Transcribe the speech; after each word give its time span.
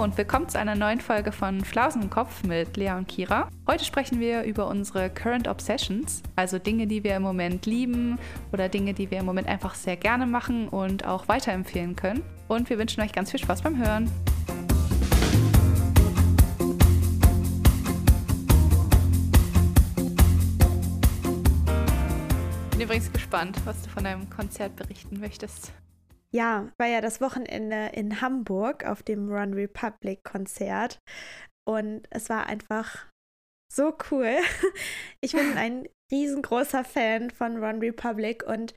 Und 0.00 0.16
willkommen 0.16 0.48
zu 0.48 0.58
einer 0.58 0.76
neuen 0.76 0.98
Folge 0.98 1.30
von 1.30 1.62
Flausen 1.62 2.00
im 2.00 2.08
Kopf 2.08 2.42
mit 2.42 2.74
Lea 2.78 2.92
und 2.92 3.06
Kira. 3.06 3.50
Heute 3.66 3.84
sprechen 3.84 4.18
wir 4.18 4.44
über 4.44 4.66
unsere 4.66 5.10
Current 5.10 5.46
Obsessions, 5.46 6.22
also 6.36 6.58
Dinge, 6.58 6.86
die 6.86 7.04
wir 7.04 7.16
im 7.16 7.22
Moment 7.22 7.66
lieben 7.66 8.18
oder 8.50 8.70
Dinge, 8.70 8.94
die 8.94 9.10
wir 9.10 9.18
im 9.18 9.26
Moment 9.26 9.46
einfach 9.46 9.74
sehr 9.74 9.98
gerne 9.98 10.24
machen 10.24 10.70
und 10.70 11.04
auch 11.04 11.28
weiterempfehlen 11.28 11.96
können. 11.96 12.22
Und 12.48 12.70
wir 12.70 12.78
wünschen 12.78 13.02
euch 13.02 13.12
ganz 13.12 13.30
viel 13.30 13.40
Spaß 13.40 13.60
beim 13.60 13.76
Hören. 13.76 14.10
Ich 22.64 22.70
bin 22.70 22.80
übrigens 22.80 23.12
gespannt, 23.12 23.58
was 23.66 23.82
du 23.82 23.90
von 23.90 24.04
deinem 24.04 24.30
Konzert 24.30 24.76
berichten 24.76 25.20
möchtest. 25.20 25.74
Ja, 26.32 26.70
war 26.78 26.86
ja 26.86 27.00
das 27.00 27.20
Wochenende 27.20 27.90
in 27.92 28.20
Hamburg 28.20 28.84
auf 28.84 29.02
dem 29.02 29.30
Run 29.30 29.54
Republic 29.54 30.22
Konzert 30.22 31.00
und 31.68 32.06
es 32.10 32.28
war 32.28 32.46
einfach 32.46 33.08
so 33.72 33.96
cool. 34.10 34.36
Ich 35.22 35.32
bin 35.32 35.52
ein 35.56 35.88
riesengroßer 36.10 36.84
Fan 36.84 37.30
von 37.30 37.62
Run 37.62 37.80
Republic 37.80 38.42
und 38.46 38.74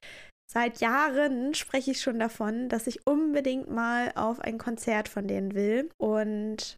seit 0.52 0.82
Jahren 0.82 1.54
spreche 1.54 1.92
ich 1.92 2.02
schon 2.02 2.20
davon, 2.20 2.70
dass 2.70 2.88
ich 2.88 3.08
unbedingt 3.08 3.70
mal 3.70 4.12
auf 4.16 4.40
ein 4.40 4.58
Konzert 4.58 5.08
von 5.08 5.28
denen 5.28 5.54
will 5.54 5.90
und 5.98 6.78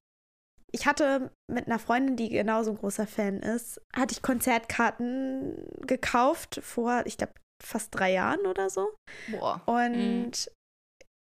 ich 0.71 0.85
hatte 0.85 1.31
mit 1.49 1.67
einer 1.67 1.79
Freundin, 1.79 2.17
die 2.17 2.29
genauso 2.29 2.71
ein 2.71 2.77
großer 2.77 3.07
Fan 3.07 3.39
ist, 3.39 3.81
hatte 3.95 4.13
ich 4.13 4.21
Konzertkarten 4.21 5.55
gekauft 5.87 6.59
vor, 6.61 7.03
ich 7.05 7.17
glaube, 7.17 7.33
fast 7.63 7.95
drei 7.95 8.11
Jahren 8.11 8.45
oder 8.45 8.69
so. 8.69 8.93
Boah. 9.31 9.61
Und 9.65 9.95
mhm. 9.95 10.31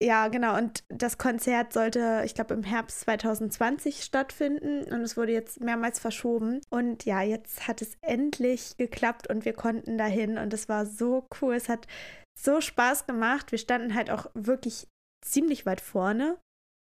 Ja, 0.02 0.26
genau. 0.26 0.58
Und 0.58 0.82
das 0.88 1.16
Konzert 1.16 1.72
sollte, 1.72 2.22
ich 2.24 2.34
glaube, 2.34 2.54
im 2.54 2.64
Herbst 2.64 3.00
2020 3.00 4.02
stattfinden 4.02 4.82
und 4.92 5.02
es 5.02 5.16
wurde 5.16 5.30
jetzt 5.30 5.60
mehrmals 5.60 6.00
verschoben. 6.00 6.60
Und 6.70 7.04
ja, 7.04 7.22
jetzt 7.22 7.68
hat 7.68 7.82
es 7.82 7.96
endlich 8.00 8.76
geklappt 8.76 9.30
und 9.30 9.44
wir 9.44 9.52
konnten 9.52 9.98
dahin 9.98 10.38
und 10.38 10.52
es 10.52 10.68
war 10.68 10.86
so 10.86 11.28
cool. 11.40 11.54
Es 11.54 11.68
hat 11.68 11.86
so 12.36 12.60
Spaß 12.60 13.06
gemacht. 13.06 13.52
Wir 13.52 13.58
standen 13.58 13.94
halt 13.94 14.10
auch 14.10 14.26
wirklich 14.34 14.88
ziemlich 15.24 15.66
weit 15.66 15.80
vorne. 15.80 16.36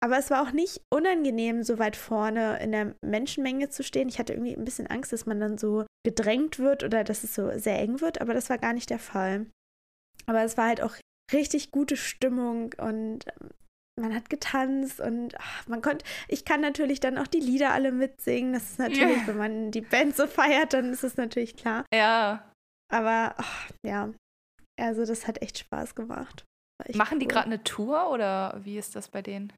Aber 0.04 0.18
es 0.18 0.32
war 0.32 0.42
auch 0.42 0.52
nicht 0.52 0.82
unangenehm, 0.92 1.62
so 1.62 1.78
weit 1.78 1.96
vorne 1.96 2.60
in 2.64 2.72
der 2.72 2.96
Menschenmenge 3.06 3.70
zu 3.70 3.84
stehen. 3.84 4.10
Ich 4.10 4.18
hatte 4.18 4.34
irgendwie 4.34 4.58
ein 4.58 4.66
bisschen 4.66 4.88
Angst, 4.88 5.14
dass 5.14 5.28
man 5.28 5.40
dann 5.40 5.60
so 5.60 5.86
gedrängt 6.04 6.58
wird 6.58 6.84
oder 6.84 7.04
dass 7.04 7.24
es 7.24 7.36
so 7.36 7.58
sehr 7.60 7.80
eng 7.80 8.02
wird, 8.02 8.20
aber 8.20 8.34
das 8.34 8.50
war 8.50 8.58
gar 8.58 8.74
nicht 8.74 8.90
der 8.90 9.00
Fall. 9.00 9.46
Aber 10.26 10.44
es 10.44 10.58
war 10.58 10.68
halt 10.68 10.82
auch 10.82 10.96
richtig 11.32 11.72
gute 11.72 11.96
Stimmung 11.98 12.74
und 12.78 13.26
ähm, 13.28 13.50
man 14.00 14.14
hat 14.16 14.30
getanzt 14.30 15.00
und 15.00 15.36
ach, 15.38 15.68
man 15.68 15.82
konnte, 15.82 16.04
ich 16.28 16.46
kann 16.46 16.62
natürlich 16.62 17.00
dann 17.00 17.18
auch 17.18 17.28
die 17.28 17.40
Lieder 17.40 17.72
alle 17.72 17.92
mitsingen. 17.92 18.54
Das 18.54 18.64
ist 18.64 18.80
natürlich, 18.80 19.18
yeah. 19.18 19.28
wenn 19.28 19.38
man 19.38 19.72
die 19.72 19.82
Band 19.82 20.16
so 20.16 20.26
feiert, 20.26 20.74
dann 20.74 20.92
ist 20.92 21.04
es 21.04 21.16
natürlich 21.16 21.56
klar. 21.56 21.86
Ja. 21.94 22.52
Aber 22.92 23.36
ach, 23.38 23.70
ja, 23.86 24.12
also 24.80 25.06
das 25.06 25.28
hat 25.28 25.42
echt 25.42 25.60
Spaß 25.60 25.94
gemacht. 25.96 26.44
Machen 26.96 27.16
cool. 27.16 27.20
die 27.20 27.28
gerade 27.28 27.46
eine 27.46 27.64
Tour 27.64 28.10
oder 28.10 28.60
wie 28.64 28.78
ist 28.78 28.96
das 28.96 29.10
bei 29.10 29.22
denen? 29.22 29.54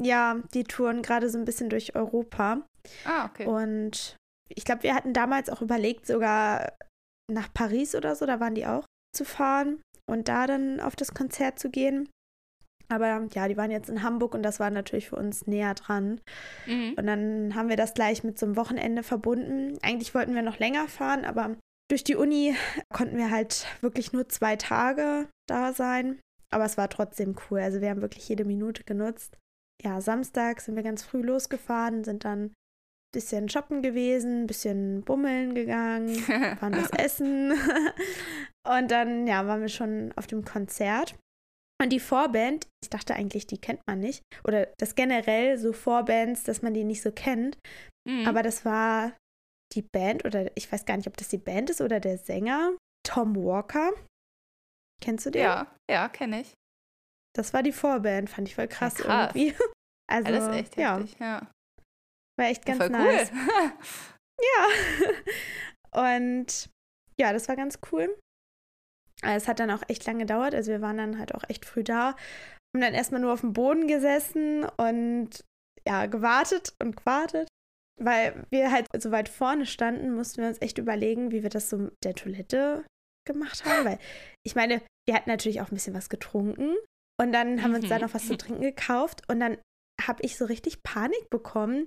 Ja, 0.00 0.40
die 0.54 0.64
touren 0.64 1.02
gerade 1.02 1.28
so 1.28 1.38
ein 1.38 1.44
bisschen 1.44 1.68
durch 1.68 1.94
Europa. 1.94 2.62
Ah, 3.04 3.26
okay. 3.26 3.46
Und 3.46 4.16
ich 4.48 4.64
glaube, 4.64 4.84
wir 4.84 4.94
hatten 4.94 5.12
damals 5.12 5.50
auch 5.50 5.62
überlegt, 5.62 6.06
sogar 6.06 6.72
nach 7.30 7.52
Paris 7.52 7.94
oder 7.94 8.14
so, 8.14 8.24
da 8.24 8.40
waren 8.40 8.54
die 8.54 8.66
auch 8.66 8.84
zu 9.14 9.24
fahren 9.24 9.82
und 10.10 10.28
da 10.28 10.46
dann 10.46 10.80
auf 10.80 10.96
das 10.96 11.14
Konzert 11.14 11.58
zu 11.58 11.70
gehen. 11.70 12.08
Aber 12.88 13.28
ja, 13.32 13.46
die 13.46 13.56
waren 13.56 13.70
jetzt 13.70 13.88
in 13.88 14.02
Hamburg 14.02 14.34
und 14.34 14.42
das 14.42 14.58
war 14.58 14.70
natürlich 14.70 15.08
für 15.08 15.16
uns 15.16 15.46
näher 15.46 15.74
dran. 15.74 16.20
Mhm. 16.66 16.94
Und 16.96 17.06
dann 17.06 17.54
haben 17.54 17.68
wir 17.68 17.76
das 17.76 17.94
gleich 17.94 18.24
mit 18.24 18.38
so 18.38 18.46
einem 18.46 18.56
Wochenende 18.56 19.04
verbunden. 19.04 19.78
Eigentlich 19.82 20.14
wollten 20.14 20.34
wir 20.34 20.42
noch 20.42 20.58
länger 20.58 20.88
fahren, 20.88 21.24
aber 21.24 21.56
durch 21.88 22.02
die 22.02 22.16
Uni 22.16 22.56
konnten 22.92 23.16
wir 23.16 23.30
halt 23.30 23.66
wirklich 23.80 24.12
nur 24.12 24.28
zwei 24.28 24.56
Tage 24.56 25.28
da 25.48 25.72
sein. 25.72 26.18
Aber 26.52 26.64
es 26.64 26.76
war 26.76 26.88
trotzdem 26.88 27.36
cool. 27.48 27.60
Also 27.60 27.80
wir 27.80 27.90
haben 27.90 28.02
wirklich 28.02 28.28
jede 28.28 28.44
Minute 28.44 28.82
genutzt. 28.82 29.38
Ja, 29.82 30.00
Samstag 30.00 30.60
sind 30.60 30.74
wir 30.74 30.82
ganz 30.82 31.04
früh 31.04 31.22
losgefahren, 31.22 32.02
sind 32.02 32.24
dann 32.24 32.52
bisschen 33.12 33.48
shoppen 33.48 33.82
gewesen, 33.82 34.46
bisschen 34.46 35.02
bummeln 35.02 35.54
gegangen, 35.54 36.16
waren 36.60 36.76
was 36.76 36.90
essen. 36.90 37.52
und 38.68 38.90
dann, 38.90 39.26
ja, 39.26 39.46
waren 39.46 39.60
wir 39.60 39.68
schon 39.68 40.12
auf 40.16 40.26
dem 40.26 40.44
Konzert. 40.44 41.16
Und 41.82 41.90
die 41.90 42.00
Vorband, 42.00 42.66
ich 42.82 42.90
dachte 42.90 43.14
eigentlich, 43.14 43.46
die 43.46 43.58
kennt 43.58 43.80
man 43.86 44.00
nicht. 44.00 44.22
Oder 44.44 44.68
das 44.78 44.94
generell 44.94 45.58
so 45.58 45.72
Vorbands, 45.72 46.44
dass 46.44 46.60
man 46.60 46.74
die 46.74 46.84
nicht 46.84 47.00
so 47.02 47.10
kennt. 47.10 47.56
Mhm. 48.06 48.26
Aber 48.26 48.42
das 48.42 48.64
war 48.64 49.16
die 49.74 49.82
Band, 49.82 50.24
oder 50.24 50.50
ich 50.56 50.70
weiß 50.70 50.84
gar 50.84 50.96
nicht, 50.96 51.06
ob 51.06 51.16
das 51.16 51.28
die 51.28 51.38
Band 51.38 51.70
ist 51.70 51.80
oder 51.80 52.00
der 52.00 52.18
Sänger, 52.18 52.76
Tom 53.06 53.34
Walker. 53.36 53.92
Kennst 55.00 55.26
du 55.26 55.30
den? 55.30 55.42
Ja, 55.42 55.74
ja, 55.90 56.08
kenne 56.08 56.42
ich. 56.42 56.52
Das 57.34 57.54
war 57.54 57.62
die 57.62 57.72
Vorband, 57.72 58.28
fand 58.28 58.48
ich 58.48 58.56
voll 58.56 58.68
krass, 58.68 58.98
ja, 58.98 59.04
krass. 59.04 59.34
irgendwie. 59.34 59.54
Also, 60.12 60.26
Alles 60.26 60.48
echt 60.48 60.76
ja. 60.76 60.98
heftig, 60.98 61.20
ja. 61.20 61.48
War 62.40 62.46
echt 62.46 62.64
ganz 62.64 62.78
Voll 62.78 62.88
nice. 62.88 63.30
Cool. 63.30 63.72
ja. 65.92 66.10
Und 66.16 66.70
ja, 67.18 67.34
das 67.34 67.48
war 67.48 67.56
ganz 67.56 67.78
cool. 67.92 68.16
Es 69.22 69.46
hat 69.46 69.60
dann 69.60 69.70
auch 69.70 69.82
echt 69.88 70.06
lange 70.06 70.20
gedauert. 70.20 70.54
Also 70.54 70.72
wir 70.72 70.80
waren 70.80 70.96
dann 70.96 71.18
halt 71.18 71.34
auch 71.34 71.44
echt 71.50 71.66
früh 71.66 71.84
da. 71.84 72.16
Haben 72.74 72.80
dann 72.80 72.94
erstmal 72.94 73.20
nur 73.20 73.34
auf 73.34 73.42
dem 73.42 73.52
Boden 73.52 73.86
gesessen 73.86 74.64
und 74.64 75.44
ja, 75.86 76.06
gewartet 76.06 76.72
und 76.80 76.96
gewartet. 76.96 77.46
Weil 78.00 78.46
wir 78.48 78.72
halt 78.72 78.86
so 78.96 79.10
weit 79.10 79.28
vorne 79.28 79.66
standen, 79.66 80.14
mussten 80.14 80.40
wir 80.40 80.48
uns 80.48 80.62
echt 80.62 80.78
überlegen, 80.78 81.32
wie 81.32 81.42
wir 81.42 81.50
das 81.50 81.68
so 81.68 81.76
mit 81.76 81.94
der 82.02 82.14
Toilette 82.14 82.86
gemacht 83.26 83.66
haben. 83.66 83.84
Weil 83.84 83.98
ich 84.46 84.54
meine, 84.54 84.80
wir 85.06 85.14
hatten 85.14 85.28
natürlich 85.28 85.60
auch 85.60 85.70
ein 85.70 85.74
bisschen 85.74 85.94
was 85.94 86.08
getrunken. 86.08 86.74
Und 87.20 87.32
dann 87.32 87.62
haben 87.62 87.72
wir 87.72 87.80
uns 87.80 87.90
da 87.90 87.98
noch 87.98 88.14
was 88.14 88.28
zu 88.28 88.38
trinken 88.38 88.62
gekauft. 88.62 89.28
Und 89.28 89.40
dann 89.40 89.58
habe 90.00 90.22
ich 90.22 90.38
so 90.38 90.46
richtig 90.46 90.82
Panik 90.82 91.28
bekommen, 91.28 91.86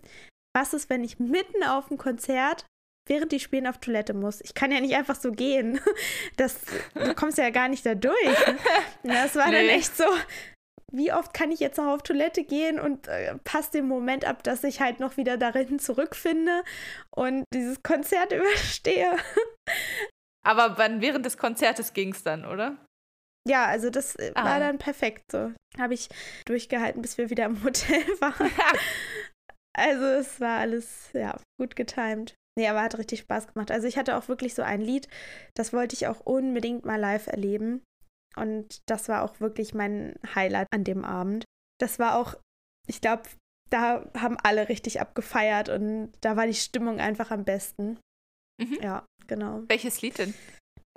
was 0.53 0.74
ist, 0.74 0.90
wenn 0.90 1.03
ich 1.03 1.19
mitten 1.19 1.64
auf 1.64 1.88
dem 1.88 1.97
Konzert 1.97 2.66
während 3.08 3.31
die 3.31 3.40
spielen 3.40 3.68
auf 3.68 3.80
Toilette 3.80 4.14
muss. 4.14 4.41
Ich 4.41 4.53
kann 4.53 4.72
ja 4.72 4.80
nicht 4.80 4.96
einfach 4.96 5.16
so 5.16 5.31
gehen. 5.31 5.80
Das, 6.38 6.58
du 6.96 7.14
kommst 7.14 7.38
ja 7.38 7.50
gar 7.50 7.68
nicht 7.68 7.86
da 7.86 7.96
durch. 7.96 8.16
Das 9.03 9.36
war 9.36 9.50
nee. 9.50 9.68
dann 9.68 9.68
echt 9.68 9.96
so, 9.96 10.06
wie 10.92 11.12
oft 11.12 11.34
kann 11.34 11.52
ich 11.52 11.59
jetzt 11.59 11.78
noch 11.78 11.88
auf 11.88 12.03
Toilette 12.03 12.44
gehen 12.44 12.80
und 12.80 13.08
äh, 13.08 13.36
passt 13.44 13.74
den 13.74 13.88
Moment 13.88 14.25
ab, 14.25 14.44
dass 14.44 14.63
ich 14.63 14.80
halt 14.80 15.00
noch 15.00 15.18
wieder 15.18 15.38
darin 15.38 15.80
zurückfinde 15.80 16.63
und 17.12 17.44
dieses 17.53 17.84
Konzert 17.84 18.31
überstehe. 18.31 19.18
Aber 20.46 20.78
wann, 20.78 21.02
während 21.02 21.25
des 21.25 21.38
Konzertes 21.38 21.94
ging 21.94 22.13
es 22.13 22.24
dann, 22.24 22.46
oder? 22.46 22.78
Ja, 23.47 23.66
also 23.66 23.90
das 23.90 24.16
äh, 24.16 24.31
ah. 24.36 24.46
war 24.46 24.59
dann 24.59 24.78
perfekt 24.78 25.31
so. 25.31 25.52
Habe 25.78 25.94
ich 25.94 26.09
durchgehalten, 26.46 27.02
bis 27.02 27.18
wir 27.18 27.30
wieder 27.30 27.46
im 27.46 27.63
Hotel 27.63 28.03
waren. 28.19 28.52
Also 29.76 30.06
es 30.06 30.40
war 30.40 30.60
alles, 30.60 31.10
ja, 31.14 31.40
gut 31.60 31.76
getimt. 31.76 32.36
Nee, 32.58 32.68
aber 32.68 32.84
hat 32.84 32.98
richtig 32.98 33.22
Spaß 33.22 33.48
gemacht. 33.48 33.72
Also 33.72 33.88
ich 33.88 33.98
hatte 33.98 34.16
auch 34.16 34.28
wirklich 34.28 34.54
so 34.54 34.62
ein 34.62 34.82
Lied, 34.82 35.08
das 35.56 35.74
wollte 35.74 35.96
ich 35.96 36.08
auch 36.08 36.20
unbedingt 36.20 36.86
mal 36.86 37.00
live 37.00 37.28
erleben. 37.28 37.82
Und 38.36 38.82
das 38.88 39.10
war 39.10 39.24
auch 39.24 39.40
wirklich 39.40 39.74
mein 39.74 40.16
Highlight 40.36 40.68
an 40.72 40.84
dem 40.84 41.04
Abend. 41.04 41.46
Das 41.80 42.00
war 42.00 42.18
auch, 42.18 42.36
ich 42.88 43.02
glaube, 43.02 43.24
da 43.70 44.08
haben 44.16 44.38
alle 44.44 44.70
richtig 44.70 45.02
abgefeiert 45.02 45.70
und 45.70 46.14
da 46.22 46.36
war 46.36 46.46
die 46.46 46.54
Stimmung 46.54 47.00
einfach 47.00 47.32
am 47.32 47.44
besten. 47.44 48.00
Mhm. 48.62 48.78
Ja, 48.81 49.06
genau. 49.26 49.64
Welches 49.68 50.02
Lied 50.02 50.19
denn? 50.19 50.34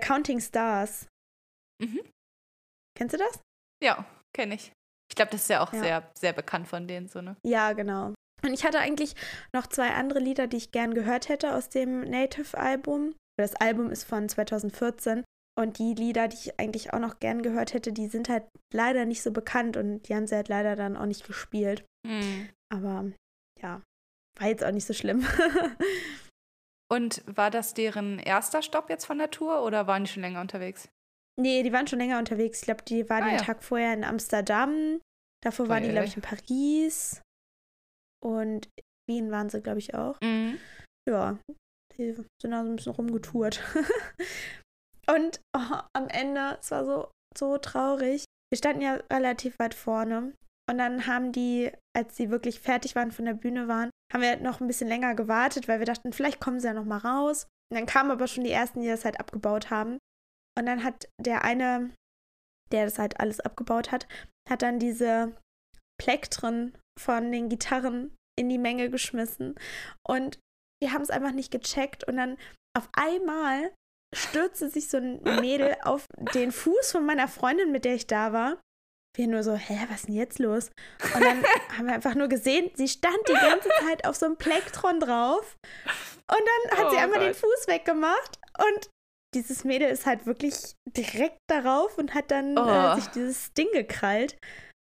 Counting 0.02 0.40
Stars. 0.40 1.06
Mhm. 1.82 2.00
Kennst 2.96 3.14
du 3.14 3.18
das? 3.18 3.40
Ja, 3.82 4.04
kenne 4.34 4.54
ich. 4.54 4.72
Ich 5.10 5.16
glaube, 5.16 5.30
das 5.30 5.42
ist 5.42 5.50
ja 5.50 5.62
auch 5.62 5.72
ja. 5.72 5.80
sehr, 5.80 6.12
sehr 6.18 6.32
bekannt 6.32 6.68
von 6.68 6.86
denen, 6.86 7.08
so, 7.08 7.22
ne? 7.22 7.36
Ja, 7.46 7.72
genau. 7.72 8.14
Und 8.46 8.54
ich 8.54 8.64
hatte 8.64 8.78
eigentlich 8.78 9.14
noch 9.52 9.66
zwei 9.66 9.90
andere 9.90 10.20
Lieder, 10.20 10.46
die 10.46 10.56
ich 10.56 10.70
gern 10.70 10.94
gehört 10.94 11.28
hätte 11.28 11.54
aus 11.54 11.68
dem 11.68 12.02
Native-Album. 12.02 13.14
Das 13.38 13.54
Album 13.56 13.90
ist 13.90 14.04
von 14.04 14.28
2014. 14.28 15.24
Und 15.58 15.78
die 15.78 15.94
Lieder, 15.94 16.28
die 16.28 16.36
ich 16.36 16.60
eigentlich 16.60 16.92
auch 16.92 16.98
noch 16.98 17.18
gern 17.18 17.42
gehört 17.42 17.72
hätte, 17.72 17.92
die 17.92 18.08
sind 18.08 18.28
halt 18.28 18.44
leider 18.72 19.04
nicht 19.04 19.22
so 19.22 19.32
bekannt 19.32 19.76
und 19.76 20.02
die 20.02 20.14
haben 20.14 20.26
sie 20.26 20.36
halt 20.36 20.48
leider 20.48 20.76
dann 20.76 20.96
auch 20.96 21.06
nicht 21.06 21.26
gespielt. 21.26 21.84
Mhm. 22.06 22.50
Aber 22.72 23.06
ja, 23.60 23.82
war 24.38 24.48
jetzt 24.48 24.62
auch 24.62 24.70
nicht 24.70 24.86
so 24.86 24.92
schlimm. 24.92 25.26
und 26.92 27.22
war 27.26 27.50
das 27.50 27.72
deren 27.72 28.18
erster 28.18 28.60
Stopp 28.60 28.90
jetzt 28.90 29.06
von 29.06 29.18
der 29.18 29.30
Tour 29.30 29.62
oder 29.64 29.86
waren 29.86 30.04
die 30.04 30.10
schon 30.10 30.22
länger 30.22 30.42
unterwegs? 30.42 30.90
Nee, 31.40 31.62
die 31.62 31.72
waren 31.72 31.86
schon 31.86 31.98
länger 31.98 32.18
unterwegs. 32.18 32.60
Ich 32.60 32.64
glaube, 32.64 32.84
die 32.84 33.08
waren 33.08 33.24
ah, 33.24 33.28
den 33.28 33.38
ja. 33.38 33.42
Tag 33.44 33.62
vorher 33.62 33.94
in 33.94 34.04
Amsterdam. 34.04 35.00
Davor 35.42 35.68
waren 35.68 35.82
die, 35.82 35.90
glaube 35.90 36.06
ich, 36.06 36.16
in 36.16 36.22
Paris. 36.22 37.22
Und 38.24 38.68
Wien 39.08 39.30
waren 39.30 39.48
sie, 39.48 39.60
glaube 39.60 39.78
ich, 39.78 39.94
auch. 39.94 40.20
Mhm. 40.20 40.58
Ja, 41.08 41.38
die 41.96 42.12
sind 42.12 42.26
da 42.42 42.64
so 42.64 42.70
ein 42.70 42.76
bisschen 42.76 42.92
rumgetourt. 42.92 43.62
und 45.08 45.40
oh, 45.56 45.80
am 45.92 46.08
Ende, 46.08 46.58
es 46.60 46.70
war 46.70 46.84
so, 46.84 47.10
so 47.36 47.58
traurig. 47.58 48.24
Wir 48.50 48.58
standen 48.58 48.82
ja 48.82 48.94
relativ 49.12 49.58
weit 49.58 49.74
vorne 49.74 50.32
Und 50.70 50.78
dann 50.78 51.06
haben 51.06 51.32
die, 51.32 51.70
als 51.96 52.16
sie 52.16 52.30
wirklich 52.30 52.60
fertig 52.60 52.94
waren 52.94 53.12
von 53.12 53.24
der 53.24 53.34
Bühne 53.34 53.68
waren, 53.68 53.90
haben 54.12 54.22
wir 54.22 54.36
noch 54.38 54.60
ein 54.60 54.66
bisschen 54.66 54.88
länger 54.88 55.14
gewartet, 55.14 55.68
weil 55.68 55.78
wir 55.78 55.86
dachten, 55.86 56.12
vielleicht 56.12 56.40
kommen 56.40 56.60
sie 56.60 56.68
ja 56.68 56.74
noch 56.74 56.84
mal 56.84 56.98
raus. 56.98 57.46
Und 57.70 57.78
dann 57.78 57.86
kamen 57.86 58.10
aber 58.10 58.26
schon 58.28 58.44
die 58.44 58.52
ersten, 58.52 58.80
die 58.80 58.88
das 58.88 59.04
halt 59.04 59.18
abgebaut 59.18 59.70
haben. 59.70 59.98
Und 60.58 60.66
dann 60.66 60.84
hat 60.84 61.08
der 61.20 61.42
eine, 61.42 61.90
der 62.72 62.84
das 62.84 62.98
halt 62.98 63.20
alles 63.20 63.40
abgebaut 63.40 63.92
hat, 63.92 64.06
hat 64.48 64.62
dann 64.62 64.78
diese 64.78 65.36
Plektren 66.00 66.76
von 66.98 67.32
den 67.32 67.48
Gitarren 67.48 68.14
in 68.38 68.48
die 68.48 68.58
Menge 68.58 68.90
geschmissen. 68.90 69.54
Und 70.06 70.38
wir 70.82 70.92
haben 70.92 71.02
es 71.02 71.10
einfach 71.10 71.32
nicht 71.32 71.50
gecheckt. 71.50 72.04
Und 72.04 72.16
dann 72.16 72.36
auf 72.76 72.88
einmal 72.92 73.72
stürzte 74.14 74.68
sich 74.68 74.88
so 74.88 74.98
ein 74.98 75.22
Mädel 75.40 75.76
auf 75.82 76.06
den 76.34 76.52
Fuß 76.52 76.92
von 76.92 77.06
meiner 77.06 77.28
Freundin, 77.28 77.72
mit 77.72 77.84
der 77.84 77.94
ich 77.94 78.06
da 78.06 78.32
war. 78.32 78.60
Wir 79.16 79.28
nur 79.28 79.42
so, 79.42 79.54
hä, 79.54 79.86
was 79.88 80.00
ist 80.00 80.08
denn 80.08 80.14
jetzt 80.14 80.38
los? 80.38 80.70
Und 81.14 81.24
dann 81.24 81.42
haben 81.76 81.86
wir 81.86 81.94
einfach 81.94 82.14
nur 82.14 82.28
gesehen, 82.28 82.70
sie 82.74 82.88
stand 82.88 83.18
die 83.28 83.32
ganze 83.32 83.70
Zeit 83.80 84.06
auf 84.06 84.16
so 84.16 84.26
einem 84.26 84.36
Plektron 84.36 85.00
drauf. 85.00 85.56
Und 86.30 86.40
dann 86.40 86.78
hat 86.78 86.86
oh 86.86 86.90
sie 86.90 86.98
einmal 86.98 87.20
Gott. 87.20 87.28
den 87.28 87.34
Fuß 87.34 87.66
weggemacht. 87.66 88.38
Und 88.58 88.90
dieses 89.34 89.64
Mädel 89.64 89.88
ist 89.88 90.06
halt 90.06 90.26
wirklich 90.26 90.74
direkt 90.86 91.38
darauf 91.48 91.96
und 91.98 92.14
hat 92.14 92.30
dann 92.30 92.56
äh, 92.56 92.60
oh. 92.60 92.92
äh, 92.92 92.94
sich 92.96 93.06
dieses 93.08 93.52
Ding 93.54 93.68
gekrallt. 93.72 94.36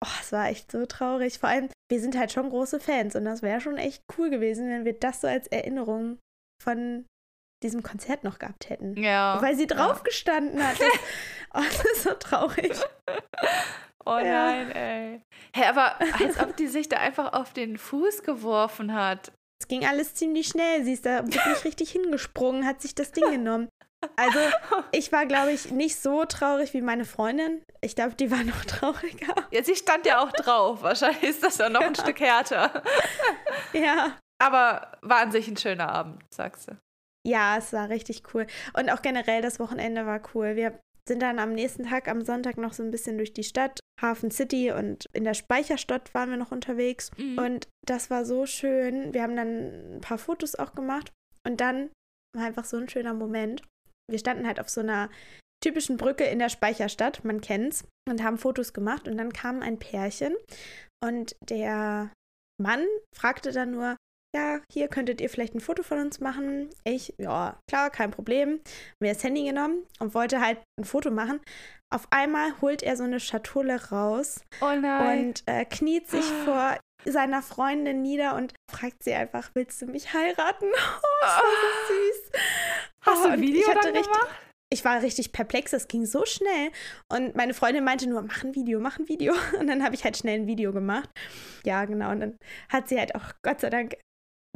Oh, 0.04 0.18
es 0.20 0.32
war 0.32 0.48
echt 0.48 0.70
so 0.70 0.86
traurig. 0.86 1.38
Vor 1.38 1.48
allem, 1.48 1.68
wir 1.90 2.00
sind 2.00 2.16
halt 2.16 2.32
schon 2.32 2.50
große 2.50 2.80
Fans 2.80 3.16
und 3.16 3.24
das 3.24 3.42
wäre 3.42 3.60
schon 3.60 3.78
echt 3.78 4.02
cool 4.16 4.30
gewesen, 4.30 4.68
wenn 4.68 4.84
wir 4.84 4.92
das 4.92 5.20
so 5.20 5.26
als 5.26 5.48
Erinnerung 5.48 6.18
von 6.62 7.04
diesem 7.64 7.82
Konzert 7.82 8.22
noch 8.22 8.38
gehabt 8.38 8.70
hätten. 8.70 8.96
Ja. 8.96 9.40
Weil 9.42 9.56
sie 9.56 9.66
draufgestanden 9.66 10.58
ja. 10.58 10.66
hat. 10.66 10.78
oh, 11.54 11.62
das 11.62 11.84
ist 11.92 12.02
so 12.02 12.14
traurig. 12.14 12.72
Oh 14.06 14.20
nein, 14.20 14.68
ja. 14.68 14.74
ey. 14.74 15.22
Hä, 15.54 15.64
aber 15.66 16.00
als 16.00 16.40
ob 16.40 16.56
die 16.56 16.68
sich 16.68 16.88
da 16.88 16.96
einfach 16.96 17.34
auf 17.34 17.52
den 17.52 17.76
Fuß 17.76 18.22
geworfen 18.22 18.94
hat. 18.94 19.32
Es 19.60 19.68
ging 19.68 19.84
alles 19.84 20.14
ziemlich 20.14 20.48
schnell. 20.48 20.82
Sie 20.84 20.94
ist 20.94 21.04
da 21.04 21.26
wirklich 21.26 21.64
richtig 21.66 21.90
hingesprungen, 21.90 22.64
hat 22.64 22.80
sich 22.80 22.94
das 22.94 23.12
Ding 23.12 23.30
genommen. 23.30 23.68
Also, 24.16 24.38
ich 24.92 25.12
war, 25.12 25.26
glaube 25.26 25.52
ich, 25.52 25.70
nicht 25.70 26.00
so 26.00 26.24
traurig 26.24 26.74
wie 26.74 26.82
meine 26.82 27.04
Freundin. 27.04 27.62
Ich 27.80 27.94
glaube, 27.94 28.14
die 28.14 28.30
war 28.30 28.44
noch 28.44 28.64
trauriger. 28.66 29.34
Ja, 29.50 29.62
sie 29.62 29.76
stand 29.76 30.06
ja 30.06 30.22
auch 30.22 30.32
drauf. 30.32 30.82
Wahrscheinlich 30.82 31.22
ist 31.22 31.42
das 31.42 31.58
ja 31.58 31.68
noch 31.68 31.80
ein 31.80 31.94
Stück 31.94 32.20
härter. 32.20 32.82
Ja. 33.74 34.16
Aber 34.40 34.92
war 35.02 35.20
an 35.20 35.30
sich 35.30 35.46
ein 35.46 35.56
schöner 35.56 35.90
Abend, 35.90 36.22
sagst 36.32 36.68
du. 36.68 36.78
Ja, 37.26 37.58
es 37.58 37.72
war 37.74 37.90
richtig 37.90 38.22
cool. 38.32 38.46
Und 38.72 38.90
auch 38.90 39.02
generell 39.02 39.42
das 39.42 39.60
Wochenende 39.60 40.06
war 40.06 40.22
cool. 40.34 40.56
Wir 40.56 40.80
sind 41.06 41.20
dann 41.20 41.38
am 41.38 41.52
nächsten 41.52 41.84
Tag, 41.84 42.08
am 42.08 42.24
Sonntag, 42.24 42.56
noch 42.56 42.72
so 42.72 42.82
ein 42.82 42.90
bisschen 42.90 43.18
durch 43.18 43.34
die 43.34 43.44
Stadt, 43.44 43.80
Hafen 44.00 44.30
City 44.30 44.72
und 44.72 45.06
in 45.12 45.24
der 45.24 45.34
Speicherstadt 45.34 46.14
waren 46.14 46.30
wir 46.30 46.38
noch 46.38 46.50
unterwegs. 46.50 47.10
Mhm. 47.18 47.38
Und 47.38 47.68
das 47.84 48.10
war 48.10 48.24
so 48.24 48.46
schön. 48.46 49.12
Wir 49.12 49.22
haben 49.22 49.36
dann 49.36 49.96
ein 49.96 50.00
paar 50.00 50.18
Fotos 50.18 50.54
auch 50.54 50.74
gemacht. 50.74 51.10
Und 51.46 51.60
dann 51.60 51.90
war 52.34 52.46
einfach 52.46 52.64
so 52.64 52.78
ein 52.78 52.88
schöner 52.88 53.14
Moment 53.14 53.62
wir 54.10 54.18
standen 54.18 54.46
halt 54.46 54.60
auf 54.60 54.68
so 54.68 54.80
einer 54.80 55.10
typischen 55.62 55.96
Brücke 55.96 56.24
in 56.24 56.38
der 56.38 56.48
Speicherstadt, 56.48 57.24
man 57.24 57.40
kennt's, 57.40 57.84
und 58.08 58.22
haben 58.22 58.38
Fotos 58.38 58.72
gemacht. 58.72 59.08
Und 59.08 59.18
dann 59.18 59.32
kam 59.32 59.60
ein 59.60 59.78
Pärchen 59.78 60.34
und 61.04 61.36
der 61.48 62.12
Mann 62.60 62.84
fragte 63.14 63.52
dann 63.52 63.72
nur, 63.72 63.96
ja, 64.36 64.60
hier 64.70 64.88
könntet 64.88 65.20
ihr 65.20 65.30
vielleicht 65.30 65.54
ein 65.54 65.60
Foto 65.60 65.82
von 65.82 65.98
uns 65.98 66.20
machen. 66.20 66.68
Ich, 66.84 67.14
ja, 67.18 67.58
klar, 67.68 67.90
kein 67.90 68.10
Problem. 68.10 68.60
Mir 69.02 69.14
das 69.14 69.24
Handy 69.24 69.44
genommen 69.44 69.86
und 70.00 70.14
wollte 70.14 70.40
halt 70.40 70.58
ein 70.78 70.84
Foto 70.84 71.10
machen. 71.10 71.40
Auf 71.92 72.06
einmal 72.10 72.60
holt 72.60 72.82
er 72.82 72.96
so 72.96 73.04
eine 73.04 73.20
Schatulle 73.20 73.90
raus 73.90 74.42
oh 74.60 74.66
und 74.66 75.42
äh, 75.46 75.64
kniet 75.64 76.08
sich 76.08 76.24
vor 76.44 76.76
seiner 77.04 77.42
Freundin 77.42 78.02
nieder 78.02 78.34
und 78.34 78.54
fragt 78.70 79.02
sie 79.02 79.14
einfach, 79.14 79.50
willst 79.54 79.80
du 79.82 79.86
mich 79.86 80.12
heiraten? 80.12 80.66
Oh, 81.20 81.24
das 81.24 81.34
war 81.34 81.42
so 81.42 81.94
süß. 81.94 82.42
Hast 83.00 83.24
du 83.24 83.28
ein 83.30 83.40
Video 83.40 83.60
ich 83.60 83.66
dann 83.66 83.92
richtig, 83.92 84.04
gemacht? 84.04 84.28
Ich 84.70 84.84
war 84.84 85.02
richtig 85.02 85.32
perplex, 85.32 85.70
das 85.72 85.88
ging 85.88 86.06
so 86.06 86.24
schnell. 86.26 86.70
Und 87.08 87.34
meine 87.34 87.54
Freundin 87.54 87.84
meinte 87.84 88.08
nur, 88.08 88.22
mach 88.22 88.44
ein 88.44 88.54
Video, 88.54 88.78
mach 88.78 88.98
ein 88.98 89.08
Video. 89.08 89.34
Und 89.58 89.66
dann 89.66 89.82
habe 89.82 89.94
ich 89.94 90.04
halt 90.04 90.16
schnell 90.16 90.40
ein 90.40 90.46
Video 90.46 90.72
gemacht. 90.72 91.08
Ja, 91.64 91.84
genau. 91.86 92.10
Und 92.10 92.20
dann 92.20 92.38
hat 92.68 92.88
sie 92.88 92.98
halt 92.98 93.14
auch 93.14 93.32
Gott 93.42 93.60
sei 93.60 93.70
Dank 93.70 93.96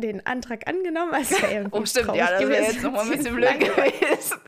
den 0.00 0.24
Antrag 0.26 0.68
angenommen. 0.68 1.12
Also 1.12 1.36
oh, 1.70 1.84
stimmt, 1.84 2.14
ja, 2.14 2.30
das 2.30 2.48
wäre 2.48 2.62
jetzt 2.62 2.82
nochmal 2.82 3.04
ein 3.04 3.10
bisschen 3.10 3.34
blöd 3.34 3.60
gewesen. 3.60 4.40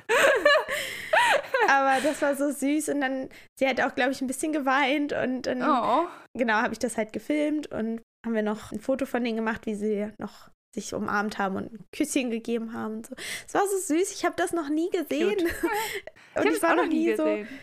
Aber 1.68 2.00
das 2.02 2.22
war 2.22 2.34
so 2.36 2.50
süß 2.50 2.90
und 2.90 3.00
dann, 3.00 3.28
sie 3.58 3.68
hat 3.68 3.80
auch, 3.80 3.94
glaube 3.94 4.12
ich, 4.12 4.20
ein 4.20 4.26
bisschen 4.26 4.52
geweint 4.52 5.12
und 5.12 5.42
dann, 5.42 5.62
oh. 5.62 6.08
genau, 6.36 6.54
habe 6.54 6.72
ich 6.72 6.78
das 6.78 6.96
halt 6.96 7.12
gefilmt 7.12 7.68
und 7.68 8.02
haben 8.24 8.34
wir 8.34 8.42
noch 8.42 8.72
ein 8.72 8.80
Foto 8.80 9.06
von 9.06 9.22
denen 9.24 9.36
gemacht, 9.36 9.66
wie 9.66 9.74
sie 9.74 10.10
noch 10.18 10.50
sich 10.74 10.92
umarmt 10.92 11.38
haben 11.38 11.56
und 11.56 11.72
ein 11.72 11.84
Küsschen 11.94 12.30
gegeben 12.30 12.72
haben 12.72 12.96
und 12.96 13.06
so. 13.06 13.14
Es 13.46 13.54
war 13.54 13.66
so 13.68 13.78
süß, 13.78 14.12
ich 14.12 14.24
habe 14.24 14.34
das 14.36 14.52
noch 14.52 14.68
nie 14.68 14.90
gesehen. 14.90 15.38
und 16.34 16.44
ich, 16.46 16.56
ich 16.56 16.62
war 16.62 16.74
noch 16.74 16.86
nie 16.86 17.06
gesehen. 17.06 17.46
so 17.46 17.54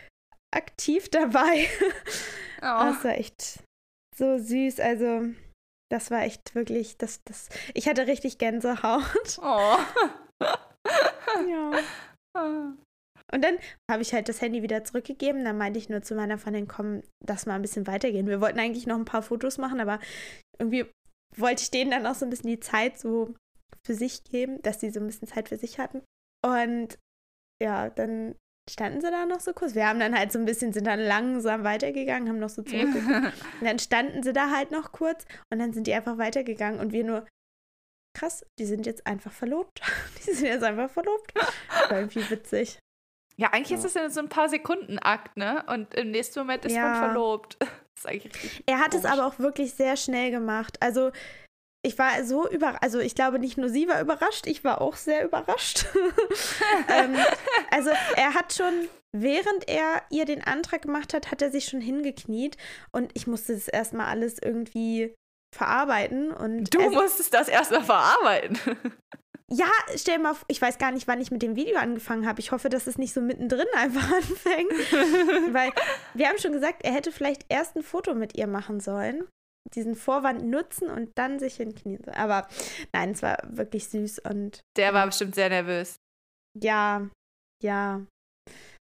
aktiv 0.56 1.09
dabei. 1.09 1.68
Oh. 2.57 2.62
Das 2.62 3.03
war 3.03 3.18
echt 3.18 3.59
so 4.18 4.38
süß, 4.38 4.80
also 4.80 5.30
das 5.92 6.09
war 6.09 6.21
echt 6.21 6.56
wirklich, 6.56 6.98
das, 6.98 7.21
das, 7.25 7.50
ich 7.74 7.88
hatte 7.88 8.07
richtig 8.07 8.38
Gänsehaut. 8.38 9.39
Oh. 9.42 9.77
ja. 11.50 11.71
Und 13.31 13.44
dann 13.44 13.57
habe 13.89 14.01
ich 14.01 14.13
halt 14.13 14.29
das 14.29 14.41
Handy 14.41 14.62
wieder 14.62 14.83
zurückgegeben. 14.83 15.44
Dann 15.44 15.57
meinte 15.57 15.79
ich 15.79 15.89
nur 15.89 16.01
zu 16.01 16.15
meiner 16.15 16.38
Freundin, 16.38 16.68
komm, 16.68 17.01
lass 17.25 17.45
mal 17.45 17.56
ein 17.56 17.62
bisschen 17.62 17.88
weitergehen. 17.88 18.27
Wir 18.27 18.41
wollten 18.41 18.59
eigentlich 18.59 18.88
noch 18.88 18.97
ein 18.97 19.06
paar 19.06 19.23
Fotos 19.23 19.57
machen, 19.57 19.79
aber 19.79 20.00
irgendwie 20.59 20.85
wollte 21.38 21.63
ich 21.63 21.71
denen 21.71 21.91
dann 21.91 22.06
auch 22.06 22.15
so 22.15 22.25
ein 22.25 22.29
bisschen 22.29 22.50
die 22.50 22.59
Zeit 22.59 23.00
so 23.00 23.33
für 23.85 23.94
sich 23.94 24.23
geben, 24.23 24.62
dass 24.62 24.79
sie 24.79 24.91
so 24.91 25.00
ein 25.00 25.07
bisschen 25.07 25.27
Zeit 25.27 25.50
für 25.50 25.57
sich 25.57 25.79
hatten. 25.79 26.01
Und 26.45 26.97
ja, 27.62 27.89
dann 27.89 28.35
standen 28.69 29.01
sie 29.01 29.09
da 29.09 29.25
noch 29.25 29.39
so 29.39 29.53
kurz. 29.53 29.75
Wir 29.75 29.88
haben 29.88 30.00
dann 30.00 30.17
halt 30.17 30.31
so 30.31 30.39
ein 30.39 30.45
bisschen, 30.45 30.74
sind 30.74 30.88
dann 30.88 31.00
langsam 31.00 31.63
weitergegangen, 31.63 32.29
haben 32.29 32.39
noch 32.39 32.50
so 32.50 32.62
zurückgeguckt. 32.62 33.33
und 33.59 33.65
dann 33.65 33.79
standen 33.79 34.24
sie 34.24 34.33
da 34.33 34.50
halt 34.50 34.71
noch 34.71 34.91
kurz 34.91 35.25
und 35.51 35.59
dann 35.59 35.74
sind 35.74 35.88
die 35.88 35.94
einfach 35.94 36.17
weitergegangen 36.17 36.79
und 36.79 36.91
wir 36.91 37.03
nur, 37.03 37.27
krass, 38.17 38.45
die 38.59 38.65
sind 38.65 38.85
jetzt 38.85 39.06
einfach 39.07 39.31
verlobt. 39.31 39.81
die 40.25 40.33
sind 40.33 40.47
jetzt 40.47 40.63
einfach 40.63 40.89
verlobt. 40.89 41.33
War 41.35 42.00
irgendwie 42.00 42.29
witzig. 42.29 42.79
Ja, 43.41 43.50
eigentlich 43.53 43.71
ja. 43.71 43.77
ist 43.77 43.83
das 43.86 43.95
ja 43.95 44.07
so 44.12 44.19
ein 44.19 44.29
paar 44.29 44.50
Sekunden 44.50 45.00
Akt, 45.00 45.36
ne? 45.36 45.65
Und 45.67 45.95
im 45.95 46.12
nächsten 46.12 46.39
Moment 46.39 46.63
ist 46.63 46.75
ja. 46.75 46.83
man 46.83 46.95
verlobt. 47.05 47.57
er 48.67 48.79
hat 48.79 48.91
komisch. 48.91 49.03
es 49.03 49.05
aber 49.05 49.25
auch 49.25 49.39
wirklich 49.39 49.74
sehr 49.74 49.98
schnell 49.98 50.29
gemacht. 50.29 50.77
Also 50.79 51.12
ich 51.83 51.98
war 51.98 52.24
so 52.24 52.48
überrascht, 52.48 52.83
also 52.83 53.00
ich 53.00 53.15
glaube 53.15 53.39
nicht 53.39 53.57
nur 53.57 53.69
sie 53.69 53.88
war 53.88 54.00
überrascht, 54.00 54.45
ich 54.45 54.63
war 54.63 54.79
auch 54.79 54.95
sehr 54.95 55.25
überrascht. 55.25 55.88
ähm, 56.88 57.15
also 57.71 57.89
er 58.15 58.36
hat 58.36 58.53
schon, 58.53 58.88
während 59.12 59.67
er 59.67 60.03
ihr 60.12 60.25
den 60.25 60.43
Antrag 60.43 60.83
gemacht 60.83 61.15
hat, 61.15 61.31
hat 61.31 61.41
er 61.41 61.50
sich 61.50 61.65
schon 61.65 61.81
hingekniet 61.81 62.57
und 62.91 63.10
ich 63.15 63.25
musste 63.25 63.55
das 63.55 63.67
erstmal 63.67 64.05
alles 64.05 64.38
irgendwie 64.39 65.15
verarbeiten. 65.55 66.31
Und 66.31 66.71
du 66.75 66.91
musstest 66.91 67.33
das 67.33 67.48
erstmal 67.48 67.83
verarbeiten. 67.83 68.60
Ja, 69.53 69.70
stell 69.96 70.17
mal, 70.17 70.34
ich 70.48 70.62
weiß 70.62 70.77
gar 70.77 70.91
nicht, 70.91 71.10
wann 71.10 71.20
ich 71.20 71.29
mit 71.29 71.41
dem 71.41 71.58
Video 71.58 71.77
angefangen 71.77 72.25
habe. 72.25 72.39
Ich 72.39 72.53
hoffe, 72.53 72.70
dass 72.70 72.88
es 72.88 72.98
nicht 72.98 73.13
so 73.13 73.20
mittendrin 73.20 73.67
einfach 73.75 74.10
anfängt. 74.12 74.72
Weil 75.53 75.72
wir 76.13 76.29
haben 76.29 76.38
schon 76.39 76.53
gesagt, 76.53 76.84
er 76.84 76.93
hätte 76.93 77.12
vielleicht 77.12 77.46
erst 77.50 77.75
ein 77.75 77.84
Foto 77.84 78.15
mit 78.15 78.38
ihr 78.38 78.48
machen 78.48 78.79
sollen. 78.79 79.27
Diesen 79.75 79.96
Vorwand 79.96 80.46
nutzen 80.46 80.89
und 80.89 81.12
dann 81.17 81.38
sich 81.38 81.55
hinknien. 81.55 82.08
Aber 82.10 82.48
nein, 82.93 83.12
es 83.12 83.22
war 83.22 83.38
wirklich 83.46 83.89
süß 83.89 84.20
und. 84.20 84.62
Der 84.77 84.93
war 84.93 85.05
bestimmt 85.05 85.36
sehr 85.36 85.50
nervös. 85.50 85.96
Ja, 86.58 87.10
ja. 87.62 88.05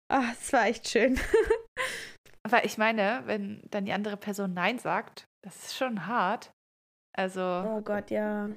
Ach, 0.08 0.32
es 0.32 0.52
war 0.52 0.66
echt 0.66 0.88
schön. 0.88 1.18
Aber 2.44 2.64
ich 2.64 2.78
meine, 2.78 3.22
wenn 3.26 3.62
dann 3.70 3.84
die 3.84 3.92
andere 3.92 4.16
Person 4.16 4.54
Nein 4.54 4.78
sagt, 4.78 5.24
das 5.44 5.56
ist 5.56 5.76
schon 5.76 6.06
hart. 6.06 6.50
Also. 7.16 7.40
Oh 7.40 7.80
Gott, 7.82 8.10
ja. 8.10 8.50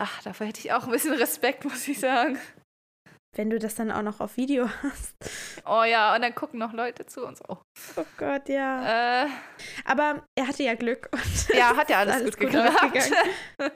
Ach, 0.00 0.22
davor 0.22 0.46
hätte 0.46 0.60
ich 0.60 0.72
auch 0.72 0.84
ein 0.84 0.90
bisschen 0.90 1.14
Respekt, 1.14 1.64
muss 1.64 1.86
ich 1.86 2.00
sagen. 2.00 2.38
Wenn 3.36 3.50
du 3.50 3.58
das 3.58 3.74
dann 3.74 3.90
auch 3.90 4.02
noch 4.02 4.20
auf 4.20 4.36
Video 4.36 4.68
hast. 4.82 5.16
Oh 5.66 5.82
ja, 5.82 6.14
und 6.14 6.22
dann 6.22 6.34
gucken 6.34 6.60
noch 6.60 6.72
Leute 6.72 7.06
zu 7.06 7.26
und 7.26 7.36
so. 7.36 7.58
Oh 7.96 8.04
Gott, 8.16 8.48
ja. 8.48 9.24
Äh, 9.24 9.28
Aber 9.84 10.24
er 10.36 10.46
hatte 10.46 10.62
ja 10.62 10.74
Glück. 10.74 11.10
ja, 11.52 11.76
hat 11.76 11.90
ja 11.90 11.98
alles, 11.98 12.14
alles 12.14 12.36
gut, 12.36 12.52
gut 12.52 12.62
geklappt. 12.62 13.10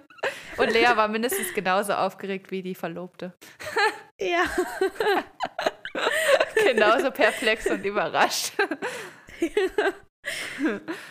und 0.58 0.70
Lea 0.70 0.94
war 0.94 1.08
mindestens 1.08 1.52
genauso 1.54 1.94
aufgeregt 1.94 2.50
wie 2.52 2.62
die 2.62 2.76
Verlobte. 2.76 3.34
ja. 4.20 4.44
genauso 6.64 7.10
perplex 7.10 7.66
und 7.68 7.84
überrascht. 7.84 8.52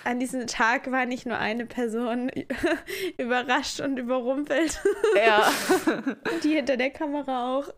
An 0.04 0.20
diesem 0.20 0.48
Tag 0.48 0.92
war 0.92 1.06
nicht 1.06 1.26
nur 1.26 1.38
eine 1.38 1.66
Person 1.66 2.30
überrascht 3.18 3.80
und 3.80 3.98
überrumpelt. 3.98 4.82
Ja. 5.16 5.52
Die 6.44 6.56
hinter 6.56 6.78
der 6.78 6.92
Kamera 6.92 7.58
auch. 7.58 7.74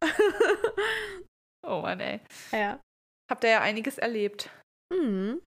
Oh 1.65 1.81
Mann, 1.81 1.99
ey. 1.99 2.19
Ja. 2.51 2.79
Habt 3.29 3.43
ihr 3.43 3.51
ja 3.51 3.61
einiges 3.61 3.97
erlebt. 3.97 4.49
Mhm. 4.91 5.41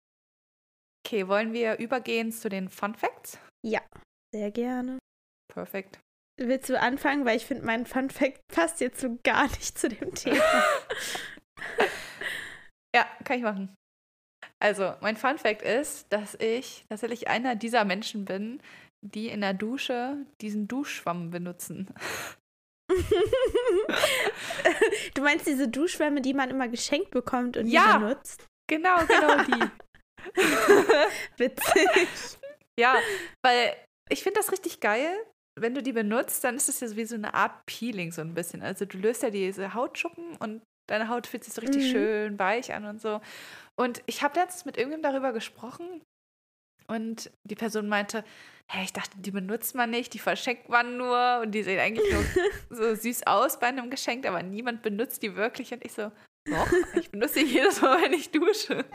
Okay, 1.05 1.27
wollen 1.27 1.53
wir 1.53 1.79
übergehen 1.79 2.31
zu 2.31 2.49
den 2.49 2.69
Fun 2.69 2.95
Facts? 2.95 3.39
Ja, 3.67 3.81
sehr 4.33 4.51
gerne. 4.51 4.99
Perfekt. 5.53 5.99
Willst 6.41 6.69
du 6.71 6.81
anfangen? 6.81 7.25
Weil 7.25 7.37
ich 7.37 7.47
finde, 7.47 7.65
mein 7.65 7.87
Fun 7.87 8.09
Fact 8.09 8.41
passt 8.53 8.81
jetzt 8.81 9.01
so 9.01 9.19
gar 9.23 9.49
nicht 9.49 9.77
zu 9.79 9.89
dem 9.89 10.15
Thema. 10.15 10.43
ja, 12.95 13.07
kann 13.25 13.39
ich 13.39 13.43
machen. 13.43 13.75
Also, 14.63 14.95
mein 15.01 15.17
Fun 15.17 15.39
Fact 15.39 15.63
ist, 15.63 16.07
dass 16.13 16.37
ich 16.37 16.85
tatsächlich 16.89 17.27
einer 17.27 17.57
dieser 17.57 17.85
Menschen 17.85 18.25
bin, 18.25 18.63
die 19.01 19.27
in 19.27 19.41
der 19.41 19.55
Dusche 19.55 20.25
diesen 20.41 20.69
Duschschwamm 20.69 21.31
benutzen. 21.31 21.93
du 25.15 25.23
meinst 25.23 25.49
diese 25.49 25.67
Duschschwämme, 25.67 26.21
die 26.21 26.33
man 26.33 26.49
immer 26.49 26.69
geschenkt 26.69 27.11
bekommt 27.11 27.57
und 27.57 27.67
ja, 27.67 27.95
die 27.95 28.05
benutzt? 28.05 28.47
Genau, 28.69 28.99
genau 29.05 29.43
die. 29.43 29.69
Witzig. 31.39 32.39
Ja, 32.79 32.95
weil 33.45 33.75
ich 34.11 34.23
finde 34.23 34.39
das 34.39 34.53
richtig 34.53 34.79
geil. 34.79 35.13
Wenn 35.59 35.75
du 35.75 35.83
die 35.83 35.93
benutzt, 35.93 36.45
dann 36.45 36.55
ist 36.55 36.69
es 36.69 36.79
ja 36.79 36.95
wie 36.95 37.05
so 37.05 37.17
eine 37.17 37.35
Art 37.35 37.67
Peeling, 37.67 38.13
so 38.13 38.21
ein 38.21 38.35
bisschen. 38.35 38.63
Also 38.63 38.85
du 38.85 38.97
löst 38.99 39.25
ja 39.25 39.31
diese 39.31 39.75
Hautschuppen 39.75 40.37
und 40.37 40.63
deine 40.89 41.09
Haut 41.09 41.27
fühlt 41.27 41.43
sich 41.43 41.53
so 41.53 41.63
richtig 41.63 41.89
mhm. 41.89 41.91
schön 41.91 42.39
weich 42.39 42.73
an 42.73 42.85
und 42.87 43.01
so. 43.01 43.21
Und 43.79 44.03
ich 44.07 44.23
habe 44.23 44.39
letztens 44.39 44.65
mit 44.65 44.77
irgendjemandem 44.77 45.13
darüber 45.13 45.33
gesprochen 45.33 46.03
und 46.89 47.31
die 47.45 47.55
Person 47.55 47.89
meinte, 47.89 48.25
hey, 48.71 48.85
ich 48.85 48.93
dachte, 48.93 49.17
die 49.19 49.31
benutzt 49.31 49.75
man 49.75 49.91
nicht, 49.91 50.15
die 50.15 50.19
verschenkt 50.19 50.69
man 50.69 50.97
nur 50.97 51.41
und 51.43 51.53
die 51.53 51.63
sehen 51.63 51.79
eigentlich 51.79 52.13
nur 52.13 52.25
so 52.71 52.95
süß 52.95 53.27
aus 53.27 53.59
bei 53.59 53.69
einem 53.69 53.91
Geschenk, 53.91 54.27
aber 54.27 54.43
niemand 54.43 54.83
benutzt 54.83 55.23
die 55.23 55.37
wirklich. 55.37 55.73
Und 55.73 55.85
ich 55.85 55.93
so, 55.93 56.11
doch, 56.49 56.73
ich 56.95 57.11
benutze 57.11 57.35
sie 57.35 57.45
jedes 57.45 57.81
Mal, 57.81 58.03
wenn 58.03 58.13
ich 58.13 58.31
dusche. 58.31 58.85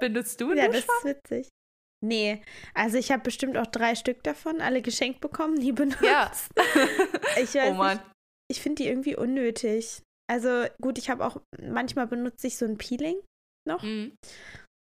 Benutzt 0.00 0.40
du 0.40 0.50
einen 0.50 0.58
Ja, 0.58 0.68
das 0.68 0.84
ist 0.84 1.04
witzig. 1.04 1.48
Nee, 2.00 2.40
also 2.74 2.96
ich 2.98 3.10
habe 3.10 3.24
bestimmt 3.24 3.58
auch 3.58 3.66
drei 3.66 3.96
Stück 3.96 4.22
davon, 4.22 4.60
alle 4.60 4.80
geschenkt 4.80 5.20
bekommen, 5.20 5.54
nie 5.54 5.72
benutzt. 5.72 6.00
Ja. 6.02 6.30
ich 7.36 7.54
weiß 7.54 7.72
oh 7.72 7.74
Mann. 7.74 7.96
Nicht, 7.96 8.06
ich 8.52 8.60
finde 8.62 8.82
die 8.82 8.88
irgendwie 8.88 9.16
unnötig. 9.16 10.02
Also 10.30 10.66
gut, 10.80 10.98
ich 10.98 11.10
habe 11.10 11.24
auch, 11.24 11.40
manchmal 11.62 12.06
benutze 12.06 12.46
ich 12.46 12.58
so 12.58 12.66
ein 12.66 12.78
Peeling 12.78 13.16
noch. 13.66 13.82
Mhm. 13.82 14.16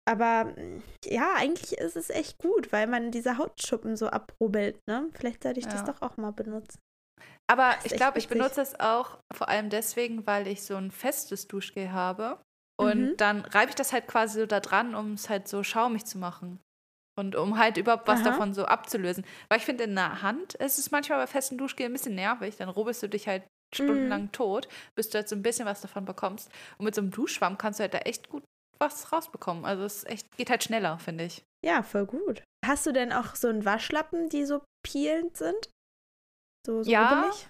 Aber 0.07 0.53
ja, 1.05 1.33
eigentlich 1.35 1.77
ist 1.77 1.95
es 1.95 2.09
echt 2.09 2.37
gut, 2.37 2.71
weil 2.71 2.87
man 2.87 3.11
diese 3.11 3.37
Hautschuppen 3.37 3.95
so 3.97 4.07
abrubbelt, 4.07 4.77
ne? 4.87 5.09
Vielleicht 5.13 5.43
sollte 5.43 5.59
ich 5.59 5.65
ja. 5.65 5.71
das 5.71 5.83
doch 5.83 6.01
auch 6.01 6.17
mal 6.17 6.31
benutzen. 6.31 6.79
Aber 7.47 7.75
ich 7.83 7.93
glaube, 7.93 8.19
ich 8.19 8.27
benutze 8.27 8.61
es 8.61 8.79
auch 8.79 9.19
vor 9.33 9.49
allem 9.49 9.69
deswegen, 9.69 10.25
weil 10.25 10.47
ich 10.47 10.63
so 10.63 10.75
ein 10.75 10.91
festes 10.91 11.47
Duschgel 11.47 11.91
habe. 11.91 12.39
Und 12.79 13.01
mhm. 13.01 13.17
dann 13.17 13.41
reibe 13.41 13.69
ich 13.69 13.75
das 13.75 13.93
halt 13.93 14.07
quasi 14.07 14.39
so 14.41 14.45
da 14.45 14.59
dran, 14.59 14.95
um 14.95 15.13
es 15.13 15.29
halt 15.29 15.47
so 15.47 15.63
schaumig 15.63 16.05
zu 16.05 16.17
machen. 16.17 16.59
Und 17.17 17.35
um 17.35 17.57
halt 17.57 17.77
überhaupt 17.77 18.07
was 18.07 18.21
Aha. 18.21 18.31
davon 18.31 18.53
so 18.53 18.65
abzulösen. 18.65 19.25
Weil 19.49 19.59
ich 19.59 19.65
finde, 19.65 19.85
in 19.85 19.95
der 19.95 20.21
Hand 20.21 20.55
ist 20.55 20.77
es 20.77 20.91
manchmal 20.91 21.19
bei 21.19 21.27
festem 21.27 21.57
Duschgel 21.57 21.85
ein 21.85 21.93
bisschen 21.93 22.15
nervig. 22.15 22.57
Dann 22.57 22.67
rubbelst 22.67 23.01
du 23.03 23.07
dich 23.07 23.27
halt 23.27 23.43
stundenlang 23.73 24.23
mhm. 24.23 24.31
tot, 24.31 24.67
bis 24.95 25.09
du 25.09 25.17
halt 25.17 25.29
so 25.29 25.35
ein 25.35 25.43
bisschen 25.43 25.65
was 25.65 25.81
davon 25.81 26.05
bekommst. 26.05 26.49
Und 26.77 26.85
mit 26.85 26.95
so 26.95 27.01
einem 27.01 27.11
Duschschwamm 27.11 27.57
kannst 27.57 27.79
du 27.79 27.83
halt 27.83 27.93
da 27.93 27.99
echt 27.99 28.29
gut 28.29 28.43
was 28.79 29.11
rausbekommen. 29.11 29.65
Also 29.65 29.83
es 29.83 30.03
echt, 30.05 30.35
geht 30.37 30.49
halt 30.49 30.63
schneller, 30.63 30.99
finde 30.99 31.25
ich. 31.25 31.43
Ja, 31.65 31.83
voll 31.83 32.05
gut. 32.05 32.43
Hast 32.65 32.85
du 32.85 32.91
denn 32.91 33.13
auch 33.13 33.35
so 33.35 33.47
einen 33.47 33.65
Waschlappen, 33.65 34.29
die 34.29 34.45
so 34.45 34.61
peelend 34.85 35.37
sind? 35.37 35.69
So, 36.65 36.83
so 36.83 36.89
ja, 36.89 37.09
rubbelig? 37.09 37.47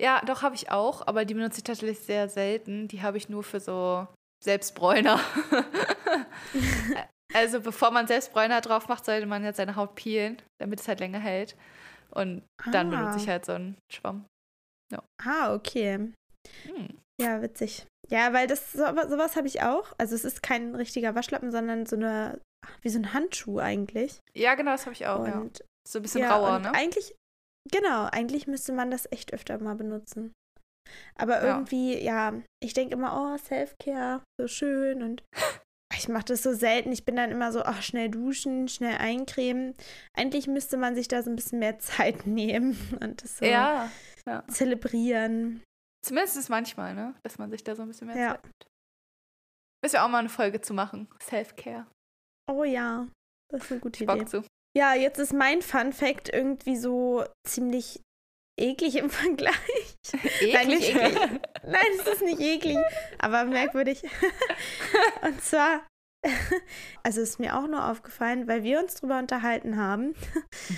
Ja, 0.00 0.20
doch, 0.24 0.42
habe 0.42 0.54
ich 0.54 0.70
auch, 0.70 1.06
aber 1.06 1.24
die 1.24 1.34
benutze 1.34 1.58
ich 1.58 1.64
tatsächlich 1.64 2.00
sehr 2.00 2.28
selten. 2.28 2.88
Die 2.88 3.02
habe 3.02 3.16
ich 3.16 3.28
nur 3.28 3.44
für 3.44 3.60
so 3.60 4.08
Selbstbräuner. 4.42 5.20
also 7.32 7.60
bevor 7.60 7.90
man 7.90 8.06
Selbstbräuner 8.06 8.60
drauf 8.60 8.88
macht, 8.88 9.04
sollte 9.04 9.26
man 9.26 9.44
jetzt 9.44 9.58
seine 9.58 9.76
Haut 9.76 9.94
peelen, 9.94 10.42
damit 10.60 10.80
es 10.80 10.88
halt 10.88 11.00
länger 11.00 11.20
hält. 11.20 11.56
Und 12.10 12.42
dann 12.70 12.92
ah. 12.92 12.98
benutze 12.98 13.18
ich 13.18 13.28
halt 13.28 13.44
so 13.44 13.52
einen 13.52 13.76
Schwamm. 13.92 14.24
Ja. 14.92 15.02
Ah, 15.22 15.54
okay. 15.54 16.12
Hm. 16.64 16.98
Ja, 17.20 17.42
witzig. 17.42 17.86
Ja, 18.10 18.32
weil 18.32 18.46
das 18.46 18.72
so, 18.72 18.84
sowas 18.84 19.36
habe 19.36 19.46
ich 19.46 19.62
auch. 19.62 19.92
Also 19.98 20.14
es 20.14 20.24
ist 20.24 20.42
kein 20.42 20.74
richtiger 20.74 21.14
Waschlappen, 21.14 21.50
sondern 21.50 21.86
so 21.86 21.96
eine 21.96 22.40
wie 22.82 22.88
so 22.88 22.98
ein 22.98 23.12
Handschuh 23.12 23.58
eigentlich. 23.58 24.20
Ja, 24.34 24.54
genau, 24.54 24.72
das 24.72 24.86
habe 24.86 24.94
ich 24.94 25.06
auch. 25.06 25.20
Und, 25.20 25.58
ja. 25.58 25.64
So 25.86 25.98
ein 25.98 26.02
bisschen 26.02 26.22
ja, 26.22 26.34
rauer, 26.34 26.58
ne? 26.60 26.74
Eigentlich 26.74 27.14
Genau, 27.70 28.08
eigentlich 28.10 28.46
müsste 28.46 28.72
man 28.72 28.90
das 28.90 29.10
echt 29.10 29.32
öfter 29.32 29.58
mal 29.58 29.74
benutzen. 29.74 30.32
Aber 31.16 31.42
irgendwie, 31.42 31.94
ja, 31.98 32.30
ja 32.32 32.42
ich 32.62 32.74
denke 32.74 32.94
immer, 32.94 33.34
oh, 33.34 33.38
Self-Care, 33.38 34.22
so 34.38 34.48
schön 34.48 35.02
und 35.02 35.22
ich 35.96 36.08
mache 36.08 36.26
das 36.26 36.42
so 36.42 36.52
selten. 36.52 36.92
Ich 36.92 37.04
bin 37.04 37.16
dann 37.16 37.30
immer 37.30 37.52
so, 37.52 37.62
ach, 37.62 37.82
schnell 37.82 38.10
duschen, 38.10 38.68
schnell 38.68 38.98
eincremen. 38.98 39.74
Eigentlich 40.14 40.46
müsste 40.46 40.76
man 40.76 40.94
sich 40.94 41.08
da 41.08 41.22
so 41.22 41.30
ein 41.30 41.36
bisschen 41.36 41.58
mehr 41.58 41.78
Zeit 41.78 42.26
nehmen 42.26 42.76
und 43.00 43.22
das 43.22 43.38
so 43.38 43.46
ja, 43.46 43.90
ja. 44.28 44.46
zelebrieren. 44.48 45.62
Zumindest 46.04 46.36
ist 46.36 46.48
manchmal, 46.48 46.94
ne? 46.94 47.14
Dass 47.22 47.38
man 47.38 47.50
sich 47.50 47.64
da 47.64 47.74
so 47.74 47.82
ein 47.82 47.88
bisschen 47.88 48.08
mehr 48.08 48.16
ja. 48.16 48.28
Zeit 48.32 48.44
nimmt. 48.44 48.66
Müssen 49.82 49.94
wir 49.94 50.04
auch 50.04 50.08
mal 50.08 50.18
eine 50.18 50.28
Folge 50.28 50.60
zu 50.60 50.74
machen. 50.74 51.08
Self-Care. 51.22 51.86
Oh 52.50 52.64
ja, 52.64 53.08
das 53.50 53.64
ist 53.64 53.72
eine 53.72 53.80
gute 53.80 54.04
Idee. 54.04 54.24
Zu. 54.24 54.44
Ja, 54.76 54.94
jetzt 54.94 55.18
ist 55.18 55.32
mein 55.32 55.62
Fun 55.62 55.92
Fact 55.92 56.28
irgendwie 56.28 56.76
so 56.76 57.24
ziemlich 57.46 58.00
eklig 58.58 58.96
im 58.96 59.10
Vergleich. 59.10 59.96
Eklig? 60.12 60.54
Nein, 60.54 60.68
nicht 60.68 60.88
eklig. 60.88 61.14
Nein, 61.64 61.86
es 61.98 62.06
ist 62.06 62.22
nicht 62.22 62.40
eklig, 62.40 62.78
aber 63.18 63.44
merkwürdig. 63.44 64.02
Und 65.22 65.40
zwar, 65.42 65.86
also 67.02 67.20
ist 67.20 67.38
mir 67.38 67.56
auch 67.56 67.66
nur 67.66 67.88
aufgefallen, 67.88 68.48
weil 68.48 68.62
wir 68.62 68.80
uns 68.80 68.96
darüber 68.96 69.18
unterhalten 69.18 69.76
haben, 69.76 70.14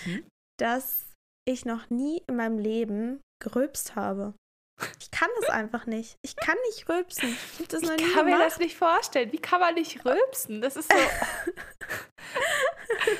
mhm. 0.04 0.26
dass 0.58 1.12
ich 1.48 1.64
noch 1.64 1.90
nie 1.90 2.22
in 2.28 2.36
meinem 2.36 2.58
Leben 2.58 3.20
gerülpst 3.42 3.96
habe. 3.96 4.34
Ich 5.00 5.10
kann 5.10 5.28
das 5.40 5.48
einfach 5.48 5.86
nicht. 5.86 6.16
Ich 6.22 6.36
kann 6.36 6.56
nicht 6.68 6.88
rülpsen. 6.88 7.36
Ich, 7.58 7.68
das 7.68 7.82
ich 7.82 8.14
kann 8.14 8.26
mir 8.26 8.38
das 8.38 8.58
nicht 8.58 8.76
vorstellen. 8.76 9.32
Wie 9.32 9.38
kann 9.38 9.60
man 9.60 9.74
nicht 9.74 10.04
rülpsen? 10.04 10.60
Das 10.60 10.76
ist 10.76 10.92
so. 10.92 10.98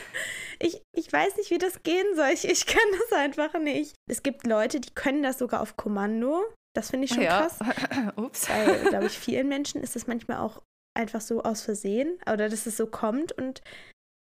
ich, 0.58 0.82
ich 0.94 1.11
weiß 1.11 1.37
nicht, 1.37 1.50
wie 1.50 1.58
das 1.58 1.82
gehen 1.82 2.14
soll. 2.14 2.28
Ich, 2.28 2.46
ich 2.46 2.66
kann 2.66 2.85
das 2.92 3.18
einfach 3.18 3.58
nicht. 3.58 3.94
Es 4.11 4.23
gibt 4.23 4.46
Leute, 4.46 4.80
die 4.80 4.94
können 4.94 5.23
das 5.23 5.38
sogar 5.38 5.62
auf 5.62 5.76
Kommando. 5.76 6.44
Das 6.75 6.90
finde 6.90 7.06
ich 7.06 7.14
schon 7.14 7.23
ja. 7.23 7.46
krass. 7.46 7.58
Ups. 8.16 8.50
Weil, 8.50 8.90
glaube 8.90 9.06
ich, 9.06 9.18
vielen 9.18 9.49
Menschen 9.49 9.82
ist 9.82 9.96
das 9.96 10.06
manchmal 10.06 10.38
auch 10.38 10.62
einfach 10.94 11.23
so 11.23 11.42
aus 11.42 11.62
Versehen 11.62 12.18
oder 12.30 12.50
dass 12.50 12.66
es 12.66 12.76
so 12.76 12.87
kommt. 12.87 13.32
Und 13.32 13.62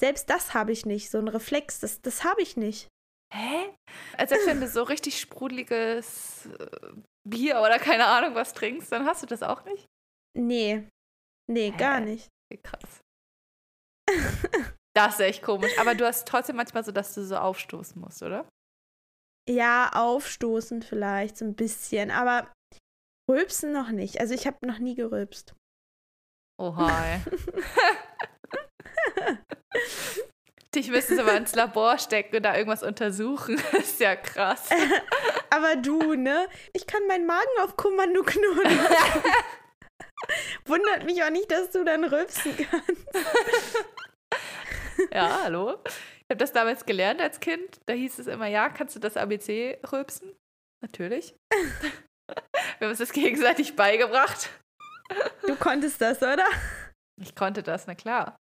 selbst 0.01 0.31
das 0.31 0.55
habe 0.55 0.71
ich 0.71 0.87
nicht. 0.87 1.11
So 1.11 1.19
ein 1.19 1.29
Reflex, 1.29 1.81
das, 1.81 2.01
das 2.01 2.23
habe 2.23 2.43
ich 2.43 2.57
nicht. 2.57 2.87
Hä? 3.35 3.75
Also 4.17 4.37
wenn 4.47 4.61
du 4.61 4.69
so 4.69 4.85
richtig 4.85 5.19
sprudeliges 5.19 6.47
äh, 6.47 6.93
Bier 7.29 7.61
oder 7.61 7.81
keine 7.81 8.07
Ahnung 8.07 8.35
was 8.37 8.53
trinkst, 8.53 8.93
dann 8.93 9.07
hast 9.07 9.23
du 9.23 9.26
das 9.26 9.43
auch 9.43 9.64
nicht? 9.64 9.87
Nee. 10.37 10.88
Nee, 11.50 11.73
Hä? 11.73 11.76
gar 11.76 12.00
nicht. 12.00 12.29
Wie 12.53 12.59
krass. 12.59 13.00
das 14.97 15.14
ist 15.14 15.21
echt 15.21 15.43
komisch. 15.43 15.76
Aber 15.79 15.95
du 15.97 16.07
hast 16.07 16.29
trotzdem 16.29 16.57
manchmal 16.57 16.85
so, 16.85 16.93
dass 16.93 17.14
du 17.14 17.25
so 17.25 17.37
aufstoßen 17.37 18.00
musst, 18.00 18.23
oder? 18.23 18.49
Ja, 19.49 19.91
aufstoßen 19.93 20.83
vielleicht 20.83 21.37
so 21.37 21.45
ein 21.45 21.57
bisschen, 21.57 22.11
aber 22.11 22.53
rülpsen 23.29 23.73
noch 23.73 23.91
nicht. 23.91 24.21
Also 24.21 24.35
ich 24.35 24.47
habe 24.47 24.64
noch 24.64 24.79
nie 24.79 24.95
gerülpst. 24.95 25.55
Oha. 26.61 27.21
Dich 30.75 30.88
müssen 30.88 31.14
sie 31.16 31.23
aber 31.23 31.37
ins 31.37 31.54
Labor 31.54 31.99
stecken 31.99 32.37
und 32.37 32.43
da 32.43 32.57
irgendwas 32.57 32.83
untersuchen. 32.83 33.61
Das 33.73 33.83
ist 33.90 34.00
ja 34.00 34.16
krass. 34.16 34.69
aber 35.50 35.76
du, 35.76 36.14
ne? 36.14 36.49
Ich 36.73 36.87
kann 36.87 37.07
meinen 37.07 37.26
Magen 37.26 37.61
auf 37.62 37.76
Kommando 37.76 38.23
knurren. 38.23 38.78
Wundert 40.64 41.04
mich 41.04 41.23
auch 41.23 41.31
nicht, 41.31 41.50
dass 41.50 41.71
du 41.71 41.85
dann 41.85 42.04
rülpsen 42.04 42.57
kannst. 42.57 43.07
ja, 45.12 45.43
hallo? 45.45 45.78
Ich 45.85 46.31
habe 46.31 46.38
das 46.38 46.52
damals 46.52 46.87
gelernt 46.87 47.21
als 47.21 47.38
Kind. 47.38 47.81
Da 47.87 47.93
hieß 47.93 48.19
es 48.19 48.26
immer, 48.26 48.47
ja, 48.47 48.69
kannst 48.69 48.97
du 48.97 49.00
das 49.00 49.16
ABC 49.16 49.78
rülpsen? 49.93 50.35
Natürlich. 50.81 51.35
Wir 51.50 52.81
haben 52.81 52.88
uns 52.88 52.99
das 52.99 53.12
gegenseitig 53.12 53.76
beigebracht. 53.76 54.50
Du 55.47 55.54
konntest 55.57 56.00
das, 56.00 56.19
oder? 56.23 56.47
Ich 57.21 57.35
konnte 57.35 57.62
das, 57.62 57.87
na 57.87 57.95
klar. 57.95 58.37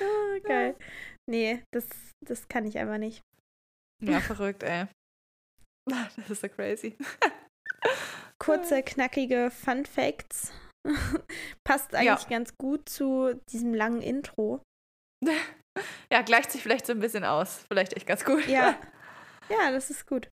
Oh, 0.00 0.40
geil. 0.42 0.76
Nee, 1.28 1.62
das, 1.72 1.86
das 2.24 2.48
kann 2.48 2.64
ich 2.64 2.78
einfach 2.78 2.98
nicht. 2.98 3.22
Ja, 4.02 4.20
verrückt, 4.20 4.62
ey. 4.62 4.86
Das 5.88 6.30
ist 6.30 6.42
so 6.42 6.48
crazy. 6.50 6.98
Kurze, 8.38 8.82
knackige 8.82 9.50
Fun 9.50 9.86
Facts. 9.86 10.52
Passt 11.66 11.94
eigentlich 11.94 12.24
ja. 12.24 12.28
ganz 12.28 12.56
gut 12.58 12.88
zu 12.88 13.40
diesem 13.50 13.72
langen 13.72 14.02
Intro. 14.02 14.62
Ja, 16.12 16.22
gleicht 16.22 16.52
sich 16.52 16.62
vielleicht 16.62 16.86
so 16.86 16.92
ein 16.92 17.00
bisschen 17.00 17.24
aus. 17.24 17.64
Vielleicht 17.72 17.94
echt 17.94 18.06
ganz 18.06 18.24
gut. 18.24 18.46
Ja, 18.46 18.78
ja 19.48 19.70
das 19.70 19.90
ist 19.90 20.06
gut. 20.06 20.28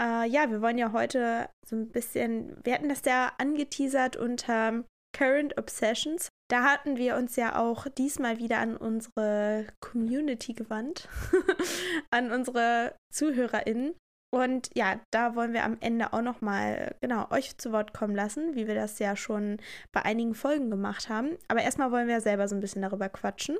Uh, 0.00 0.22
ja, 0.24 0.50
wir 0.50 0.62
wollen 0.62 0.78
ja 0.78 0.92
heute 0.92 1.48
so 1.68 1.74
ein 1.74 1.90
bisschen, 1.90 2.56
wir 2.64 2.74
hatten 2.74 2.88
das 2.88 3.02
ja 3.04 3.32
angeteasert 3.38 4.16
unter 4.16 4.84
Current 5.16 5.58
Obsessions. 5.58 6.28
Da 6.50 6.62
hatten 6.62 6.96
wir 6.96 7.16
uns 7.16 7.36
ja 7.36 7.58
auch 7.58 7.86
diesmal 7.88 8.38
wieder 8.38 8.58
an 8.58 8.76
unsere 8.76 9.66
Community 9.80 10.54
gewandt, 10.54 11.08
an 12.10 12.32
unsere 12.32 12.94
ZuhörerInnen. 13.12 13.94
Und 14.30 14.70
ja, 14.74 15.00
da 15.10 15.34
wollen 15.34 15.52
wir 15.52 15.64
am 15.64 15.78
Ende 15.80 16.12
auch 16.12 16.22
noch 16.22 16.40
mal 16.40 16.96
genau 17.00 17.30
euch 17.30 17.56
zu 17.56 17.72
Wort 17.72 17.94
kommen 17.94 18.14
lassen, 18.14 18.54
wie 18.54 18.66
wir 18.66 18.74
das 18.74 18.98
ja 18.98 19.16
schon 19.16 19.58
bei 19.92 20.02
einigen 20.02 20.34
Folgen 20.34 20.70
gemacht 20.70 21.08
haben. 21.08 21.36
Aber 21.48 21.62
erstmal 21.62 21.92
wollen 21.92 22.08
wir 22.08 22.14
ja 22.16 22.20
selber 22.20 22.46
so 22.48 22.54
ein 22.54 22.60
bisschen 22.60 22.82
darüber 22.82 23.08
quatschen. 23.08 23.56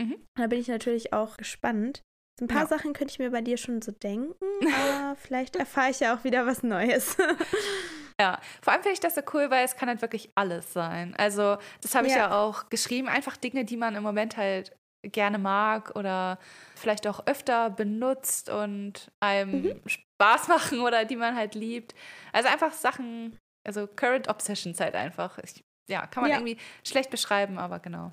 Mhm. 0.00 0.16
Da 0.36 0.46
bin 0.46 0.60
ich 0.60 0.68
natürlich 0.68 1.12
auch 1.12 1.36
gespannt. 1.36 2.02
So 2.38 2.44
ein 2.44 2.48
paar 2.48 2.62
ja. 2.62 2.66
Sachen 2.66 2.92
könnte 2.94 3.12
ich 3.12 3.18
mir 3.18 3.30
bei 3.30 3.42
dir 3.42 3.56
schon 3.56 3.80
so 3.80 3.92
denken, 3.92 4.34
aber 4.74 5.16
vielleicht 5.16 5.56
erfahre 5.56 5.90
ich 5.90 6.00
ja 6.00 6.16
auch 6.16 6.24
wieder 6.24 6.46
was 6.46 6.62
Neues. 6.62 7.16
Ja, 8.20 8.40
vor 8.62 8.72
allem 8.72 8.82
finde 8.82 8.94
ich 8.94 9.00
das 9.00 9.16
so 9.16 9.22
cool, 9.32 9.50
weil 9.50 9.64
es 9.64 9.76
kann 9.76 9.88
halt 9.88 10.00
wirklich 10.00 10.30
alles 10.36 10.72
sein. 10.72 11.14
Also, 11.16 11.56
das 11.80 11.94
habe 11.94 12.06
ich 12.06 12.12
ja. 12.12 12.30
ja 12.30 12.38
auch 12.38 12.68
geschrieben. 12.68 13.08
Einfach 13.08 13.36
Dinge, 13.36 13.64
die 13.64 13.76
man 13.76 13.96
im 13.96 14.02
Moment 14.02 14.36
halt 14.36 14.76
gerne 15.02 15.38
mag 15.38 15.94
oder 15.96 16.38
vielleicht 16.76 17.06
auch 17.06 17.26
öfter 17.26 17.70
benutzt 17.70 18.48
und 18.48 19.10
einem 19.20 19.62
mhm. 19.62 19.80
Spaß 19.86 20.48
machen 20.48 20.80
oder 20.80 21.04
die 21.04 21.16
man 21.16 21.36
halt 21.36 21.54
liebt. 21.54 21.94
Also 22.32 22.48
einfach 22.48 22.72
Sachen, 22.72 23.38
also 23.66 23.86
Current 23.86 24.28
Obsessions 24.28 24.80
halt 24.80 24.94
einfach. 24.94 25.38
Ich, 25.38 25.62
ja, 25.90 26.06
kann 26.06 26.22
man 26.22 26.30
ja. 26.30 26.38
irgendwie 26.38 26.58
schlecht 26.84 27.10
beschreiben, 27.10 27.58
aber 27.58 27.80
genau. 27.80 28.12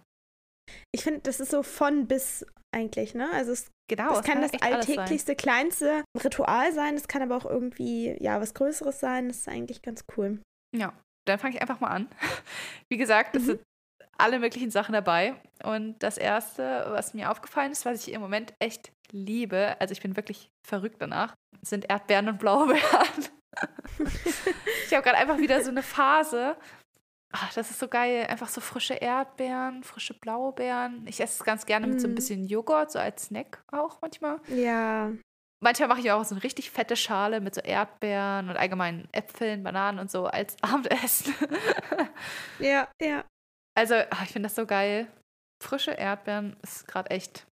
Ich 0.92 1.04
finde, 1.04 1.22
das 1.22 1.40
ist 1.40 1.52
so 1.52 1.64
von 1.64 2.08
bis 2.08 2.46
eigentlich, 2.74 3.14
ne? 3.14 3.30
Also 3.34 3.52
es, 3.52 3.70
genau, 3.96 4.20
es 4.20 4.26
kann, 4.26 4.42
das 4.42 4.54
alltäglichste, 4.62 5.36
kleinste 5.36 6.04
Ritual 6.24 6.72
sein, 6.72 6.96
es 6.96 7.08
kann 7.08 7.22
aber 7.22 7.36
auch 7.36 7.46
irgendwie, 7.46 8.16
ja, 8.22 8.40
was 8.40 8.54
Größeres 8.54 9.00
sein. 9.00 9.28
Das 9.28 9.40
ist 9.40 9.50
eigentlich 9.50 9.82
ganz 9.82 10.06
cool. 10.16 10.40
Ja, 10.76 10.94
dann 11.28 11.40
fange 11.40 11.56
ich 11.56 11.62
einfach 11.62 11.80
mal 11.80 11.90
an. 11.90 12.08
Wie 12.90 12.98
gesagt, 12.98 13.36
es 13.36 13.44
mhm. 13.44 13.48
sind 13.48 13.62
alle 14.18 14.40
möglichen 14.40 14.72
Sachen 14.72 14.94
dabei. 14.94 15.36
Und 15.64 16.00
das 16.00 16.18
Erste, 16.18 16.86
was 16.90 17.14
mir 17.14 17.30
aufgefallen 17.32 17.72
ist, 17.72 17.86
was 17.86 18.08
ich 18.08 18.14
im 18.14 18.22
Moment 18.22 18.54
echt 18.60 18.94
liebe, 19.12 19.76
also 19.80 19.92
ich 19.92 20.02
bin 20.02 20.16
wirklich 20.16 20.50
verrückt 20.66 21.02
danach, 21.02 21.36
sind 21.62 21.90
Erdbeeren 21.90 22.30
und 22.30 22.40
Blaubeeren. 22.40 23.26
ich 24.00 24.94
habe 24.94 25.04
gerade 25.04 25.18
einfach 25.18 25.38
wieder 25.38 25.62
so 25.62 25.70
eine 25.70 25.84
Phase, 25.84 26.56
Ach, 27.34 27.54
das 27.54 27.70
ist 27.72 27.80
so 27.80 27.88
geil. 27.88 28.26
Einfach 28.28 28.50
so 28.50 28.62
frische 28.62 28.96
Erdbeeren, 28.96 29.84
frische 29.84 30.14
Blaubeeren. 30.14 31.06
Ich 31.08 31.20
esse 31.22 31.40
es 31.40 31.44
ganz 31.44 31.66
gerne 31.66 31.88
mit 31.88 32.02
so 32.02 32.08
ein 32.08 32.14
mm. 32.14 32.16
bisschen 32.16 32.46
Joghurt, 32.46 32.92
so 32.92 33.00
als 33.00 33.26
Snack 33.26 33.64
auch 33.72 34.02
manchmal. 34.02 34.40
Ja. 34.50 35.12
Manchmal 35.64 35.90
mache 35.90 36.02
ich 36.02 36.12
auch 36.12 36.24
so 36.26 36.36
eine 36.36 36.44
richtig 36.44 36.72
fette 36.72 36.96
Schale 36.96 37.40
mit 37.40 37.56
so 37.56 37.62
Erdbeeren 37.62 38.50
und 38.50 38.58
allgemein 38.58 39.08
Äpfeln, 39.12 39.64
Bananen 39.64 40.00
und 40.00 40.10
so 40.10 40.26
als 40.26 40.58
Abendessen. 40.62 41.34
ja, 42.60 42.88
ja. 43.00 43.24
Also, 43.78 43.96
ach, 44.10 44.24
ich 44.24 44.32
finde 44.32 44.48
das 44.48 44.56
so 44.56 44.66
geil. 44.66 45.08
Frische 45.64 45.92
Erdbeeren 45.92 46.58
ist 46.64 46.88
gerade 46.88 47.12
echt, 47.12 47.46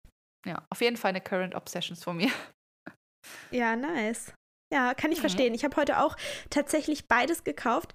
ja, 0.45 0.63
auf 0.69 0.81
jeden 0.81 0.97
Fall 0.97 1.09
eine 1.09 1.21
Current 1.21 1.53
Obsession 1.53 1.95
von 1.95 2.17
mir. 2.17 2.31
Ja, 3.51 3.75
nice. 3.75 4.33
Ja, 4.71 4.93
kann 4.93 5.11
ich 5.11 5.19
mhm. 5.19 5.21
verstehen. 5.21 5.53
Ich 5.53 5.63
habe 5.63 5.75
heute 5.77 5.99
auch 5.99 6.15
tatsächlich 6.49 7.07
beides 7.07 7.43
gekauft. 7.43 7.93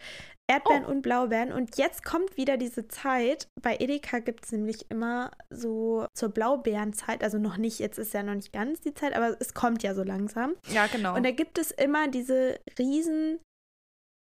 Erdbeeren 0.51 0.85
oh. 0.85 0.91
und 0.91 1.03
Blaubeeren. 1.03 1.53
Und 1.53 1.77
jetzt 1.77 2.05
kommt 2.05 2.37
wieder 2.37 2.57
diese 2.57 2.89
Zeit. 2.89 3.47
Bei 3.61 3.77
Edeka 3.77 4.19
gibt 4.19 4.45
es 4.45 4.53
nämlich 4.53 4.91
immer 4.91 5.31
so 5.51 6.07
zur 6.15 6.29
Blaubeerenzeit, 6.31 7.23
also 7.23 7.39
noch 7.39 7.57
nicht, 7.57 7.79
jetzt 7.79 7.99
ist 7.99 8.13
ja 8.13 8.23
noch 8.23 8.35
nicht 8.35 8.53
ganz 8.53 8.81
die 8.81 8.95
Zeit, 8.95 9.15
aber 9.15 9.37
es 9.41 9.55
kommt 9.55 9.83
ja 9.83 9.95
so 9.95 10.03
langsam. 10.03 10.55
Ja, 10.69 10.87
genau. 10.87 11.17
Und 11.17 11.25
da 11.25 11.31
gibt 11.31 11.59
es 11.59 11.71
immer 11.71 12.09
diese 12.09 12.61
riesen 12.79 13.41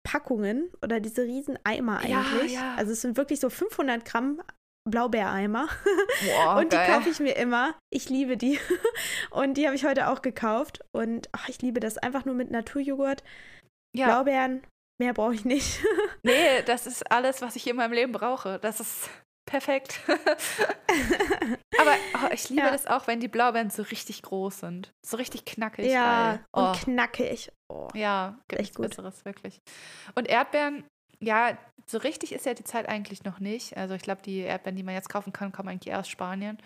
Packungen 0.08 0.72
oder 0.82 1.00
diese 1.00 1.24
riesen 1.24 1.60
Eimer 1.63 2.00
eigentlich. 2.00 2.54
Ja, 2.54 2.62
ja. 2.62 2.76
Also 2.76 2.91
es 2.91 3.02
sind 3.02 3.17
wirklich 3.17 3.39
so 3.39 3.50
500 3.50 4.06
Gramm 4.06 4.41
Blaubeereimer. 4.89 5.67
Boah, 6.26 6.56
und 6.60 6.72
die 6.72 6.78
geil. 6.78 6.91
kaufe 6.91 7.10
ich 7.10 7.19
mir 7.19 7.36
immer. 7.36 7.76
Ich 7.91 8.10
liebe 8.10 8.36
die. 8.36 8.60
Und 9.30 9.56
die 9.56 9.67
habe 9.67 9.76
ich 9.76 9.86
heute 9.86 10.10
auch 10.10 10.24
gekauft. 10.24 10.84
Und 10.91 11.30
ach, 11.34 11.50
ich 11.50 11.62
liebe 11.62 11.80
das 11.80 12.00
einfach 12.00 12.26
nur 12.26 12.34
mit 12.34 12.50
Naturjoghurt. 12.50 13.24
Ja. 13.96 14.08
Blaubeeren, 14.08 14.63
Mehr 15.02 15.15
brauche 15.15 15.34
ich 15.34 15.46
nicht. 15.46 15.84
nee, 16.24 16.62
das 16.66 16.88
ist 16.88 17.10
alles, 17.12 17.42
was 17.42 17.56
ich 17.56 17.68
in 17.68 17.76
meinem 17.76 17.94
Leben 17.94 18.12
brauche. 18.12 18.60
Das 18.60 18.80
ist 18.80 19.10
perfekt. 19.46 20.00
Aber 21.80 21.96
oh, 22.16 22.30
ich 22.32 22.50
liebe 22.50 22.62
ja. 22.62 22.72
das 22.72 22.88
auch, 22.88 23.08
wenn 23.08 23.20
die 23.20 23.28
Blaubeeren 23.28 23.70
so 23.70 23.84
richtig 23.84 24.22
groß 24.22 24.60
sind. 24.60 24.92
So 25.06 25.18
richtig 25.18 25.46
knackig. 25.46 25.92
Ja, 25.92 26.40
oh. 26.54 26.68
und 26.68 26.74
knackig. 26.82 27.52
Oh. 27.70 27.88
Ja, 27.94 28.40
gibt 28.48 28.62
echt 28.62 28.76
gut. 28.76 28.90
Besseres, 28.90 29.26
wirklich. 29.26 29.60
Und 30.16 30.28
Erdbeeren, 30.28 30.86
ja, 31.20 31.58
so 31.88 31.98
richtig 31.98 32.34
ist 32.34 32.46
ja 32.46 32.54
die 32.54 32.64
Zeit 32.64 32.88
eigentlich 32.88 33.24
noch 33.24 33.40
nicht. 33.40 33.76
Also 33.76 33.96
ich 33.96 34.02
glaube, 34.02 34.22
die 34.22 34.40
Erdbeeren, 34.40 34.76
die 34.76 34.84
man 34.84 34.94
jetzt 34.94 35.10
kaufen 35.10 35.34
kann, 35.34 35.52
kommen 35.52 35.70
eigentlich 35.70 35.94
aus 35.94 36.08
Spanien. 36.08 36.58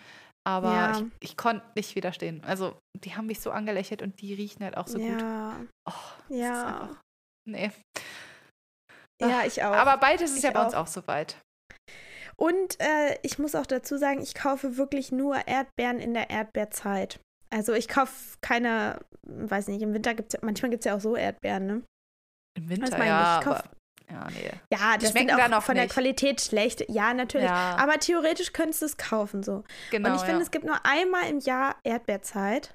Aber 0.46 0.72
ja. 0.72 0.98
ich, 0.98 1.30
ich 1.30 1.36
konnte 1.36 1.66
nicht 1.74 1.96
widerstehen. 1.96 2.42
Also 2.44 2.78
die 3.04 3.16
haben 3.16 3.26
mich 3.26 3.40
so 3.40 3.50
angelächelt 3.50 4.00
und 4.00 4.20
die 4.20 4.32
riechen 4.32 4.62
halt 4.62 4.76
auch 4.76 4.86
so 4.86 4.98
ja. 4.98 5.56
gut. 5.56 5.68
Oh, 5.88 6.32
ja. 6.32 6.90
Nee. 7.48 7.72
Ja, 9.20 9.44
ich 9.46 9.62
auch. 9.62 9.72
Aber 9.72 9.96
bald 9.98 10.20
ist 10.20 10.36
ich 10.36 10.42
ja 10.42 10.50
bei 10.50 10.60
auch. 10.60 10.66
uns 10.66 10.74
auch 10.74 10.86
soweit. 10.86 11.36
Und 12.36 12.78
äh, 12.80 13.18
ich 13.22 13.38
muss 13.38 13.54
auch 13.54 13.66
dazu 13.66 13.96
sagen, 13.96 14.20
ich 14.20 14.34
kaufe 14.34 14.76
wirklich 14.76 15.10
nur 15.10 15.46
Erdbeeren 15.46 16.00
in 16.00 16.12
der 16.12 16.28
Erdbeerzeit. 16.28 17.18
Also 17.50 17.72
ich 17.72 17.88
kaufe 17.88 18.36
keine, 18.42 19.00
weiß 19.22 19.68
nicht, 19.68 19.80
im 19.80 19.94
Winter 19.94 20.14
gibt 20.14 20.34
es 20.34 20.42
manchmal 20.42 20.70
gibt 20.70 20.82
es 20.82 20.86
ja 20.86 20.96
auch 20.96 21.00
so 21.00 21.16
Erdbeeren, 21.16 21.66
ne? 21.66 21.82
Im 22.58 22.68
Winter, 22.68 23.04
ja, 23.04 23.38
ich 23.38 23.44
kauf, 23.44 23.58
aber, 23.58 23.70
ja, 24.10 24.28
nee. 24.30 24.50
Ja, 24.72 24.98
das 24.98 25.10
schmeckt 25.10 25.32
auch 25.32 25.62
von 25.62 25.74
nicht. 25.74 25.84
der 25.84 25.88
Qualität 25.88 26.40
schlecht. 26.40 26.88
Ja, 26.88 27.14
natürlich. 27.14 27.48
Ja. 27.48 27.76
Aber 27.76 27.98
theoretisch 27.98 28.52
könntest 28.52 28.82
du 28.82 28.86
es 28.86 28.96
kaufen 28.96 29.42
so. 29.42 29.64
Genau, 29.90 30.10
und 30.10 30.16
ich 30.16 30.22
finde, 30.22 30.38
ja. 30.38 30.42
es 30.42 30.50
gibt 30.50 30.64
nur 30.64 30.84
einmal 30.84 31.28
im 31.28 31.38
Jahr 31.38 31.76
Erdbeerzeit. 31.84 32.74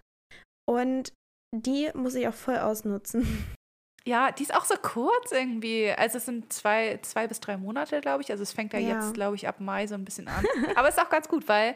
Und 0.69 1.13
die 1.55 1.89
muss 1.93 2.15
ich 2.15 2.27
auch 2.27 2.33
voll 2.33 2.57
ausnutzen. 2.57 3.45
Ja, 4.05 4.31
die 4.31 4.43
ist 4.43 4.55
auch 4.55 4.65
so 4.65 4.75
kurz 4.81 5.31
irgendwie. 5.31 5.91
Also 5.91 6.17
es 6.17 6.25
sind 6.25 6.51
zwei, 6.51 6.99
zwei 7.03 7.27
bis 7.27 7.39
drei 7.39 7.57
Monate, 7.57 8.01
glaube 8.01 8.23
ich. 8.23 8.31
Also 8.31 8.43
es 8.43 8.51
fängt 8.51 8.73
ja, 8.73 8.79
ja. 8.79 8.95
jetzt, 8.95 9.13
glaube 9.13 9.35
ich, 9.35 9.47
ab 9.47 9.59
Mai 9.59 9.85
so 9.87 9.95
ein 9.95 10.05
bisschen 10.05 10.27
an. 10.27 10.43
Aber 10.75 10.87
es 10.87 10.95
ist 10.95 11.03
auch 11.03 11.09
ganz 11.09 11.27
gut, 11.27 11.47
weil 11.47 11.75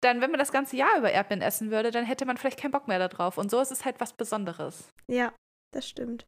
dann, 0.00 0.20
wenn 0.20 0.30
man 0.30 0.40
das 0.40 0.52
ganze 0.52 0.76
Jahr 0.76 0.98
über 0.98 1.12
Erdbeeren 1.12 1.42
essen 1.42 1.70
würde, 1.70 1.90
dann 1.90 2.04
hätte 2.04 2.24
man 2.24 2.36
vielleicht 2.36 2.58
keinen 2.58 2.72
Bock 2.72 2.88
mehr 2.88 3.06
darauf. 3.06 3.38
Und 3.38 3.50
so 3.50 3.60
ist 3.60 3.70
es 3.70 3.84
halt 3.84 4.00
was 4.00 4.12
Besonderes. 4.12 4.92
Ja, 5.06 5.32
das 5.72 5.88
stimmt. 5.88 6.26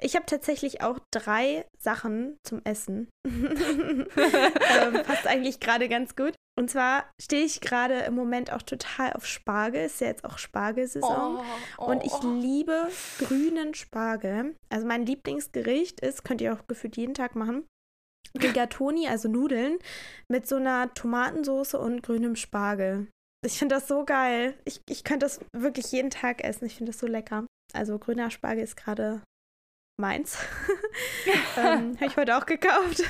Ich 0.00 0.14
habe 0.14 0.26
tatsächlich 0.26 0.82
auch 0.82 0.98
drei 1.10 1.66
Sachen 1.78 2.38
zum 2.42 2.60
Essen. 2.64 3.08
ähm, 3.26 5.02
passt 5.04 5.26
eigentlich 5.26 5.60
gerade 5.60 5.88
ganz 5.88 6.16
gut. 6.16 6.34
Und 6.58 6.70
zwar 6.70 7.10
stehe 7.20 7.44
ich 7.44 7.60
gerade 7.60 8.00
im 8.00 8.14
Moment 8.14 8.50
auch 8.50 8.62
total 8.62 9.12
auf 9.12 9.26
Spargel. 9.26 9.84
Ist 9.84 10.00
ja 10.00 10.06
jetzt 10.06 10.24
auch 10.24 10.38
Spargelsaison. 10.38 11.38
Oh, 11.38 11.44
oh, 11.78 11.84
und 11.84 12.02
ich 12.04 12.12
oh. 12.12 12.38
liebe 12.40 12.88
grünen 13.18 13.74
Spargel. 13.74 14.56
Also 14.70 14.86
mein 14.86 15.04
Lieblingsgericht 15.04 16.00
ist, 16.00 16.24
könnt 16.24 16.40
ihr 16.40 16.54
auch 16.54 16.66
gefühlt 16.66 16.96
jeden 16.96 17.14
Tag 17.14 17.36
machen, 17.36 17.66
Rigatoni, 18.42 19.08
also 19.08 19.28
Nudeln, 19.28 19.78
mit 20.30 20.46
so 20.46 20.56
einer 20.56 20.92
Tomatensauce 20.94 21.74
und 21.74 22.02
grünem 22.02 22.36
Spargel. 22.36 23.08
Ich 23.44 23.58
finde 23.58 23.74
das 23.76 23.86
so 23.86 24.04
geil. 24.04 24.54
Ich, 24.64 24.80
ich 24.88 25.04
könnte 25.04 25.26
das 25.26 25.40
wirklich 25.54 25.92
jeden 25.92 26.10
Tag 26.10 26.42
essen. 26.42 26.66
Ich 26.66 26.76
finde 26.76 26.92
das 26.92 27.00
so 27.00 27.06
lecker. 27.06 27.46
Also 27.74 27.98
grüner 27.98 28.30
Spargel 28.30 28.64
ist 28.64 28.76
gerade 28.76 29.22
meins. 30.00 30.38
ähm, 31.56 31.96
Habe 31.96 32.06
ich 32.06 32.16
heute 32.16 32.36
auch 32.36 32.46
gekauft. 32.46 33.02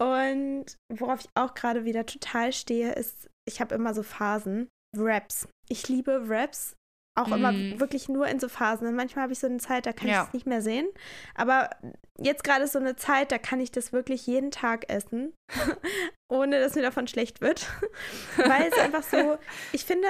Und 0.00 0.66
worauf 0.92 1.20
ich 1.20 1.28
auch 1.34 1.54
gerade 1.54 1.84
wieder 1.84 2.06
total 2.06 2.52
stehe, 2.52 2.92
ist, 2.92 3.28
ich 3.46 3.60
habe 3.60 3.74
immer 3.74 3.94
so 3.94 4.02
Phasen. 4.02 4.68
Raps. 4.96 5.46
Ich 5.68 5.88
liebe 5.88 6.24
Raps. 6.26 6.74
Auch 7.18 7.26
mm. 7.26 7.32
immer 7.32 7.80
wirklich 7.80 8.08
nur 8.08 8.26
in 8.28 8.40
so 8.40 8.48
Phasen. 8.48 8.86
Und 8.86 8.94
manchmal 8.94 9.24
habe 9.24 9.32
ich 9.32 9.40
so 9.40 9.46
eine 9.46 9.58
Zeit, 9.58 9.84
da 9.84 9.92
kann 9.92 10.08
ja. 10.08 10.22
ich 10.22 10.28
es 10.28 10.34
nicht 10.34 10.46
mehr 10.46 10.62
sehen. 10.62 10.88
Aber 11.34 11.70
jetzt 12.18 12.44
gerade 12.44 12.64
ist 12.64 12.72
so 12.72 12.78
eine 12.78 12.96
Zeit, 12.96 13.30
da 13.32 13.38
kann 13.38 13.60
ich 13.60 13.72
das 13.72 13.92
wirklich 13.92 14.26
jeden 14.26 14.50
Tag 14.50 14.88
essen, 14.90 15.34
ohne 16.32 16.60
dass 16.60 16.76
mir 16.76 16.82
davon 16.82 17.08
schlecht 17.08 17.40
wird. 17.40 17.68
Weil 18.36 18.68
es 18.68 18.78
einfach 18.78 19.02
so, 19.02 19.38
ich 19.72 19.84
finde, 19.84 20.08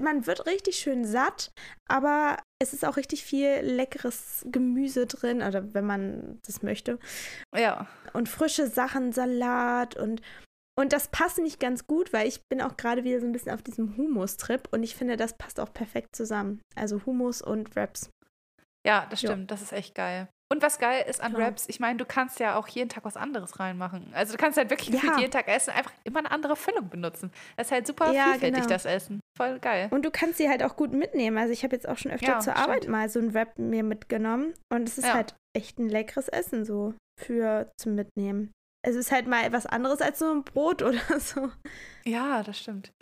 man 0.00 0.26
wird 0.26 0.46
richtig 0.46 0.76
schön 0.76 1.04
satt, 1.04 1.50
aber 1.88 2.38
es 2.60 2.72
ist 2.72 2.84
auch 2.84 2.96
richtig 2.96 3.24
viel 3.24 3.60
leckeres 3.60 4.44
Gemüse 4.50 5.06
drin, 5.06 5.42
oder 5.42 5.74
wenn 5.74 5.86
man 5.86 6.40
das 6.46 6.62
möchte. 6.62 6.98
Ja. 7.54 7.86
Und 8.12 8.28
frische 8.28 8.66
Sachen, 8.66 9.12
Salat 9.12 9.96
und 9.96 10.22
und 10.76 10.92
das 10.92 11.06
passt 11.08 11.38
nicht 11.38 11.60
ganz 11.60 11.86
gut, 11.86 12.12
weil 12.12 12.26
ich 12.26 12.40
bin 12.48 12.60
auch 12.60 12.76
gerade 12.76 13.04
wieder 13.04 13.20
so 13.20 13.26
ein 13.26 13.32
bisschen 13.32 13.52
auf 13.52 13.62
diesem 13.62 13.96
Humus-Trip 13.96 14.68
und 14.72 14.82
ich 14.82 14.96
finde, 14.96 15.16
das 15.16 15.34
passt 15.34 15.60
auch 15.60 15.72
perfekt 15.72 16.16
zusammen. 16.16 16.60
Also 16.74 17.06
Humus 17.06 17.42
und 17.42 17.76
Wraps. 17.76 18.10
Ja, 18.84 19.06
das 19.08 19.20
stimmt. 19.20 19.42
Jo. 19.42 19.46
Das 19.46 19.62
ist 19.62 19.72
echt 19.72 19.94
geil. 19.94 20.28
Und 20.54 20.62
was 20.62 20.78
geil 20.78 21.04
ist 21.08 21.20
an 21.20 21.32
Klar. 21.32 21.48
Wraps, 21.48 21.64
ich 21.68 21.80
meine, 21.80 21.98
du 21.98 22.04
kannst 22.04 22.38
ja 22.38 22.54
auch 22.54 22.68
jeden 22.68 22.88
Tag 22.88 23.04
was 23.04 23.16
anderes 23.16 23.58
reinmachen. 23.58 24.06
Also 24.14 24.34
du 24.34 24.38
kannst 24.38 24.56
halt 24.56 24.70
wirklich 24.70 24.90
ja. 25.02 25.18
jeden 25.18 25.32
Tag 25.32 25.48
essen, 25.48 25.70
einfach 25.70 25.90
immer 26.04 26.20
eine 26.20 26.30
andere 26.30 26.54
Füllung 26.54 26.88
benutzen. 26.88 27.32
Das 27.56 27.66
ist 27.66 27.72
halt 27.72 27.88
super 27.88 28.12
ja, 28.12 28.26
vielfältig, 28.26 28.60
genau. 28.60 28.72
das 28.72 28.84
Essen. 28.84 29.18
Voll 29.36 29.58
geil. 29.58 29.88
Und 29.90 30.04
du 30.04 30.12
kannst 30.12 30.38
sie 30.38 30.48
halt 30.48 30.62
auch 30.62 30.76
gut 30.76 30.92
mitnehmen. 30.92 31.38
Also 31.38 31.52
ich 31.52 31.64
habe 31.64 31.74
jetzt 31.74 31.88
auch 31.88 31.98
schon 31.98 32.12
öfter 32.12 32.34
ja, 32.34 32.38
zur 32.38 32.52
stimmt. 32.52 32.68
Arbeit 32.68 32.86
mal 32.86 33.08
so 33.08 33.18
ein 33.18 33.34
Wrap 33.34 33.58
mir 33.58 33.82
mitgenommen. 33.82 34.54
Und 34.72 34.88
es 34.88 34.96
ist 34.96 35.12
halt 35.12 35.34
echt 35.56 35.80
ein 35.80 35.88
leckeres 35.88 36.28
Essen 36.28 36.64
so 36.64 36.94
für 37.20 37.68
zum 37.76 37.96
Mitnehmen. 37.96 38.52
es 38.86 38.94
ist 38.94 39.10
halt 39.10 39.26
mal 39.26 39.44
etwas 39.44 39.66
anderes 39.66 40.00
als 40.00 40.20
so 40.20 40.30
ein 40.30 40.44
Brot 40.44 40.82
oder 40.84 41.18
so. 41.18 41.50
Ja, 42.04 42.44
das 42.44 42.60
stimmt. 42.60 42.92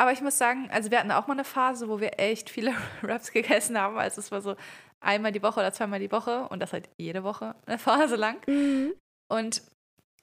Aber 0.00 0.12
ich 0.12 0.22
muss 0.22 0.38
sagen, 0.38 0.70
also 0.72 0.90
wir 0.90 0.98
hatten 0.98 1.12
auch 1.12 1.26
mal 1.26 1.34
eine 1.34 1.44
Phase, 1.44 1.90
wo 1.90 2.00
wir 2.00 2.18
echt 2.18 2.48
viele 2.48 2.72
Raps 3.02 3.32
gegessen 3.32 3.78
haben. 3.78 3.98
Also 3.98 4.22
es 4.22 4.32
war 4.32 4.40
so 4.40 4.56
einmal 5.02 5.32
die 5.32 5.42
Woche 5.42 5.60
oder 5.60 5.72
zweimal 5.72 6.00
die 6.00 6.12
Woche 6.12 6.48
und 6.48 6.60
das 6.60 6.72
halt 6.72 6.88
jede 7.00 7.24
Woche 7.24 7.54
eine 7.66 7.78
Phase 7.78 8.16
lang. 8.16 8.36
Mhm. 8.46 8.94
Und 9.30 9.62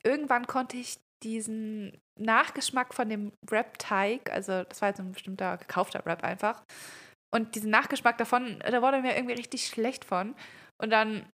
irgendwann 0.04 0.48
konnte 0.48 0.78
ich 0.78 0.98
diesen 1.24 1.98
Nachgeschmack 2.20 2.94
von 2.94 3.10
dem 3.10 3.34
Rap-Teig, 3.50 4.32
also 4.32 4.63
das 4.63 4.82
war 4.82 4.89
jetzt 4.89 5.00
ein 5.00 5.12
bestimmter 5.12 5.58
gekaufter 5.58 6.06
Rap 6.06 6.24
einfach, 6.24 6.63
und 7.34 7.56
diesen 7.56 7.70
Nachgeschmack 7.70 8.18
davon, 8.18 8.60
da 8.60 8.82
wurde 8.82 9.02
mir 9.02 9.15
irgendwie 9.15 9.36
richtig 9.36 9.68
schlecht 9.68 10.04
von. 10.04 10.36
Und 10.82 10.89
dann 10.89 11.30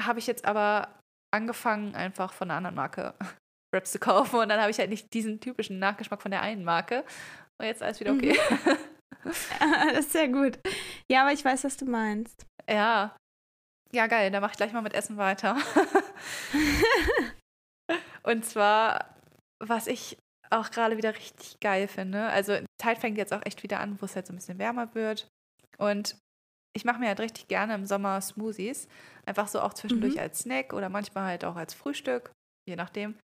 habe 0.00 0.18
ich 0.18 0.26
jetzt 0.26 0.44
aber 0.44 0.98
angefangen, 1.32 1.94
einfach 1.94 2.32
von 2.32 2.50
einer 2.50 2.58
anderen 2.58 2.76
Marke 2.76 3.14
Raps 3.74 3.92
zu 3.92 3.98
kaufen. 3.98 4.40
Und 4.40 4.48
dann 4.48 4.60
habe 4.60 4.70
ich 4.70 4.78
halt 4.78 4.90
nicht 4.90 5.12
diesen 5.14 5.40
typischen 5.40 5.78
Nachgeschmack 5.78 6.20
von 6.20 6.30
der 6.30 6.42
einen 6.42 6.64
Marke. 6.64 7.04
Und 7.58 7.66
jetzt 7.66 7.76
ist 7.78 7.82
alles 7.82 8.00
wieder 8.00 8.12
okay. 8.12 8.38
Mhm. 8.50 8.76
das 9.92 9.98
ist 10.00 10.12
sehr 10.12 10.28
gut. 10.28 10.58
Ja, 11.10 11.22
aber 11.22 11.32
ich 11.32 11.44
weiß, 11.44 11.64
was 11.64 11.76
du 11.76 11.86
meinst. 11.86 12.44
Ja. 12.68 13.16
Ja, 13.92 14.06
geil. 14.06 14.30
Dann 14.30 14.40
mache 14.40 14.52
ich 14.52 14.56
gleich 14.56 14.72
mal 14.72 14.82
mit 14.82 14.94
Essen 14.94 15.16
weiter. 15.16 15.56
Und 18.22 18.44
zwar, 18.44 19.16
was 19.58 19.86
ich 19.86 20.16
auch 20.50 20.70
gerade 20.70 20.96
wieder 20.96 21.16
richtig 21.16 21.58
geil 21.60 21.88
finde. 21.88 22.28
Also 22.28 22.58
die 22.58 22.66
Zeit 22.80 22.98
fängt 22.98 23.18
jetzt 23.18 23.32
auch 23.32 23.44
echt 23.44 23.62
wieder 23.62 23.80
an, 23.80 24.00
wo 24.00 24.06
es 24.06 24.14
halt 24.14 24.26
so 24.26 24.32
ein 24.32 24.36
bisschen 24.36 24.58
wärmer 24.58 24.94
wird. 24.94 25.28
Und 25.78 26.16
ich 26.76 26.84
mache 26.84 27.00
mir 27.00 27.08
halt 27.08 27.20
richtig 27.20 27.48
gerne 27.48 27.74
im 27.74 27.86
Sommer 27.86 28.20
Smoothies. 28.20 28.88
Einfach 29.26 29.48
so 29.48 29.60
auch 29.60 29.74
zwischendurch 29.74 30.14
Mhm. 30.14 30.20
als 30.20 30.40
Snack 30.40 30.72
oder 30.72 30.88
manchmal 30.88 31.26
halt 31.26 31.44
auch 31.44 31.56
als 31.56 31.74
Frühstück, 31.74 32.30
je 32.68 32.76
nachdem. 32.76 33.18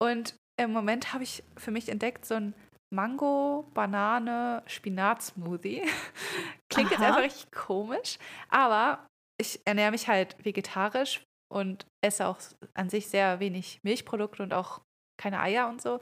Und 0.00 0.36
im 0.60 0.72
Moment 0.72 1.12
habe 1.12 1.24
ich 1.24 1.42
für 1.56 1.70
mich 1.70 1.88
entdeckt 1.88 2.24
so 2.24 2.34
ein 2.34 2.54
Mango, 2.90 3.70
Banane, 3.74 4.62
Spinat-Smoothie. 4.66 5.82
Klingt 6.70 6.90
jetzt 6.90 7.00
Aha. 7.00 7.08
einfach 7.08 7.22
richtig 7.22 7.50
komisch, 7.52 8.18
aber 8.48 9.06
ich 9.40 9.60
ernähre 9.64 9.90
mich 9.90 10.08
halt 10.08 10.36
vegetarisch 10.44 11.22
und 11.52 11.86
esse 12.04 12.26
auch 12.26 12.38
an 12.74 12.90
sich 12.90 13.08
sehr 13.08 13.40
wenig 13.40 13.80
Milchprodukte 13.82 14.42
und 14.42 14.52
auch 14.52 14.80
keine 15.20 15.40
Eier 15.40 15.68
und 15.68 15.80
so. 15.80 16.00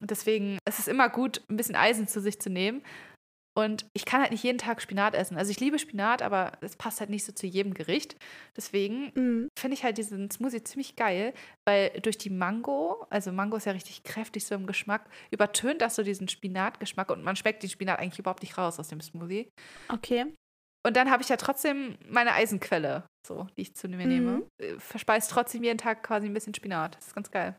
Und 0.00 0.10
deswegen 0.10 0.58
ist 0.68 0.78
es 0.78 0.88
immer 0.88 1.08
gut, 1.08 1.42
ein 1.48 1.56
bisschen 1.56 1.76
Eisen 1.76 2.06
zu 2.06 2.20
sich 2.20 2.40
zu 2.40 2.50
nehmen. 2.50 2.82
Und 3.58 3.86
ich 3.92 4.04
kann 4.04 4.20
halt 4.20 4.30
nicht 4.30 4.44
jeden 4.44 4.58
Tag 4.58 4.80
Spinat 4.80 5.16
essen. 5.16 5.36
Also 5.36 5.50
ich 5.50 5.58
liebe 5.58 5.80
Spinat, 5.80 6.22
aber 6.22 6.52
es 6.60 6.76
passt 6.76 7.00
halt 7.00 7.10
nicht 7.10 7.24
so 7.24 7.32
zu 7.32 7.44
jedem 7.44 7.74
Gericht. 7.74 8.16
Deswegen 8.56 9.10
Mhm. 9.16 9.48
finde 9.58 9.74
ich 9.74 9.82
halt 9.82 9.98
diesen 9.98 10.30
Smoothie 10.30 10.62
ziemlich 10.62 10.94
geil, 10.94 11.34
weil 11.66 11.90
durch 12.00 12.16
die 12.16 12.30
Mango, 12.30 13.04
also 13.10 13.32
Mango 13.32 13.56
ist 13.56 13.64
ja 13.64 13.72
richtig 13.72 14.04
kräftig 14.04 14.44
so 14.46 14.54
im 14.54 14.68
Geschmack, 14.68 15.10
übertönt 15.32 15.82
das 15.82 15.96
so 15.96 16.04
diesen 16.04 16.28
Spinatgeschmack 16.28 17.10
und 17.10 17.24
man 17.24 17.34
schmeckt 17.34 17.64
den 17.64 17.70
Spinat 17.70 17.98
eigentlich 17.98 18.20
überhaupt 18.20 18.44
nicht 18.44 18.56
raus 18.56 18.78
aus 18.78 18.88
dem 18.88 19.00
Smoothie. 19.00 19.48
Okay. 19.88 20.32
Und 20.86 20.96
dann 20.96 21.10
habe 21.10 21.24
ich 21.24 21.28
ja 21.28 21.36
trotzdem 21.36 21.98
meine 22.08 22.34
Eisenquelle, 22.34 23.08
so, 23.26 23.48
die 23.56 23.62
ich 23.62 23.74
zu 23.74 23.88
mir 23.88 24.06
nehme. 24.06 24.30
Mhm. 24.36 24.46
Äh, 24.62 24.78
Verspeist 24.78 25.32
trotzdem 25.32 25.64
jeden 25.64 25.78
Tag 25.78 26.04
quasi 26.04 26.28
ein 26.28 26.32
bisschen 26.32 26.54
Spinat. 26.54 26.94
Das 26.96 27.08
ist 27.08 27.14
ganz 27.16 27.32
geil. 27.32 27.56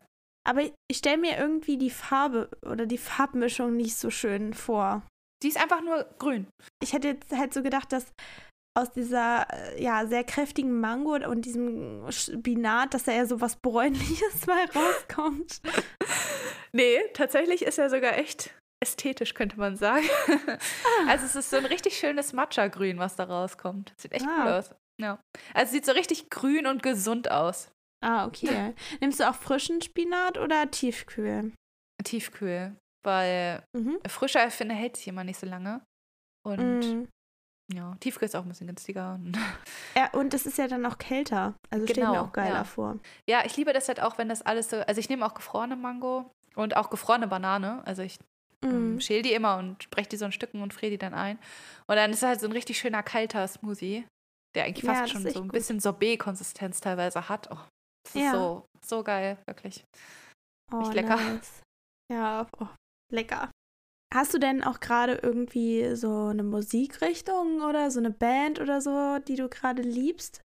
Aber 0.48 0.62
ich 0.62 0.96
stelle 0.96 1.18
mir 1.18 1.36
irgendwie 1.36 1.76
die 1.76 1.90
Farbe 1.90 2.48
oder 2.62 2.86
die 2.86 2.96
Farbmischung 2.96 3.76
nicht 3.76 3.96
so 3.96 4.08
schön 4.08 4.54
vor. 4.54 5.02
Die 5.42 5.48
ist 5.48 5.60
einfach 5.60 5.80
nur 5.82 6.04
grün. 6.18 6.46
Ich 6.82 6.92
hätte 6.92 7.08
jetzt 7.08 7.32
halt 7.32 7.54
so 7.54 7.62
gedacht, 7.62 7.92
dass 7.92 8.12
aus 8.78 8.92
dieser 8.92 9.46
äh, 9.50 9.82
ja 9.82 10.06
sehr 10.06 10.22
kräftigen 10.24 10.80
Mango 10.80 11.14
und 11.14 11.42
diesem 11.44 12.06
Spinat, 12.12 12.94
dass 12.94 13.02
da 13.04 13.12
eher 13.12 13.26
so 13.26 13.40
was 13.40 13.56
bräunliches 13.56 14.46
mal 14.46 14.64
rauskommt. 14.66 15.60
Nee, 16.72 17.00
tatsächlich 17.14 17.62
ist 17.62 17.78
er 17.80 17.90
sogar 17.90 18.16
echt 18.16 18.54
ästhetisch, 18.80 19.34
könnte 19.34 19.58
man 19.58 19.74
sagen. 19.76 20.06
also 21.08 21.26
es 21.26 21.34
ist 21.34 21.50
so 21.50 21.56
ein 21.56 21.64
richtig 21.66 21.98
schönes 21.98 22.32
Matcha-Grün, 22.32 22.98
was 23.00 23.16
da 23.16 23.24
rauskommt. 23.24 23.92
Sieht 23.96 24.12
echt 24.12 24.24
Ah. 24.24 24.44
cool 24.44 24.52
aus. 24.52 24.70
Ja. 25.00 25.18
Also 25.52 25.72
sieht 25.72 25.84
so 25.84 25.90
richtig 25.90 26.30
grün 26.30 26.68
und 26.68 26.84
gesund 26.84 27.28
aus. 27.28 27.72
Ah, 28.04 28.24
okay. 28.24 28.74
Nimmst 29.00 29.18
du 29.18 29.28
auch 29.28 29.34
frischen 29.34 29.82
Spinat 29.82 30.38
oder 30.38 30.70
Tiefkühl? 30.70 31.52
Tiefkühl. 32.04 32.76
Weil 33.04 33.62
Mhm. 33.76 33.98
frischer, 34.08 34.46
ich 34.46 34.54
finde, 34.54 34.74
hält 34.74 34.96
sich 34.96 35.08
immer 35.08 35.24
nicht 35.24 35.38
so 35.38 35.46
lange. 35.46 35.82
Und 36.46 36.80
Mm. 36.80 37.08
ja, 37.72 37.94
Tiefkühl 38.00 38.26
ist 38.26 38.36
auch 38.36 38.42
ein 38.42 38.48
bisschen 38.48 38.66
günstiger. 38.66 39.14
Und 39.14 39.36
Ja, 39.96 40.10
und 40.12 40.32
es 40.34 40.46
ist 40.46 40.58
ja 40.58 40.68
dann 40.68 40.84
auch 40.86 40.98
kälter. 40.98 41.54
Also 41.70 41.86
steht 41.86 41.96
mir 41.96 42.10
Genau, 42.10 42.24
auch 42.24 42.32
geiler 42.32 42.58
ja. 42.58 42.64
vor. 42.64 42.98
ja, 43.28 43.44
ich 43.44 43.56
liebe 43.56 43.72
das 43.72 43.88
halt 43.88 44.00
auch, 44.00 44.18
wenn 44.18 44.28
das 44.28 44.42
alles 44.42 44.70
so. 44.70 44.76
Also 44.80 45.00
ich 45.00 45.08
nehme 45.08 45.24
auch 45.26 45.34
gefrorene 45.34 45.76
Mango 45.76 46.30
und 46.54 46.76
auch 46.76 46.90
gefrorene 46.90 47.28
Banane. 47.28 47.82
Also 47.86 48.02
ich 48.02 48.18
Mm. 48.62 48.98
schäle 49.00 49.22
die 49.22 49.32
immer 49.32 49.56
und 49.56 49.88
breche 49.90 50.10
die 50.10 50.16
so 50.18 50.26
in 50.26 50.32
Stücken 50.32 50.60
und 50.62 50.74
friere 50.74 50.90
die 50.90 50.98
dann 50.98 51.14
ein. 51.14 51.38
Und 51.86 51.96
dann 51.96 52.10
ist 52.10 52.18
es 52.22 52.28
halt 52.28 52.40
so 52.40 52.46
ein 52.46 52.52
richtig 52.52 52.78
schöner 52.78 53.02
kalter 53.02 53.48
Smoothie, 53.48 54.06
der 54.54 54.64
eigentlich 54.64 54.84
Ja, 54.84 54.90
fast 54.92 55.02
das 55.04 55.10
schon 55.10 55.22
so 55.30 55.40
ein 55.40 55.42
gut. 55.44 55.52
bisschen 55.52 55.80
Sorbet-Konsistenz 55.80 56.80
teilweise 56.80 57.28
hat. 57.30 57.48
Oh, 57.50 57.56
das 58.04 58.16
ist 58.16 58.22
Ja. 58.24 58.32
so, 58.32 58.66
so 58.84 59.02
geil, 59.02 59.38
wirklich. 59.46 59.82
Oh, 60.72 60.80
Echt 60.82 60.94
lecker. 60.94 61.16
nice. 61.16 61.62
Ja, 62.12 62.46
oh, 62.58 62.66
lecker. 63.10 63.50
Hast 64.12 64.34
du 64.34 64.38
denn 64.38 64.64
auch 64.64 64.80
gerade 64.80 65.20
irgendwie 65.22 65.94
so 65.94 66.26
eine 66.26 66.42
Musikrichtung 66.42 67.62
oder 67.62 67.90
so 67.90 68.00
eine 68.00 68.10
Band 68.10 68.60
oder 68.60 68.80
so, 68.80 69.18
die 69.20 69.36
du 69.36 69.48
gerade 69.48 69.82
liebst? 69.82 70.40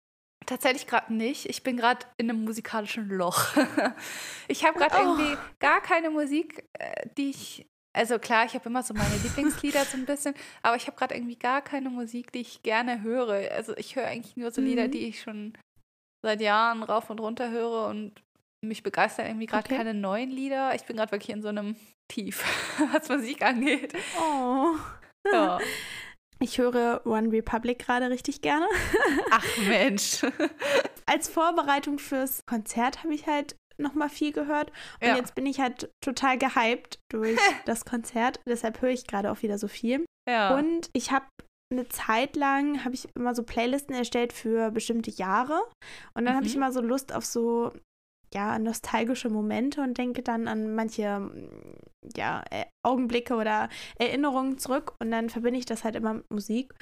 Tatsächlich 0.47 0.87
gerade 0.87 1.13
nicht. 1.13 1.47
Ich 1.47 1.63
bin 1.63 1.77
gerade 1.77 2.07
in 2.17 2.31
einem 2.31 2.45
musikalischen 2.45 3.09
Loch. 3.11 3.49
ich 4.49 4.65
habe 4.65 4.79
gerade 4.79 4.97
Oh. 4.97 5.01
irgendwie 5.17 5.37
gar 5.59 5.83
keine 5.83 6.11
Musik, 6.11 6.67
äh, 6.79 7.09
die 7.19 7.31
ich. 7.31 7.67
Also 7.93 8.19
klar, 8.21 8.47
ich 8.47 8.55
habe 8.55 8.69
immer 8.69 8.83
so 8.85 8.95
meine 8.95 9.17
Lieblingslieder 9.17 9.85
so 9.85 9.97
ein 9.99 10.07
bisschen, 10.07 10.35
aber 10.63 10.77
ich 10.77 10.87
habe 10.87 10.97
gerade 10.97 11.15
irgendwie 11.17 11.37
gar 11.37 11.61
keine 11.61 11.91
Musik, 11.91 12.31
die 12.33 12.39
ich 12.41 12.63
gerne 12.63 13.03
höre. 13.03 13.51
Also 13.53 13.77
ich 13.77 13.97
höre 13.97 14.07
eigentlich 14.07 14.37
nur 14.37 14.53
so 14.53 14.61
Lieder, 14.63 14.87
Mhm. 14.87 14.91
die 14.93 15.09
ich 15.09 15.21
schon 15.21 15.53
seit 16.25 16.41
Jahren 16.41 16.83
rauf 16.85 17.11
und 17.11 17.19
runter 17.21 17.51
höre 17.51 17.89
und 17.89 18.23
mich 18.65 18.83
begeistern 18.83 19.27
irgendwie 19.27 19.47
gerade 19.47 19.65
Okay. 19.67 19.77
keine 19.77 19.95
neuen 19.95 20.31
Lieder. 20.31 20.75
Ich 20.75 20.85
bin 20.85 20.97
gerade 20.97 21.13
wirklich 21.13 21.31
in 21.35 21.43
so 21.43 21.49
einem 21.49 21.77
Tief, 22.13 22.45
was 22.93 23.09
Musik 23.09 23.43
angeht. 23.43 23.95
Oh. 24.21 24.75
Ja. 25.33 25.59
Ich 26.43 26.57
höre 26.57 27.03
One 27.05 27.31
Republic 27.31 27.81
gerade 27.81 28.09
richtig 28.09 28.41
gerne. 28.41 28.67
Ach 29.31 29.45
Mensch. 29.69 30.23
Als 31.05 31.29
Vorbereitung 31.29 31.99
fürs 31.99 32.41
Konzert 32.49 33.05
habe 33.05 33.13
ich 33.13 33.27
halt 33.27 33.57
noch 33.77 33.93
mal 33.93 34.09
viel 34.09 34.33
gehört. 34.33 34.71
Und 35.03 35.09
Ja. 35.09 35.17
jetzt 35.17 35.35
bin 35.35 35.45
ich 35.45 35.61
halt 35.61 35.91
total 36.03 36.39
gehypt 36.39 36.99
durch 37.13 37.39
das 37.67 37.85
Konzert. 37.85 38.41
Deshalb 38.49 38.81
höre 38.81 38.89
ich 38.89 39.07
gerade 39.07 39.31
auch 39.31 39.43
wieder 39.43 39.59
so 39.59 39.69
viel. 39.69 40.07
Ja. 40.27 40.57
Und 40.57 40.89
ich 40.95 41.11
habe 41.13 41.27
eine 41.71 41.87
Zeit 41.89 42.37
lang 42.37 42.87
habe 42.87 42.95
ich 42.95 43.07
immer 43.15 43.35
so 43.35 43.43
Playlisten 43.43 43.95
erstellt 43.95 44.33
für 44.33 44.71
bestimmte 44.71 45.11
Jahre 45.11 45.61
und 46.15 46.25
dann 46.25 46.37
habe 46.37 46.47
ich 46.47 46.53
Mhm. 46.57 46.63
immer 46.63 46.73
so 46.73 46.81
Lust 46.81 47.13
auf 47.13 47.27
so 47.27 47.71
ja 48.35 48.59
nostalgische 48.59 49.29
Momente 49.29 49.81
und 49.83 49.99
denke 49.99 50.23
dann 50.23 50.49
an 50.49 50.75
manche 50.75 51.19
mm, 51.21 51.77
ja 52.17 52.43
Augenblicke 52.83 53.35
oder 53.35 53.69
Erinnerungen 53.99 54.59
zurück 54.59 54.95
und 55.01 55.11
dann 55.11 55.31
verbinde 55.31 55.59
ich 55.59 55.67
das 55.67 55.85
halt 55.85 55.97
immer 55.97 56.15
mit 56.15 56.31
Musik 56.31 56.75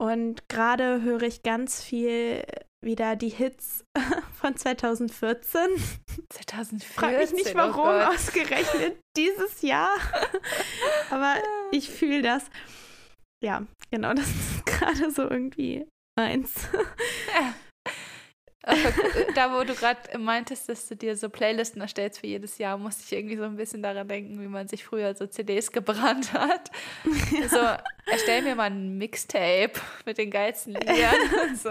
und 0.00 0.48
gerade 0.48 1.02
höre 1.02 1.22
ich 1.22 1.42
ganz 1.42 1.82
viel 1.82 2.42
wieder 2.84 3.16
die 3.16 3.30
Hits 3.30 3.84
von 4.40 4.56
2014. 4.56 5.60
2014. 6.30 6.80
Frag 6.80 7.18
mich 7.18 7.32
nicht 7.32 7.54
oh 7.54 7.58
warum 7.58 7.84
Gott. 7.84 8.08
ausgerechnet 8.14 8.98
dieses 9.16 9.62
Jahr, 9.62 9.88
aber 11.10 11.36
ich 11.72 11.88
fühle 11.90 12.22
das. 12.22 12.44
Ja, 13.42 13.62
genau, 13.90 14.12
das 14.14 14.26
ist 14.28 14.66
gerade 14.66 15.10
so 15.10 15.22
irgendwie 15.22 15.86
meins. 16.18 16.68
Gu- 16.70 16.78
da, 19.34 19.52
wo 19.52 19.64
du 19.64 19.74
gerade 19.74 20.18
meintest, 20.18 20.68
dass 20.68 20.88
du 20.88 20.96
dir 20.96 21.16
so 21.16 21.28
Playlisten 21.28 21.82
erstellst 21.82 22.20
für 22.20 22.26
jedes 22.26 22.56
Jahr, 22.58 22.78
musste 22.78 23.02
ich 23.04 23.12
irgendwie 23.12 23.36
so 23.36 23.44
ein 23.44 23.56
bisschen 23.56 23.82
daran 23.82 24.08
denken, 24.08 24.40
wie 24.40 24.46
man 24.48 24.68
sich 24.68 24.84
früher 24.84 25.14
so 25.14 25.26
CDs 25.26 25.70
gebrannt 25.72 26.32
hat. 26.32 26.70
So, 27.50 27.58
erstell 28.10 28.42
mir 28.42 28.54
mal 28.54 28.64
ein 28.70 28.96
Mixtape 28.96 29.72
mit 30.06 30.18
den 30.18 30.30
geilsten 30.30 30.74
Liedern. 30.74 31.56
so. 31.56 31.70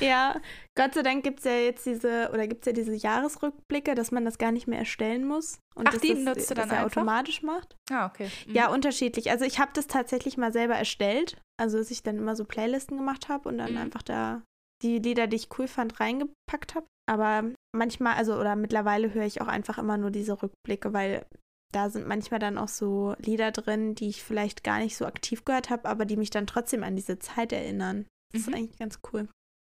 Ja, 0.00 0.40
Gott 0.76 0.94
sei 0.94 1.02
Dank 1.02 1.24
gibt 1.24 1.40
es 1.40 1.44
ja 1.46 1.52
jetzt 1.56 1.84
diese, 1.86 2.30
oder 2.32 2.46
gibt 2.46 2.62
es 2.62 2.66
ja 2.66 2.72
diese 2.72 2.94
Jahresrückblicke, 2.94 3.94
dass 3.94 4.12
man 4.12 4.24
das 4.24 4.38
gar 4.38 4.52
nicht 4.52 4.68
mehr 4.68 4.78
erstellen 4.78 5.26
muss. 5.26 5.58
Und 5.74 5.88
Ach, 5.88 5.96
die 5.98 6.14
das, 6.14 6.18
nutzt 6.18 6.50
du 6.50 6.54
dann 6.54 6.70
einfach? 6.70 6.86
automatisch 6.86 7.42
macht. 7.42 7.76
Ah, 7.90 8.06
okay. 8.06 8.30
Mhm. 8.46 8.54
Ja, 8.54 8.68
unterschiedlich. 8.68 9.30
Also 9.30 9.44
ich 9.44 9.58
habe 9.58 9.72
das 9.74 9.86
tatsächlich 9.88 10.36
mal 10.36 10.52
selber 10.52 10.74
erstellt. 10.74 11.36
Also 11.60 11.78
dass 11.78 11.90
ich 11.90 12.04
dann 12.04 12.18
immer 12.18 12.36
so 12.36 12.44
Playlisten 12.44 12.96
gemacht 12.96 13.28
habe 13.28 13.48
und 13.48 13.58
dann 13.58 13.72
Mhm. 13.72 13.78
einfach 13.78 14.02
da 14.02 14.42
die 14.82 14.98
Lieder, 14.98 15.26
die 15.26 15.36
ich 15.36 15.48
cool 15.58 15.68
fand, 15.68 15.98
reingepackt 16.00 16.74
habe. 16.74 16.86
Aber 17.08 17.50
manchmal, 17.74 18.14
also 18.16 18.38
oder 18.38 18.54
mittlerweile 18.56 19.12
höre 19.14 19.24
ich 19.24 19.40
auch 19.40 19.48
einfach 19.48 19.78
immer 19.78 19.96
nur 19.96 20.10
diese 20.10 20.40
Rückblicke, 20.42 20.92
weil 20.92 21.26
da 21.72 21.90
sind 21.90 22.06
manchmal 22.06 22.40
dann 22.40 22.58
auch 22.58 22.68
so 22.68 23.14
Lieder 23.18 23.50
drin, 23.50 23.94
die 23.94 24.08
ich 24.08 24.22
vielleicht 24.22 24.64
gar 24.64 24.78
nicht 24.78 24.96
so 24.96 25.04
aktiv 25.06 25.44
gehört 25.44 25.68
habe, 25.70 25.88
aber 25.88 26.04
die 26.04 26.16
mich 26.16 26.30
dann 26.30 26.46
trotzdem 26.46 26.82
an 26.82 26.96
diese 26.96 27.18
Zeit 27.18 27.52
erinnern. 27.52 28.06
Das 28.32 28.42
Mhm. 28.46 28.48
ist 28.48 28.54
eigentlich 28.58 28.78
ganz 28.78 29.00
cool. 29.12 29.28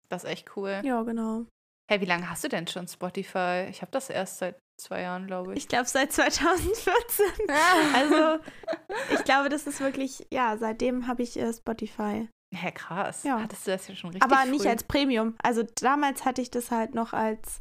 Das 0.09 0.25
ist 0.25 0.31
echt 0.31 0.57
cool. 0.57 0.81
Ja, 0.85 1.03
genau. 1.03 1.47
Hey, 1.91 2.01
wie 2.01 2.07
lange 2.07 2.29
hast 2.31 2.45
du 2.45 2.49
denn 2.49 2.67
schon 2.67 2.87
Spotify? 2.89 3.67
Ich 3.69 3.83
habe 3.83 3.91
das 3.93 4.09
erst 4.09 4.39
seit 4.39 4.59
zwei 4.81 5.03
Jahren, 5.03 5.27
glaube 5.27 5.53
ich. 5.53 5.59
Ich 5.59 5.69
glaube 5.69 5.87
seit 5.87 6.13
2014. 6.13 7.27
also 7.95 8.43
ich 9.15 9.25
glaube, 9.25 9.49
das 9.49 9.67
ist 9.67 9.81
wirklich, 9.81 10.27
ja, 10.33 10.57
seitdem 10.59 11.07
habe 11.07 11.23
ich 11.23 11.39
äh, 11.39 11.53
Spotify. 11.53 12.29
Hä, 12.53 12.59
hey, 12.59 12.73
krass. 12.73 13.23
Ja. 13.25 13.41
Hattest 13.41 13.67
du 13.67 13.71
das 13.71 13.89
ja 13.89 13.95
schon 13.95 14.11
richtig 14.11 14.31
Aber 14.31 14.45
nicht 14.45 14.63
früh? 14.63 14.69
als 14.69 14.85
Premium. 14.85 15.35
Also 15.43 15.63
damals 15.77 16.25
hatte 16.25 16.43
ich 16.43 16.51
das 16.51 16.71
halt 16.71 16.95
noch 16.95 17.13
als, 17.13 17.61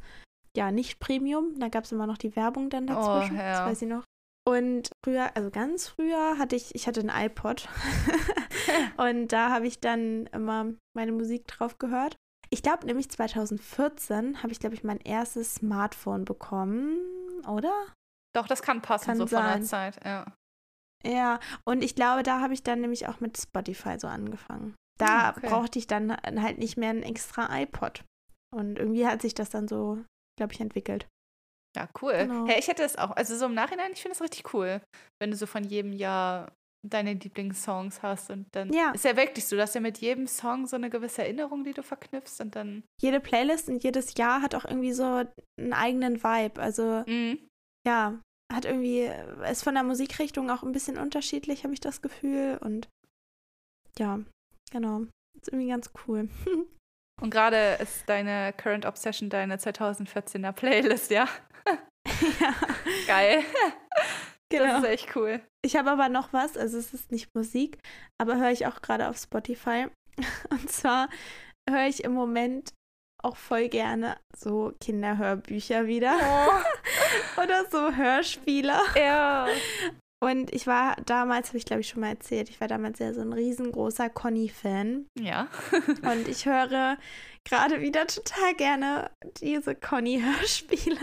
ja, 0.56 0.72
nicht 0.72 1.00
Premium. 1.00 1.58
Da 1.60 1.70
gab 1.70 1.86
es 1.86 1.92
immer 1.92 2.08
noch 2.08 2.18
die 2.18 2.36
Werbung 2.36 2.70
dann 2.70 2.88
dazwischen. 2.88 3.38
Oh, 3.38 3.40
ja. 3.40 3.52
Das 3.52 3.72
weiß 3.72 3.82
ich 3.84 3.88
noch. 3.88 4.04
Und 4.48 4.90
früher, 5.06 5.36
also 5.36 5.50
ganz 5.50 5.88
früher 5.88 6.38
hatte 6.38 6.56
ich, 6.56 6.74
ich 6.76 6.88
hatte 6.88 7.00
einen 7.00 7.10
iPod. 7.10 7.70
und 8.98 9.28
da 9.30 9.50
habe 9.52 9.68
ich 9.68 9.80
dann 9.80 10.26
immer 10.28 10.74
meine 10.96 11.12
Musik 11.12 11.48
drauf 11.48 11.78
gehört. 11.78 12.16
Ich 12.50 12.64
glaube 12.64 12.86
nämlich 12.86 13.10
2014 13.10 14.44
habe 14.44 14.52
ich, 14.52 14.60
glaube 14.60 14.76
ich, 14.76 14.84
mein 14.84 15.00
erstes 15.00 15.56
Smartphone 15.56 16.26
bekommen, 16.26 16.98
oder? 17.48 17.74
Doch, 18.36 18.48
das 18.48 18.62
kann 18.62 18.82
passen, 18.82 19.06
Kann 19.06 19.18
so 19.18 19.28
von 19.28 19.44
der 19.44 19.54
sein. 19.54 19.64
Zeit, 19.64 20.06
ja. 20.06 20.26
Ja, 21.04 21.40
und 21.64 21.84
ich 21.84 21.96
glaube, 21.96 22.24
da 22.24 22.42
habe 22.42 22.54
ich 22.54 22.64
dann 22.64 22.82
nämlich 22.82 23.08
auch 23.08 23.20
mit 23.20 23.38
Spotify 23.38 23.98
so 24.00 24.08
angefangen. 24.08 24.76
Da 25.02 25.30
Ah, 25.30 25.30
okay. 25.36 25.48
brauchte 25.50 25.80
ich 25.80 25.88
dann 25.88 26.12
halt 26.16 26.58
nicht 26.58 26.78
mehr 26.78 26.90
einen 26.92 27.04
extra 27.04 27.50
iPod. 27.62 28.04
Und 28.56 28.78
irgendwie 28.80 29.08
hat 29.08 29.22
sich 29.22 29.34
das 29.34 29.50
dann 29.50 29.68
so, 29.68 30.04
glaube 30.38 30.54
ich, 30.54 30.60
entwickelt. 30.60 31.08
Ja, 31.76 31.88
cool. 32.02 32.14
Genau. 32.14 32.46
Hey, 32.48 32.60
ich 32.60 32.68
hätte 32.68 32.84
das 32.84 32.98
auch, 32.98 33.12
also 33.12 33.36
so 33.38 33.46
im 33.46 33.54
Nachhinein, 33.54 33.94
ich 33.94 34.02
finde 34.02 34.14
das 34.18 34.22
richtig 34.22 34.54
cool, 34.54 34.82
wenn 35.22 35.32
du 35.32 35.38
so 35.38 35.46
von 35.46 35.64
jedem 35.64 35.94
Jahr 35.94 36.52
deine 36.86 37.14
Lieblingssongs 37.14 38.02
hast 38.02 38.30
und 38.32 38.48
dann 38.54 38.74
Ja. 38.74 38.92
ist 38.92 39.06
ja 39.06 39.16
wirklich 39.16 39.46
so, 39.48 39.56
dass 39.56 39.74
ja 39.76 39.82
mit 39.82 40.00
jedem 40.00 40.28
Song 40.28 40.66
so 40.68 40.76
eine 40.76 40.90
gewisse 40.90 41.22
Erinnerung, 41.22 41.64
die 41.64 41.74
du 41.74 41.84
verknüpfst 41.84 42.42
und 42.42 42.56
dann 42.56 42.84
Jede 43.02 43.20
Playlist 43.20 43.70
und 43.70 43.84
jedes 43.84 44.16
Jahr 44.18 44.42
hat 44.42 44.56
auch 44.56 44.66
irgendwie 44.66 44.92
so 44.92 45.24
einen 45.60 45.74
eigenen 45.74 46.24
Vibe. 46.24 46.60
Also 46.60 47.04
mm, 47.08 47.38
ja, 47.88 48.20
hat 48.52 48.66
irgendwie, 48.66 49.10
ist 49.50 49.64
von 49.64 49.76
der 49.76 49.84
Musikrichtung 49.84 50.50
auch 50.50 50.64
ein 50.64 50.72
bisschen 50.74 50.98
unterschiedlich, 50.98 51.64
habe 51.64 51.74
ich 51.74 51.80
das 51.80 52.02
Gefühl. 52.02 52.58
Und 52.62 52.90
ja, 54.00 54.20
genau. 54.72 55.02
Ist 55.40 55.50
irgendwie 55.50 55.70
ganz 55.70 55.92
cool. 56.08 56.30
und 57.22 57.30
gerade 57.30 57.78
ist 57.82 58.08
deine 58.10 58.54
Current 58.54 58.86
Obsession 58.86 59.30
deine 59.30 59.58
2014er 59.58 60.52
Playlist, 60.52 61.12
ja? 61.12 61.28
ja, 62.40 62.54
Geil. 63.08 63.44
genau. 64.50 64.66
Das 64.66 64.84
ist 64.84 64.90
echt 64.90 65.16
cool. 65.16 65.42
Ich 65.64 65.76
habe 65.76 65.92
aber 65.92 66.10
noch 66.10 66.34
was, 66.34 66.58
also 66.58 66.78
es 66.78 66.94
ist 66.94 67.12
nicht 67.12 67.30
Musik, 67.36 67.78
aber 68.20 68.38
höre 68.38 68.52
ich 68.52 68.66
auch 68.68 68.82
gerade 68.82 69.08
auf 69.10 69.18
Spotify. 69.18 69.88
Und 70.50 70.70
zwar 70.72 71.10
höre 71.70 71.88
ich 71.88 72.04
im 72.04 72.14
Moment 72.14 72.72
auch 73.24 73.36
voll 73.38 73.70
gerne 73.70 74.18
so 74.36 74.74
Kinderhörbücher 74.82 75.86
wieder 75.86 76.16
Oh, 76.20 77.42
oder 77.44 77.66
so 77.70 77.96
Hörspiele. 77.96 78.74
ja. 78.96 79.48
Und 80.24 80.54
ich 80.54 80.68
war 80.68 80.96
damals, 81.06 81.48
habe 81.48 81.58
ich 81.58 81.66
glaube 81.66 81.82
ich 81.82 81.90
schon 81.90 82.02
mal 82.02 82.10
erzählt, 82.10 82.50
ich 82.50 82.62
war 82.62 82.68
damals 82.68 83.00
ja 83.00 83.12
so 83.14 83.22
ein 83.22 83.34
riesengroßer 83.34 84.10
Conny-Fan. 84.10 85.08
Ja. 85.20 85.48
Und 86.04 86.28
ich 86.28 86.46
höre 86.46 86.98
gerade 87.44 87.82
wieder 87.82 88.06
total 88.06 88.54
gerne 88.56 89.10
diese 89.42 89.74
Conny-Hörspiele. 89.74 91.02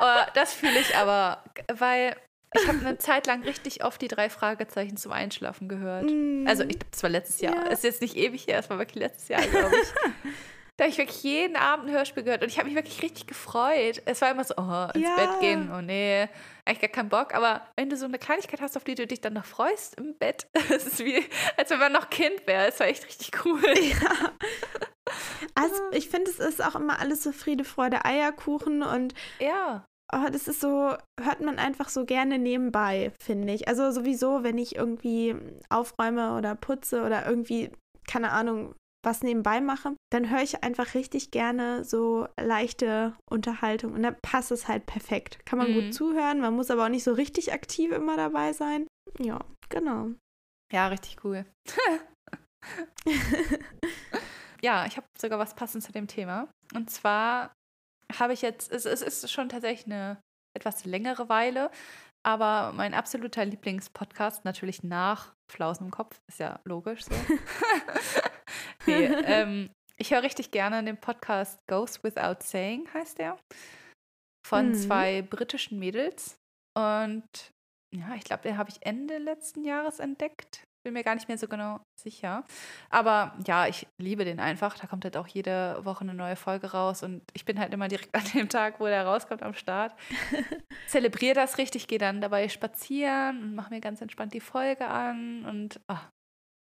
Oh, 0.00 0.20
das 0.34 0.52
fühle 0.52 0.80
ich 0.80 0.96
aber, 0.96 1.44
weil 1.72 2.16
ich 2.54 2.66
habe 2.66 2.80
eine 2.80 2.98
Zeit 2.98 3.28
lang 3.28 3.42
richtig 3.44 3.84
oft 3.84 4.02
die 4.02 4.08
drei 4.08 4.28
Fragezeichen 4.28 4.96
zum 4.96 5.12
Einschlafen 5.12 5.68
gehört. 5.68 6.10
Also, 6.46 6.64
ich, 6.64 6.78
das 6.90 7.02
war 7.02 7.10
letztes 7.10 7.40
Jahr. 7.40 7.54
Ja. 7.54 7.62
Ist 7.70 7.84
jetzt 7.84 8.02
nicht 8.02 8.16
ewig 8.16 8.46
her, 8.46 8.58
es 8.58 8.68
war 8.68 8.78
wirklich 8.78 9.00
letztes 9.00 9.28
Jahr, 9.28 9.42
glaube 9.42 9.74
ich. 9.80 9.88
da 10.78 10.84
habe 10.84 10.90
ich 10.90 10.98
wirklich 10.98 11.22
jeden 11.22 11.56
Abend 11.56 11.88
ein 11.88 11.94
Hörspiel 11.94 12.22
gehört 12.22 12.42
und 12.42 12.48
ich 12.48 12.58
habe 12.58 12.66
mich 12.66 12.74
wirklich 12.76 13.02
richtig 13.02 13.26
gefreut. 13.26 14.02
Es 14.06 14.20
war 14.22 14.30
immer 14.30 14.44
so, 14.44 14.54
oh, 14.56 14.88
ins 14.94 15.04
Ja. 15.04 15.16
Bett 15.16 15.40
gehen, 15.40 15.70
oh 15.72 15.80
nee, 15.82 16.28
eigentlich 16.64 16.80
gar 16.80 16.88
keinen 16.90 17.08
Bock. 17.10 17.34
Aber 17.34 17.62
wenn 17.76 17.90
du 17.90 17.96
so 17.96 18.06
eine 18.06 18.18
Kleinigkeit 18.18 18.60
hast, 18.60 18.76
auf 18.76 18.84
die 18.84 18.94
du 18.94 19.06
dich 19.06 19.20
dann 19.20 19.34
noch 19.34 19.44
freust 19.44 19.96
im 19.98 20.16
Bett, 20.18 20.46
es 20.70 20.86
ist 20.86 21.04
wie, 21.04 21.22
als 21.56 21.70
wenn 21.70 21.78
man 21.78 21.92
noch 21.92 22.08
Kind 22.10 22.46
wäre. 22.46 22.68
Es 22.68 22.80
war 22.80 22.86
echt 22.86 23.04
richtig 23.06 23.44
cool. 23.44 23.62
Ja. 23.78 24.32
Also 25.54 25.74
ich 25.92 26.08
finde, 26.08 26.30
es 26.30 26.38
ist 26.38 26.64
auch 26.64 26.74
immer 26.76 26.98
alles 27.00 27.22
so 27.22 27.32
Friede, 27.32 27.64
Freude, 27.64 28.04
Eierkuchen 28.04 28.82
und 28.82 29.12
Ja. 29.40 29.84
oh, 30.14 30.28
das 30.32 30.48
ist 30.48 30.60
so, 30.60 30.96
hört 31.20 31.40
man 31.40 31.58
einfach 31.58 31.88
so 31.90 32.06
gerne 32.06 32.38
nebenbei, 32.38 33.12
finde 33.22 33.52
ich. 33.52 33.68
Also 33.68 33.90
sowieso, 33.90 34.42
wenn 34.42 34.56
ich 34.56 34.76
irgendwie 34.76 35.34
aufräume 35.68 36.36
oder 36.38 36.54
putze 36.54 37.02
oder 37.02 37.26
irgendwie, 37.26 37.70
keine 38.08 38.30
Ahnung, 38.30 38.74
was 39.04 39.22
nebenbei 39.22 39.60
mache, 39.60 39.96
dann 40.10 40.30
höre 40.30 40.42
ich 40.42 40.62
einfach 40.62 40.94
richtig 40.94 41.30
gerne 41.30 41.84
so 41.84 42.28
leichte 42.40 43.16
Unterhaltung 43.28 43.92
und 43.94 44.02
da 44.02 44.12
passt 44.22 44.52
es 44.52 44.68
halt 44.68 44.86
perfekt. 44.86 45.44
Kann 45.44 45.58
man 45.58 45.70
Mhm. 45.70 45.74
gut 45.74 45.94
zuhören, 45.94 46.40
man 46.40 46.54
muss 46.54 46.70
aber 46.70 46.84
auch 46.84 46.88
nicht 46.90 47.04
so 47.04 47.12
richtig 47.12 47.52
aktiv 47.52 47.90
immer 47.92 48.16
dabei 48.16 48.52
sein. 48.52 48.86
Ja, 49.18 49.40
genau. 49.68 50.10
Ja, 50.72 50.88
richtig 50.88 51.24
cool. 51.24 51.44
ja, 54.62 54.86
ich 54.86 54.96
habe 54.96 55.06
sogar 55.18 55.38
was 55.38 55.54
passend 55.54 55.82
zu 55.82 55.92
dem 55.92 56.06
Thema. 56.06 56.48
Und 56.74 56.90
zwar 56.90 57.52
habe 58.18 58.32
ich 58.32 58.42
jetzt, 58.42 58.70
es, 58.72 58.84
es 58.84 59.02
ist 59.02 59.30
schon 59.30 59.48
tatsächlich 59.48 59.86
eine 59.86 60.20
etwas 60.56 60.84
längere 60.84 61.28
Weile, 61.28 61.70
aber 62.24 62.72
mein 62.72 62.94
absoluter 62.94 63.44
Lieblingspodcast, 63.44 64.44
natürlich 64.44 64.82
nach 64.82 65.34
Flausen 65.50 65.86
im 65.86 65.90
Kopf, 65.90 66.20
ist 66.28 66.38
ja 66.38 66.60
logisch 66.64 67.04
so. 67.04 67.14
nee, 68.86 69.06
ähm, 69.06 69.70
ich 69.96 70.12
höre 70.12 70.22
richtig 70.22 70.50
gerne 70.50 70.82
den 70.84 70.98
Podcast 70.98 71.58
Goes 71.68 72.02
Without 72.02 72.36
Saying, 72.40 72.88
heißt 72.92 73.18
der. 73.18 73.38
Von 74.46 74.70
Mhm. 74.70 74.74
zwei 74.74 75.22
britischen 75.22 75.78
Mädels. 75.78 76.36
Und 76.76 77.24
ja, 77.94 78.14
ich 78.14 78.24
glaube, 78.24 78.42
den 78.42 78.56
habe 78.56 78.70
ich 78.70 78.84
Ende 78.84 79.18
letzten 79.18 79.64
Jahres 79.64 79.98
entdeckt. 79.98 80.64
Bin 80.84 80.94
mir 80.94 81.04
gar 81.04 81.14
nicht 81.14 81.28
mehr 81.28 81.38
so 81.38 81.46
genau 81.46 81.80
sicher. 82.00 82.44
Aber 82.90 83.36
ja, 83.46 83.66
ich 83.68 83.86
liebe 84.00 84.24
den 84.24 84.40
einfach. 84.40 84.76
Da 84.76 84.86
kommt 84.88 85.04
halt 85.04 85.16
auch 85.16 85.28
jede 85.28 85.78
Woche 85.84 86.00
eine 86.02 86.14
neue 86.14 86.34
Folge 86.36 86.72
raus. 86.72 87.02
Und 87.04 87.22
ich 87.34 87.44
bin 87.44 87.58
halt 87.60 87.72
immer 87.72 87.86
direkt 87.88 88.14
an 88.16 88.24
dem 88.34 88.48
Tag, 88.48 88.80
wo 88.80 88.86
der 88.86 89.06
rauskommt, 89.06 89.42
am 89.42 89.54
Start. 89.54 89.94
Zelebriere 90.88 91.34
das 91.34 91.58
richtig, 91.58 91.86
gehe 91.86 91.98
dann 91.98 92.20
dabei 92.20 92.48
spazieren 92.48 93.42
und 93.42 93.54
mache 93.54 93.72
mir 93.72 93.80
ganz 93.80 94.00
entspannt 94.00 94.34
die 94.34 94.40
Folge 94.40 94.88
an. 94.88 95.44
Und 95.44 95.80
ah, 95.88 96.00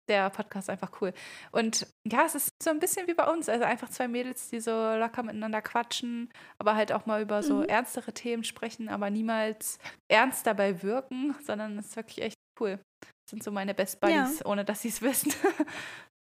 der 0.08 0.30
Podcast 0.30 0.68
ist 0.68 0.70
einfach 0.72 1.00
cool. 1.00 1.12
Und 1.52 1.86
ja, 2.04 2.24
es 2.26 2.34
ist 2.34 2.48
so 2.60 2.70
ein 2.70 2.80
bisschen 2.80 3.06
wie 3.06 3.14
bei 3.14 3.30
uns. 3.30 3.48
Also 3.48 3.64
einfach 3.64 3.88
zwei 3.88 4.08
Mädels, 4.08 4.50
die 4.50 4.58
so 4.58 4.70
locker 4.96 5.22
miteinander 5.22 5.62
quatschen, 5.62 6.28
aber 6.58 6.74
halt 6.74 6.90
auch 6.90 7.06
mal 7.06 7.22
über 7.22 7.44
so 7.44 7.58
Mhm. 7.58 7.64
ernstere 7.66 8.12
Themen 8.12 8.42
sprechen, 8.42 8.88
aber 8.88 9.10
niemals 9.10 9.78
ernst 10.10 10.44
dabei 10.46 10.82
wirken, 10.82 11.36
sondern 11.44 11.78
es 11.78 11.86
ist 11.90 11.96
wirklich 11.96 12.20
echt 12.22 12.36
cool. 12.60 12.80
Das 13.26 13.30
sind 13.30 13.42
so 13.44 13.50
meine 13.50 13.74
Best 13.74 14.00
Buddies, 14.00 14.44
ohne 14.44 14.64
dass 14.64 14.82
sie 14.82 14.88
es 14.88 15.00
wissen. 15.02 15.32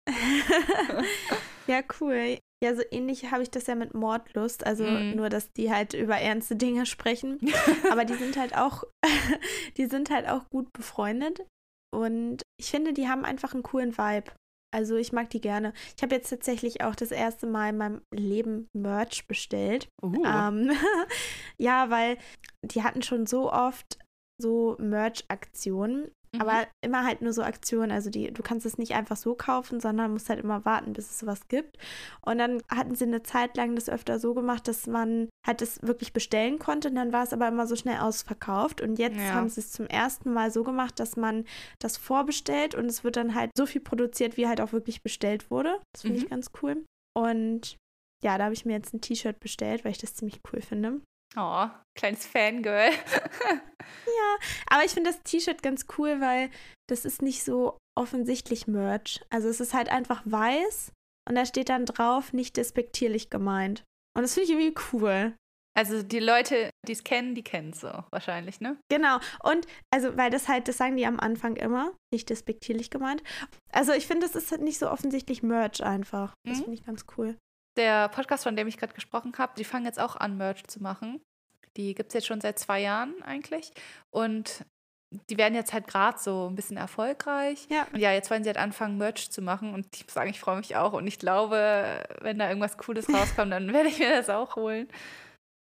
ja, 1.67 1.81
cool. 2.01 2.37
Ja, 2.63 2.75
so 2.75 2.81
ähnlich 2.91 3.31
habe 3.31 3.43
ich 3.43 3.51
das 3.51 3.67
ja 3.67 3.75
mit 3.75 3.93
Mordlust. 3.93 4.65
Also 4.65 4.83
Mhm. 4.83 5.15
nur, 5.15 5.29
dass 5.29 5.51
die 5.53 5.71
halt 5.71 5.93
über 5.93 6.17
ernste 6.17 6.55
Dinge 6.55 6.85
sprechen. 6.85 7.39
Aber 7.91 8.05
die 8.05 8.15
sind 8.15 8.37
halt 8.37 8.55
auch, 8.57 8.83
die 9.77 9.85
sind 9.85 10.09
halt 10.09 10.27
auch 10.27 10.49
gut 10.49 10.67
befreundet. 10.73 11.45
Und 11.95 12.41
ich 12.59 12.69
finde, 12.69 12.93
die 12.93 13.07
haben 13.07 13.23
einfach 13.25 13.53
einen 13.53 13.63
coolen 13.63 13.97
Vibe. 13.97 14.31
Also 14.75 14.97
ich 14.97 15.13
mag 15.13 15.29
die 15.31 15.41
gerne. 15.41 15.73
Ich 15.97 16.03
habe 16.03 16.13
jetzt 16.13 16.29
tatsächlich 16.29 16.83
auch 16.83 16.95
das 16.95 17.09
erste 17.11 17.47
Mal 17.47 17.69
in 17.69 17.77
meinem 17.77 18.01
Leben 18.13 18.67
Merch 18.77 19.25
bestellt. 19.27 19.87
Uh. 20.03 20.23
Ähm, 20.25 20.71
ja, 21.57 21.89
weil 21.89 22.17
die 22.63 22.83
hatten 22.83 23.01
schon 23.01 23.25
so 23.25 23.51
oft 23.51 23.97
so 24.41 24.75
Merch-Aktionen, 24.79 26.11
Mhm. 26.33 26.41
aber 26.41 26.67
immer 26.81 27.05
halt 27.05 27.21
nur 27.21 27.33
so 27.33 27.41
Aktionen. 27.41 27.91
Also 27.91 28.09
die, 28.09 28.31
du 28.31 28.43
kannst 28.43 28.65
es 28.65 28.77
nicht 28.77 28.93
einfach 28.93 29.17
so 29.17 29.33
kaufen, 29.35 29.79
sondern 29.79 30.11
musst 30.13 30.29
halt 30.29 30.39
immer 30.39 30.63
warten, 30.65 30.93
bis 30.93 31.09
es 31.09 31.19
sowas 31.19 31.47
gibt. 31.47 31.77
Und 32.21 32.37
dann 32.37 32.61
hatten 32.69 32.93
sie 32.95 33.05
eine 33.05 33.23
Zeit 33.23 33.57
lang 33.57 33.75
das 33.75 33.89
öfter 33.89 34.19
so 34.19 34.33
gemacht, 34.33 34.67
dass 34.67 34.85
man 34.87 35.29
halt 35.45 35.61
es 35.61 35.81
wirklich 35.81 36.13
bestellen 36.13 36.59
konnte. 36.59 36.89
Und 36.89 36.95
dann 36.95 37.11
war 37.13 37.23
es 37.23 37.33
aber 37.33 37.47
immer 37.47 37.65
so 37.65 37.75
schnell 37.75 37.99
ausverkauft. 37.99 38.81
Und 38.81 38.99
jetzt 38.99 39.17
Ja. 39.17 39.33
haben 39.33 39.49
sie 39.49 39.61
es 39.61 39.71
zum 39.71 39.87
ersten 39.87 40.31
Mal 40.31 40.51
so 40.51 40.63
gemacht, 40.63 40.99
dass 40.99 41.17
man 41.17 41.45
das 41.79 41.97
vorbestellt 41.97 42.75
und 42.75 42.85
es 42.85 43.03
wird 43.03 43.15
dann 43.15 43.33
halt 43.35 43.51
so 43.57 43.65
viel 43.65 43.81
produziert, 43.81 44.37
wie 44.37 44.47
halt 44.47 44.61
auch 44.61 44.71
wirklich 44.71 45.01
bestellt 45.01 45.49
wurde. 45.49 45.79
Das 45.93 46.01
finde 46.03 46.17
Mhm. 46.19 46.23
ich 46.23 46.29
ganz 46.29 46.51
cool. 46.61 46.85
Und 47.17 47.75
ja, 48.23 48.37
da 48.37 48.43
habe 48.45 48.53
ich 48.53 48.65
mir 48.65 48.73
jetzt 48.73 48.93
ein 48.93 49.01
T-Shirt 49.01 49.39
bestellt, 49.39 49.83
weil 49.85 49.91
ich 49.93 49.97
das 49.97 50.13
ziemlich 50.13 50.41
cool 50.53 50.61
finde. 50.61 51.01
Oh, 51.35 51.67
kleines 51.95 52.25
Fangirl. 52.25 52.89
Aber 54.69 54.83
ich 54.85 54.91
finde 54.91 55.11
das 55.11 55.21
T-Shirt 55.23 55.61
ganz 55.63 55.85
cool, 55.97 56.21
weil 56.21 56.49
das 56.89 57.05
ist 57.05 57.21
nicht 57.21 57.43
so 57.43 57.77
offensichtlich 57.97 58.67
Merch. 58.67 59.21
Also 59.29 59.47
es 59.49 59.59
ist 59.59 59.73
halt 59.73 59.89
einfach 59.89 60.21
weiß 60.25 60.91
und 61.27 61.35
da 61.35 61.45
steht 61.45 61.69
dann 61.69 61.85
drauf, 61.85 62.33
nicht 62.33 62.57
despektierlich 62.57 63.29
gemeint. 63.29 63.83
Und 64.15 64.23
das 64.23 64.33
finde 64.33 64.45
ich 64.45 64.57
irgendwie 64.57 64.81
cool. 64.93 65.35
Also 65.77 66.01
die 66.03 66.19
Leute, 66.19 66.71
die 66.87 66.91
es 66.93 67.03
kennen, 67.03 67.35
die 67.35 67.43
kennen 67.43 67.71
es 67.71 67.81
so 67.81 67.91
wahrscheinlich, 68.11 68.59
ne? 68.59 68.77
Genau. 68.91 69.19
Und 69.43 69.65
also, 69.93 70.17
weil 70.17 70.29
das 70.29 70.47
halt, 70.47 70.67
das 70.67 70.77
sagen 70.77 70.97
die 70.97 71.05
am 71.05 71.19
Anfang 71.19 71.55
immer, 71.55 71.93
nicht 72.11 72.29
despektierlich 72.29 72.89
gemeint. 72.89 73.23
Also 73.71 73.93
ich 73.93 74.07
finde, 74.07 74.25
das 74.27 74.35
ist 74.35 74.51
halt 74.51 74.61
nicht 74.61 74.79
so 74.79 74.89
offensichtlich 74.89 75.43
Merch 75.43 75.81
einfach. 75.83 76.33
Das 76.45 76.57
Mhm. 76.57 76.63
finde 76.63 76.79
ich 76.79 76.85
ganz 76.85 77.05
cool. 77.17 77.37
Der 77.77 78.09
Podcast, 78.09 78.43
von 78.43 78.55
dem 78.55 78.67
ich 78.67 78.77
gerade 78.77 78.93
gesprochen 78.93 79.33
habe, 79.37 79.53
die 79.57 79.63
fangen 79.63 79.85
jetzt 79.85 79.99
auch 79.99 80.15
an, 80.15 80.37
Merch 80.37 80.65
zu 80.67 80.81
machen. 80.81 81.21
Die 81.77 81.93
gibt 81.95 82.09
es 82.09 82.13
jetzt 82.15 82.27
schon 82.27 82.41
seit 82.41 82.59
zwei 82.59 82.81
Jahren 82.81 83.21
eigentlich. 83.23 83.71
Und 84.11 84.65
die 85.29 85.37
werden 85.37 85.55
jetzt 85.55 85.73
halt 85.73 85.87
gerade 85.87 86.19
so 86.19 86.47
ein 86.49 86.55
bisschen 86.55 86.77
erfolgreich. 86.77 87.67
Ja. 87.69 87.87
Und 87.93 87.99
ja, 87.99 88.11
jetzt 88.11 88.29
wollen 88.29 88.43
sie 88.43 88.49
halt 88.49 88.57
anfangen, 88.57 88.97
Merch 88.97 89.31
zu 89.31 89.41
machen. 89.41 89.73
Und 89.73 89.87
ich 89.95 90.03
muss 90.03 90.13
sagen, 90.13 90.29
ich 90.29 90.39
freue 90.39 90.57
mich 90.57 90.75
auch. 90.75 90.93
Und 90.93 91.07
ich 91.07 91.19
glaube, 91.19 92.03
wenn 92.21 92.37
da 92.39 92.47
irgendwas 92.47 92.77
Cooles 92.77 93.07
rauskommt, 93.13 93.51
dann 93.51 93.71
werde 93.73 93.89
ich 93.89 93.99
mir 93.99 94.09
das 94.09 94.29
auch 94.29 94.55
holen. 94.55 94.87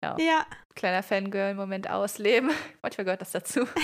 Ja. 0.05 0.17
Ja. 0.19 0.47
Kleiner 0.75 1.03
Fangirl-Moment 1.03 1.91
ausleben. 1.91 2.51
Manchmal 2.83 3.05
gehört 3.07 3.23
das 3.23 3.33
dazu. 3.33 3.67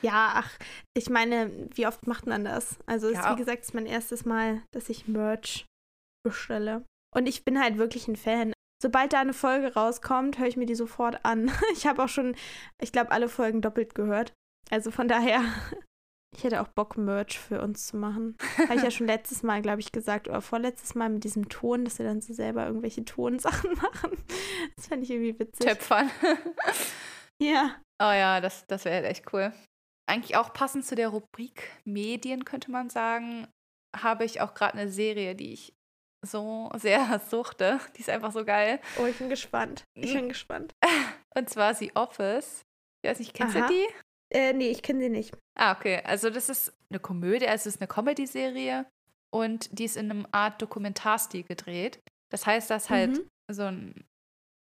Ja, 0.00 0.30
ach, 0.36 0.50
ich 0.96 1.10
meine, 1.10 1.50
wie 1.74 1.86
oft 1.88 2.06
macht 2.06 2.26
man 2.26 2.44
das? 2.44 2.78
Also, 2.86 3.08
es 3.08 3.14
ist 3.18 3.24
Ja. 3.24 3.32
wie 3.32 3.38
gesagt 3.38 3.62
ist 3.62 3.74
mein 3.74 3.86
erstes 3.86 4.24
Mal, 4.24 4.62
dass 4.72 4.88
ich 4.88 5.08
Merch 5.08 5.66
bestelle. 6.28 6.84
Und 7.14 7.26
ich 7.26 7.44
bin 7.44 7.60
halt 7.60 7.78
wirklich 7.78 8.08
ein 8.08 8.16
Fan. 8.16 8.52
Sobald 8.80 9.12
da 9.12 9.20
eine 9.20 9.32
Folge 9.32 9.74
rauskommt, 9.74 10.38
höre 10.38 10.46
ich 10.46 10.56
mir 10.56 10.66
die 10.66 10.74
sofort 10.74 11.24
an. 11.24 11.50
Ich 11.72 11.86
habe 11.86 12.04
auch 12.04 12.08
schon, 12.08 12.36
ich 12.80 12.92
glaube, 12.92 13.10
alle 13.10 13.28
Folgen 13.28 13.60
doppelt 13.60 13.94
gehört. 13.94 14.32
Also 14.70 14.90
von 14.90 15.08
daher, 15.08 15.42
ich 16.36 16.44
hätte 16.44 16.60
auch 16.60 16.68
Bock, 16.68 16.96
Merch 16.96 17.38
für 17.38 17.60
uns 17.60 17.88
zu 17.88 17.96
machen. 17.96 18.36
Habe 18.58 18.76
ich 18.76 18.82
ja 18.82 18.90
schon 18.90 19.06
letztes 19.06 19.42
Mal, 19.42 19.62
glaube 19.62 19.80
ich, 19.80 19.90
gesagt, 19.90 20.28
oder 20.28 20.40
vorletztes 20.40 20.94
Mal 20.94 21.08
mit 21.08 21.24
diesem 21.24 21.48
Ton, 21.48 21.84
dass 21.84 21.98
wir 21.98 22.06
dann 22.06 22.20
so 22.20 22.32
selber 22.32 22.66
irgendwelche 22.66 23.04
Tonsachen 23.04 23.72
machen. 23.82 24.12
Das 24.76 24.86
fände 24.86 25.04
ich 25.04 25.10
irgendwie 25.10 25.38
witzig. 25.38 25.66
Töpfern. 25.66 26.10
Ja. 27.40 27.76
Oh 28.00 28.12
ja, 28.12 28.40
das, 28.40 28.66
das 28.66 28.84
wäre 28.84 29.06
echt 29.06 29.32
cool. 29.32 29.52
Eigentlich 30.08 30.36
auch 30.36 30.52
passend 30.52 30.84
zu 30.84 30.94
der 30.94 31.08
Rubrik 31.08 31.70
Medien, 31.84 32.44
könnte 32.44 32.70
man 32.70 32.90
sagen, 32.90 33.48
habe 33.96 34.24
ich 34.24 34.40
auch 34.40 34.54
gerade 34.54 34.74
eine 34.74 34.90
Serie, 34.90 35.34
die 35.34 35.52
ich 35.52 35.74
so 36.24 36.70
sehr 36.76 37.20
suchte. 37.30 37.80
Die 37.96 38.00
ist 38.00 38.10
einfach 38.10 38.32
so 38.32 38.44
geil. 38.44 38.80
Oh, 38.98 39.06
ich 39.06 39.16
bin 39.18 39.28
gespannt. 39.28 39.84
Ich 39.94 40.12
bin 40.12 40.28
gespannt. 40.28 40.72
Und 41.36 41.48
zwar 41.50 41.74
The 41.74 41.92
Office. 41.94 42.62
Ich 43.02 43.10
weiß 43.10 43.18
nicht, 43.20 43.34
kennst 43.34 43.56
Aha. 43.56 43.66
du 43.66 43.72
die? 43.72 43.86
Äh, 44.36 44.52
nee, 44.52 44.68
ich 44.70 44.82
kenne 44.82 45.00
sie 45.00 45.08
nicht. 45.08 45.34
Ah, 45.58 45.72
okay. 45.72 46.02
Also 46.04 46.28
das 46.30 46.48
ist 46.48 46.72
eine 46.90 46.98
Komödie, 47.00 47.46
also 47.48 47.68
es 47.68 47.76
ist 47.76 47.80
eine 47.80 47.88
Comedy-Serie 47.88 48.86
und 49.32 49.68
die 49.78 49.84
ist 49.84 49.96
in 49.96 50.10
einem 50.10 50.26
Art 50.32 50.60
Dokumentarstil 50.60 51.44
gedreht. 51.44 52.00
Das 52.30 52.44
heißt, 52.46 52.68
dass 52.70 52.90
halt 52.90 53.12
Mhm. 53.18 53.28
so 53.50 53.62
ein, 53.64 54.04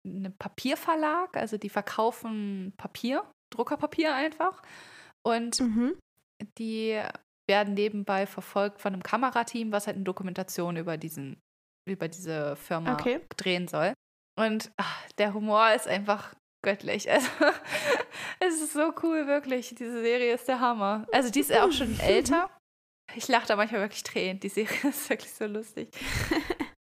ein 0.07 0.35
Papierverlag, 0.39 1.37
also 1.37 1.57
die 1.57 1.69
verkaufen 1.71 2.75
Papier, 2.77 3.25
Druckerpapier 3.53 4.15
einfach. 4.15 4.63
Und 5.27 5.59
Mhm. 5.61 5.99
die 6.59 7.01
werden 7.51 7.75
nebenbei 7.75 8.27
verfolgt 8.27 8.81
von 8.81 8.95
einem 8.95 9.03
Kamerateam, 9.03 9.73
was 9.73 9.87
halt 9.87 9.97
eine 9.97 10.05
Dokumentation 10.05 10.77
über 10.79 10.97
diesen, 10.97 11.39
über 11.87 12.09
diese 12.09 12.57
Firma 12.57 12.95
Okay. 12.95 13.21
drehen 13.37 13.69
soll. 13.69 13.93
Und 14.39 14.71
ach, 14.79 15.11
der 15.19 15.35
Humor 15.35 15.73
ist 15.73 15.87
einfach 15.87 16.35
göttlich. 16.65 17.07
Also 18.43 18.57
es 18.59 18.63
ist 18.63 18.73
so 18.73 18.95
cool, 19.03 19.27
wirklich. 19.27 19.75
Diese 19.75 20.01
Serie 20.01 20.33
ist 20.33 20.49
der 20.49 20.61
Hammer. 20.61 21.07
Also 21.13 21.31
die 21.31 21.41
ist 21.41 21.53
auch 21.53 21.73
schon 21.73 21.99
älter. 22.01 22.49
Ich 23.15 23.29
lache 23.29 23.47
da 23.47 23.57
manchmal 23.57 23.83
wirklich 23.83 24.03
Tränen. 24.03 24.41
Die 24.41 24.49
Serie 24.49 24.79
ist 24.89 25.11
wirklich 25.11 25.33
so 25.33 25.45
lustig. 25.47 25.91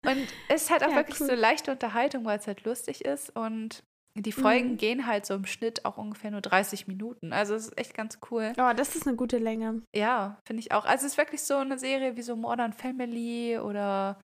Und 0.04 0.26
es 0.48 0.64
ist 0.64 0.70
halt 0.70 0.84
auch 0.84 0.90
Ja, 0.90 0.96
wirklich 0.96 1.18
cool. 1.20 1.28
so 1.28 1.34
leichte 1.34 1.70
Unterhaltung, 1.72 2.24
weil 2.26 2.38
es 2.38 2.46
halt 2.46 2.64
lustig 2.64 3.04
ist. 3.06 3.34
Und 3.34 3.82
die 4.22 4.32
Folgen 4.32 4.72
Mhm. 4.72 4.76
gehen 4.78 5.06
halt 5.06 5.26
so 5.26 5.34
im 5.34 5.44
Schnitt 5.46 5.84
auch 5.84 5.98
ungefähr 5.98 6.30
nur 6.30 6.40
30 6.40 6.86
Minuten. 6.86 7.32
Also 7.32 7.54
es 7.54 7.66
ist 7.68 7.78
echt 7.78 7.94
ganz 7.94 8.18
cool. 8.30 8.52
Oh, 8.58 8.72
das 8.74 8.96
ist 8.96 9.06
eine 9.06 9.16
gute 9.16 9.38
Länge. 9.38 9.82
Ja, 9.94 10.38
finde 10.46 10.60
ich 10.60 10.72
auch. 10.72 10.84
Also 10.84 11.06
es 11.06 11.12
ist 11.12 11.18
wirklich 11.18 11.42
so 11.42 11.56
eine 11.56 11.78
Serie 11.78 12.16
wie 12.16 12.22
so 12.22 12.36
Modern 12.36 12.72
Family 12.72 13.58
oder 13.58 14.18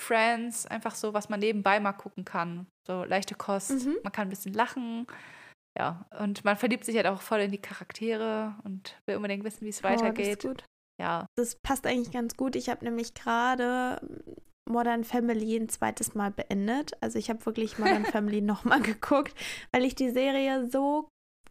Friends, 0.00 0.66
einfach 0.66 0.94
so, 0.94 1.14
was 1.14 1.28
man 1.28 1.40
nebenbei 1.40 1.80
mal 1.80 1.92
gucken 1.92 2.24
kann. 2.24 2.66
So 2.86 3.04
leichte 3.04 3.34
Kost. 3.34 3.70
Mhm. 3.70 3.96
Man 4.02 4.12
kann 4.12 4.26
ein 4.28 4.30
bisschen 4.30 4.52
lachen. 4.54 5.06
Ja, 5.78 6.06
und 6.20 6.44
man 6.44 6.56
verliebt 6.56 6.84
sich 6.84 6.96
halt 6.96 7.06
auch 7.06 7.20
voll 7.20 7.40
in 7.40 7.50
die 7.50 7.58
Charaktere 7.60 8.54
und 8.64 8.98
will 9.06 9.16
unbedingt 9.16 9.44
wissen, 9.44 9.64
wie 9.64 9.68
es 9.68 9.80
Oh, 9.80 9.82
das 9.88 9.92
weitergeht. 10.00 10.38
ist 10.44 10.48
gut. 10.48 10.64
Ja, 11.00 11.26
Das 11.36 11.56
passt 11.56 11.86
eigentlich 11.86 12.12
ganz 12.12 12.36
gut. 12.36 12.56
Ich 12.56 12.70
habe 12.70 12.82
nämlich 12.84 13.12
gerade 13.12 14.00
Modern 14.68 15.04
Family 15.04 15.56
ein 15.56 15.68
zweites 15.68 16.14
Mal 16.14 16.30
beendet. 16.30 16.92
Also 17.00 17.18
ich 17.18 17.30
habe 17.30 17.44
wirklich 17.46 17.78
Modern 17.78 18.04
Family 18.04 18.40
nochmal 18.40 18.80
geguckt, 18.80 19.34
weil 19.72 19.84
ich 19.84 19.94
die 19.94 20.10
Serie 20.10 20.68
so 20.70 21.08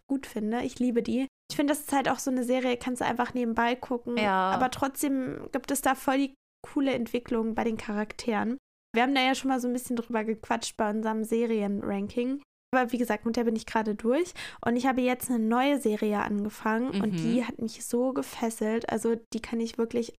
gut 0.09 0.27
finde. 0.27 0.61
Ich 0.63 0.79
liebe 0.79 1.01
die. 1.01 1.27
Ich 1.49 1.55
finde, 1.55 1.71
das 1.73 1.81
ist 1.81 1.93
halt 1.93 2.09
auch 2.09 2.19
so 2.19 2.31
eine 2.31 2.43
Serie, 2.43 2.77
kannst 2.77 3.01
du 3.01 3.05
einfach 3.05 3.33
nebenbei 3.33 3.75
gucken. 3.75 4.17
Ja. 4.17 4.51
Aber 4.51 4.71
trotzdem 4.71 5.47
gibt 5.51 5.71
es 5.71 5.81
da 5.81 5.95
voll 5.95 6.17
die 6.17 6.33
coole 6.67 6.93
Entwicklung 6.93 7.53
bei 7.55 7.63
den 7.63 7.77
Charakteren. 7.77 8.57
Wir 8.95 9.03
haben 9.03 9.13
da 9.13 9.21
ja 9.21 9.35
schon 9.35 9.49
mal 9.49 9.59
so 9.59 9.67
ein 9.67 9.73
bisschen 9.73 9.95
drüber 9.95 10.23
gequatscht 10.23 10.75
bei 10.77 10.89
unserem 10.89 11.23
Serienranking. 11.23 12.41
Aber 12.73 12.91
wie 12.91 12.97
gesagt, 12.97 13.25
mit 13.25 13.35
der 13.35 13.43
bin 13.43 13.55
ich 13.55 13.65
gerade 13.65 13.95
durch. 13.95 14.33
Und 14.65 14.75
ich 14.75 14.85
habe 14.87 15.01
jetzt 15.01 15.29
eine 15.29 15.39
neue 15.39 15.79
Serie 15.79 16.19
angefangen 16.19 16.89
und 17.01 17.13
Mhm. 17.13 17.17
die 17.17 17.45
hat 17.45 17.59
mich 17.61 17.85
so 17.85 18.11
gefesselt. 18.13 18.89
Also 18.89 19.15
die 19.33 19.41
kann 19.41 19.59
ich 19.59 19.77
wirklich 19.77 20.13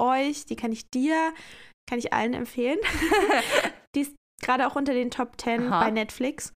euch, 0.00 0.44
die 0.44 0.56
kann 0.56 0.72
ich 0.72 0.90
dir, 0.90 1.32
kann 1.88 1.98
ich 1.98 2.12
allen 2.12 2.34
empfehlen. 2.34 2.78
die 3.94 4.00
ist 4.00 4.14
gerade 4.42 4.66
auch 4.66 4.76
unter 4.76 4.92
den 4.92 5.10
Top 5.10 5.40
10 5.40 5.68
Aha. 5.68 5.84
bei 5.84 5.90
Netflix. 5.90 6.52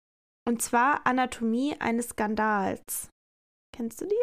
Und 0.49 0.63
zwar 0.63 1.07
Anatomie 1.07 1.77
eines 1.79 2.11
Skandals. 2.11 3.09
Kennst 3.75 4.01
du 4.01 4.07
die? 4.07 4.15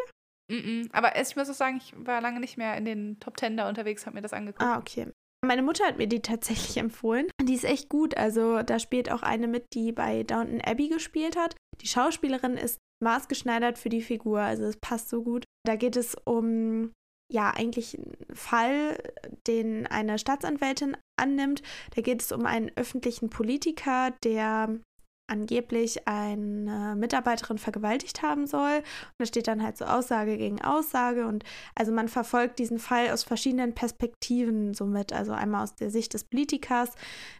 Mm-mm. 0.50 0.88
aber 0.92 1.20
ich 1.20 1.36
muss 1.36 1.50
auch 1.50 1.54
sagen, 1.54 1.76
ich 1.76 1.92
war 1.94 2.22
lange 2.22 2.40
nicht 2.40 2.56
mehr 2.56 2.74
in 2.78 2.86
den 2.86 3.20
Top 3.20 3.36
Ten 3.36 3.58
da 3.58 3.68
unterwegs, 3.68 4.06
habe 4.06 4.14
mir 4.14 4.22
das 4.22 4.32
angeguckt. 4.32 4.62
Ah, 4.62 4.78
okay. 4.78 5.12
Meine 5.44 5.62
Mutter 5.62 5.86
hat 5.86 5.98
mir 5.98 6.08
die 6.08 6.20
tatsächlich 6.20 6.76
empfohlen. 6.78 7.26
Die 7.42 7.54
ist 7.54 7.64
echt 7.64 7.88
gut. 7.88 8.16
Also 8.16 8.62
da 8.62 8.78
spielt 8.78 9.10
auch 9.10 9.22
eine 9.22 9.46
mit, 9.46 9.66
die 9.74 9.92
bei 9.92 10.22
Downton 10.22 10.60
Abbey 10.60 10.88
gespielt 10.88 11.36
hat. 11.36 11.54
Die 11.80 11.86
Schauspielerin 11.86 12.56
ist 12.56 12.78
maßgeschneidert 13.02 13.78
für 13.78 13.88
die 13.88 14.02
Figur. 14.02 14.40
Also 14.40 14.64
es 14.64 14.76
passt 14.78 15.10
so 15.10 15.22
gut. 15.22 15.44
Da 15.64 15.76
geht 15.76 15.96
es 15.96 16.16
um, 16.24 16.92
ja, 17.30 17.50
eigentlich 17.50 17.98
einen 17.98 18.16
Fall, 18.34 18.98
den 19.46 19.86
eine 19.86 20.18
Staatsanwältin 20.18 20.96
annimmt. 21.16 21.62
Da 21.94 22.02
geht 22.02 22.22
es 22.22 22.32
um 22.32 22.46
einen 22.46 22.70
öffentlichen 22.76 23.28
Politiker, 23.30 24.12
der 24.24 24.80
angeblich 25.28 26.06
eine 26.08 26.94
Mitarbeiterin 26.96 27.58
vergewaltigt 27.58 28.22
haben 28.22 28.46
soll. 28.46 28.78
Und 28.78 29.18
da 29.18 29.26
steht 29.26 29.46
dann 29.48 29.62
halt 29.62 29.76
so 29.76 29.84
Aussage 29.84 30.36
gegen 30.38 30.60
Aussage. 30.62 31.26
Und 31.26 31.44
also 31.74 31.92
man 31.92 32.08
verfolgt 32.08 32.58
diesen 32.58 32.78
Fall 32.78 33.10
aus 33.10 33.24
verschiedenen 33.24 33.74
Perspektiven 33.74 34.74
somit. 34.74 35.12
Also 35.12 35.32
einmal 35.32 35.62
aus 35.64 35.74
der 35.74 35.90
Sicht 35.90 36.14
des 36.14 36.24
Politikers, 36.24 36.90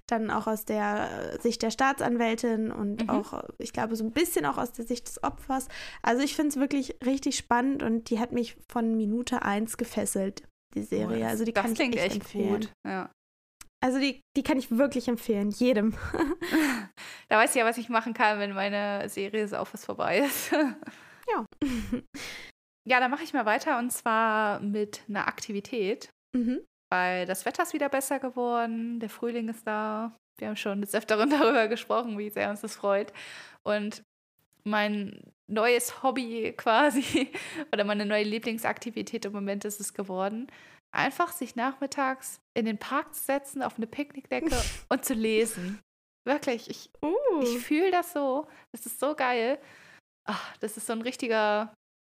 dann 0.07 0.31
auch 0.31 0.46
aus 0.46 0.64
der 0.64 1.38
Sicht 1.40 1.62
der 1.62 1.70
Staatsanwältin 1.70 2.70
und 2.72 3.03
Mhm. 3.05 3.11
auch, 3.11 3.42
ich 3.59 3.72
glaube, 3.72 3.96
so 3.96 4.05
ein 4.05 4.12
bisschen 4.12 4.46
auch 4.46 4.59
aus 4.59 4.72
der 4.72 4.87
Sicht 4.87 5.09
des 5.09 5.22
Opfers. 5.22 5.68
Also 6.03 6.22
ich 6.22 6.35
finde 6.37 6.51
es 6.51 6.57
wirklich 6.57 6.96
richtig 7.05 7.37
spannend 7.37 7.83
und 7.83 8.11
die 8.11 8.18
hat 8.20 8.33
mich 8.33 8.57
von 8.70 8.96
Minute 8.96 9.42
eins 9.42 9.77
gefesselt, 9.77 10.42
die 10.74 10.83
Serie. 10.83 11.16
Oh, 11.16 11.20
das- 11.20 11.31
also 11.33 11.44
die 11.44 11.53
kann 11.53 11.72
ich 11.72 11.79
klingt 11.79 11.96
echt, 11.96 12.07
echt 12.07 12.14
empfehlen. 12.16 12.48
gut. 12.61 12.72
Ja. 12.87 13.11
Also 13.80 14.00
die, 14.00 14.20
die 14.36 14.42
kann 14.42 14.58
ich 14.58 14.70
wirklich 14.70 15.08
empfehlen, 15.08 15.50
jedem. 15.50 15.94
Da 17.30 17.36
weiß 17.36 17.50
ich 17.50 17.56
ja, 17.56 17.66
was 17.66 17.76
ich 17.76 17.90
machen 17.90 18.14
kann, 18.14 18.38
wenn 18.38 18.54
meine 18.54 19.06
Serie 19.10 19.46
so 19.46 19.56
auf 19.56 19.74
was 19.74 19.84
vorbei 19.84 20.18
ist. 20.20 20.52
Ja. 21.30 21.44
Ja, 22.88 23.00
dann 23.00 23.10
mache 23.10 23.22
ich 23.22 23.34
mal 23.34 23.44
weiter 23.44 23.78
und 23.78 23.90
zwar 23.90 24.60
mit 24.60 25.02
einer 25.10 25.28
Aktivität, 25.28 26.08
mhm. 26.34 26.64
weil 26.90 27.26
das 27.26 27.44
Wetter 27.44 27.64
ist 27.64 27.74
wieder 27.74 27.90
besser 27.90 28.18
geworden, 28.18 28.98
der 28.98 29.10
Frühling 29.10 29.50
ist 29.50 29.66
da. 29.66 30.16
Wir 30.38 30.48
haben 30.48 30.56
schon 30.56 30.80
des 30.80 30.94
Öfteren 30.94 31.28
darüber 31.38 31.68
gesprochen, 31.68 32.16
wie 32.16 32.30
sehr 32.30 32.48
uns 32.48 32.62
das 32.62 32.76
freut. 32.76 33.12
Und 33.62 34.02
mein 34.64 35.20
neues 35.50 36.02
Hobby 36.02 36.54
quasi 36.56 37.31
oder 37.72 37.85
meine 37.85 38.06
neue 38.06 38.24
Lieblingsaktivität 38.24 39.26
im 39.26 39.33
Moment 39.33 39.66
ist 39.66 39.81
es 39.81 39.92
geworden, 39.92 40.46
einfach 40.94 41.32
sich 41.32 41.56
nachmittags 41.56 42.40
in 42.56 42.64
den 42.64 42.78
Park 42.78 43.14
zu 43.14 43.22
setzen, 43.22 43.62
auf 43.62 43.76
eine 43.76 43.86
Picknickdecke 43.86 44.56
und 44.88 45.04
zu 45.04 45.14
lesen. 45.14 45.80
Wirklich, 46.26 46.68
ich, 46.68 46.90
Uh. 47.02 47.42
ich 47.42 47.58
fühle 47.58 47.90
das 47.90 48.12
so. 48.12 48.46
Das 48.72 48.84
ist 48.86 49.00
so 49.00 49.14
geil. 49.14 49.58
Ach, 50.28 50.56
das 50.58 50.76
ist 50.76 50.86
so 50.86 50.92
ein 50.92 51.02
richtiger 51.02 51.72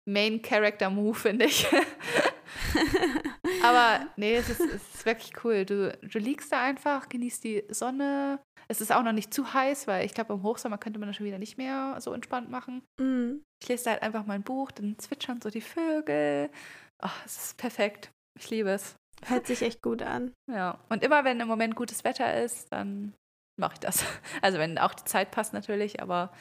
Main-Character-Move, 0.08 1.16
finde 1.18 1.46
ich. 1.46 1.66
Aber 3.64 4.08
nee, 4.18 4.36
es 4.36 4.50
ist, 4.50 4.60
es 4.60 4.96
ist 4.96 5.06
wirklich 5.06 5.34
cool. 5.44 5.66
Du, 5.66 5.98
du 6.02 6.20
liegst 6.20 6.52
da 6.52 6.62
einfach, 6.62 7.10
genießt 7.10 7.44
die 7.44 7.64
Sonne. 7.70 8.40
Es 8.68 8.82
ist 8.82 8.92
auch 8.92 9.04
noch 9.04 9.12
nicht 9.14 9.34
zu 9.34 9.54
heiß, 9.54 9.88
weil 9.88 10.06
ich 10.06 10.14
glaube, 10.14 10.34
im 10.34 10.44
Hochsommer 10.44 10.78
könnte 10.78 11.00
man 11.00 11.10
das 11.10 11.18
schon 11.18 11.26
wieder 11.26 11.40
nicht 11.40 11.58
mehr 11.58 11.98
so 12.00 12.14
entspannt 12.14 12.50
machen. 12.50 12.84
Mhm. 13.00 13.44
Ich 13.62 13.70
lese 13.70 13.86
da 13.86 13.92
halt 13.92 14.04
einfach 14.04 14.26
mein 14.26 14.44
Buch, 14.44 14.72
dann 14.72 14.98
zwitschern 15.00 15.42
so 15.42 15.50
die 15.50 15.62
Vögel. 15.62 16.50
Ach, 17.02 17.26
es 17.26 17.46
ist 17.46 17.58
perfekt. 17.58 18.12
Ich 18.40 18.50
liebe 18.50 18.70
es. 18.70 18.96
Hört 19.26 19.48
sich 19.48 19.62
echt 19.62 19.82
gut 19.82 20.02
an. 20.02 20.34
Ja. 20.52 20.78
Und 20.90 21.04
immer 21.04 21.24
wenn 21.24 21.40
im 21.40 21.48
Moment 21.48 21.76
gutes 21.76 22.04
Wetter 22.04 22.44
ist, 22.44 22.72
dann 22.72 23.14
mache 23.60 23.74
ich 23.74 23.80
das. 23.80 24.04
Also 24.42 24.58
wenn 24.58 24.78
auch 24.78 24.94
die 24.94 25.06
Zeit 25.06 25.32
passt 25.32 25.54
natürlich, 25.54 26.02
aber 26.02 26.32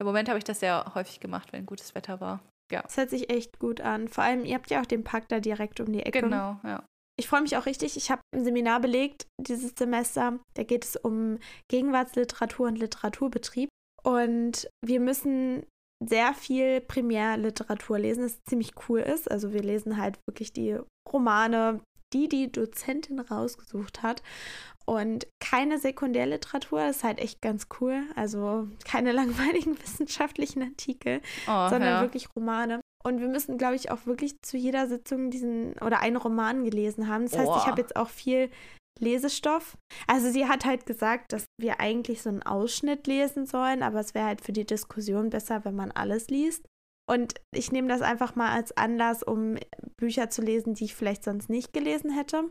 im 0.00 0.06
Moment 0.06 0.28
habe 0.28 0.38
ich 0.38 0.44
das 0.44 0.60
sehr 0.60 0.92
häufig 0.94 1.20
gemacht, 1.20 1.52
wenn 1.52 1.66
gutes 1.66 1.94
Wetter 1.94 2.20
war. 2.20 2.40
Das 2.70 2.96
hört 2.96 3.10
sich 3.10 3.28
echt 3.28 3.58
gut 3.58 3.82
an. 3.82 4.08
Vor 4.08 4.24
allem, 4.24 4.44
ihr 4.44 4.54
habt 4.54 4.70
ja 4.70 4.80
auch 4.80 4.86
den 4.86 5.04
Park 5.04 5.28
da 5.28 5.40
direkt 5.40 5.80
um 5.80 5.92
die 5.92 6.02
Ecke. 6.02 6.22
Genau, 6.22 6.58
ja. 6.64 6.82
Ich 7.18 7.28
freue 7.28 7.42
mich 7.42 7.56
auch 7.56 7.66
richtig. 7.66 7.96
Ich 7.96 8.10
habe 8.10 8.22
ein 8.34 8.44
Seminar 8.44 8.80
belegt 8.80 9.26
dieses 9.38 9.74
Semester. 9.76 10.38
Da 10.54 10.62
geht 10.62 10.84
es 10.84 10.96
um 10.96 11.38
Gegenwartsliteratur 11.70 12.68
und 12.68 12.78
Literaturbetrieb. 12.78 13.68
Und 14.02 14.68
wir 14.84 15.00
müssen 15.00 15.66
sehr 16.02 16.34
viel 16.34 16.80
Primärliteratur 16.80 17.98
lesen, 17.98 18.22
das 18.22 18.42
ziemlich 18.48 18.72
cool 18.88 19.00
ist. 19.00 19.30
Also 19.30 19.52
wir 19.52 19.62
lesen 19.62 19.98
halt 19.98 20.18
wirklich 20.26 20.52
die 20.52 20.78
Romane, 21.12 21.80
die 22.12 22.28
die 22.28 22.50
Dozentin 22.50 23.20
rausgesucht 23.20 24.02
hat. 24.02 24.22
Und 24.84 25.26
keine 25.40 25.78
Sekundärliteratur, 25.78 26.80
das 26.80 26.96
ist 26.96 27.04
halt 27.04 27.20
echt 27.20 27.40
ganz 27.40 27.68
cool. 27.80 28.02
Also 28.16 28.68
keine 28.84 29.12
langweiligen 29.12 29.78
wissenschaftlichen 29.80 30.62
Artikel, 30.62 31.20
oh, 31.46 31.68
sondern 31.68 31.82
ja. 31.82 32.00
wirklich 32.02 32.28
Romane. 32.36 32.80
Und 33.04 33.20
wir 33.20 33.28
müssen, 33.28 33.58
glaube 33.58 33.74
ich, 33.74 33.90
auch 33.90 34.06
wirklich 34.06 34.40
zu 34.42 34.56
jeder 34.56 34.86
Sitzung 34.86 35.30
diesen 35.30 35.74
oder 35.80 36.00
einen 36.00 36.16
Roman 36.16 36.64
gelesen 36.64 37.08
haben. 37.08 37.24
Das 37.24 37.36
heißt, 37.36 37.50
oh. 37.50 37.56
ich 37.56 37.66
habe 37.66 37.80
jetzt 37.80 37.96
auch 37.96 38.08
viel 38.08 38.48
Lesestoff. 39.00 39.76
Also 40.06 40.30
sie 40.30 40.46
hat 40.46 40.64
halt 40.64 40.86
gesagt, 40.86 41.32
dass 41.32 41.46
wir 41.60 41.80
eigentlich 41.80 42.22
so 42.22 42.28
einen 42.28 42.42
Ausschnitt 42.42 43.06
lesen 43.06 43.46
sollen, 43.46 43.82
aber 43.82 44.00
es 44.00 44.14
wäre 44.14 44.26
halt 44.26 44.40
für 44.40 44.52
die 44.52 44.66
Diskussion 44.66 45.30
besser, 45.30 45.64
wenn 45.64 45.74
man 45.74 45.90
alles 45.90 46.28
liest. 46.28 46.64
Und 47.08 47.34
ich 47.54 47.72
nehme 47.72 47.88
das 47.88 48.00
einfach 48.00 48.36
mal 48.36 48.52
als 48.52 48.76
Anlass, 48.76 49.22
um 49.22 49.56
Bücher 49.96 50.30
zu 50.30 50.42
lesen, 50.42 50.74
die 50.74 50.84
ich 50.84 50.94
vielleicht 50.94 51.24
sonst 51.24 51.50
nicht 51.50 51.72
gelesen 51.72 52.10
hätte. 52.10 52.44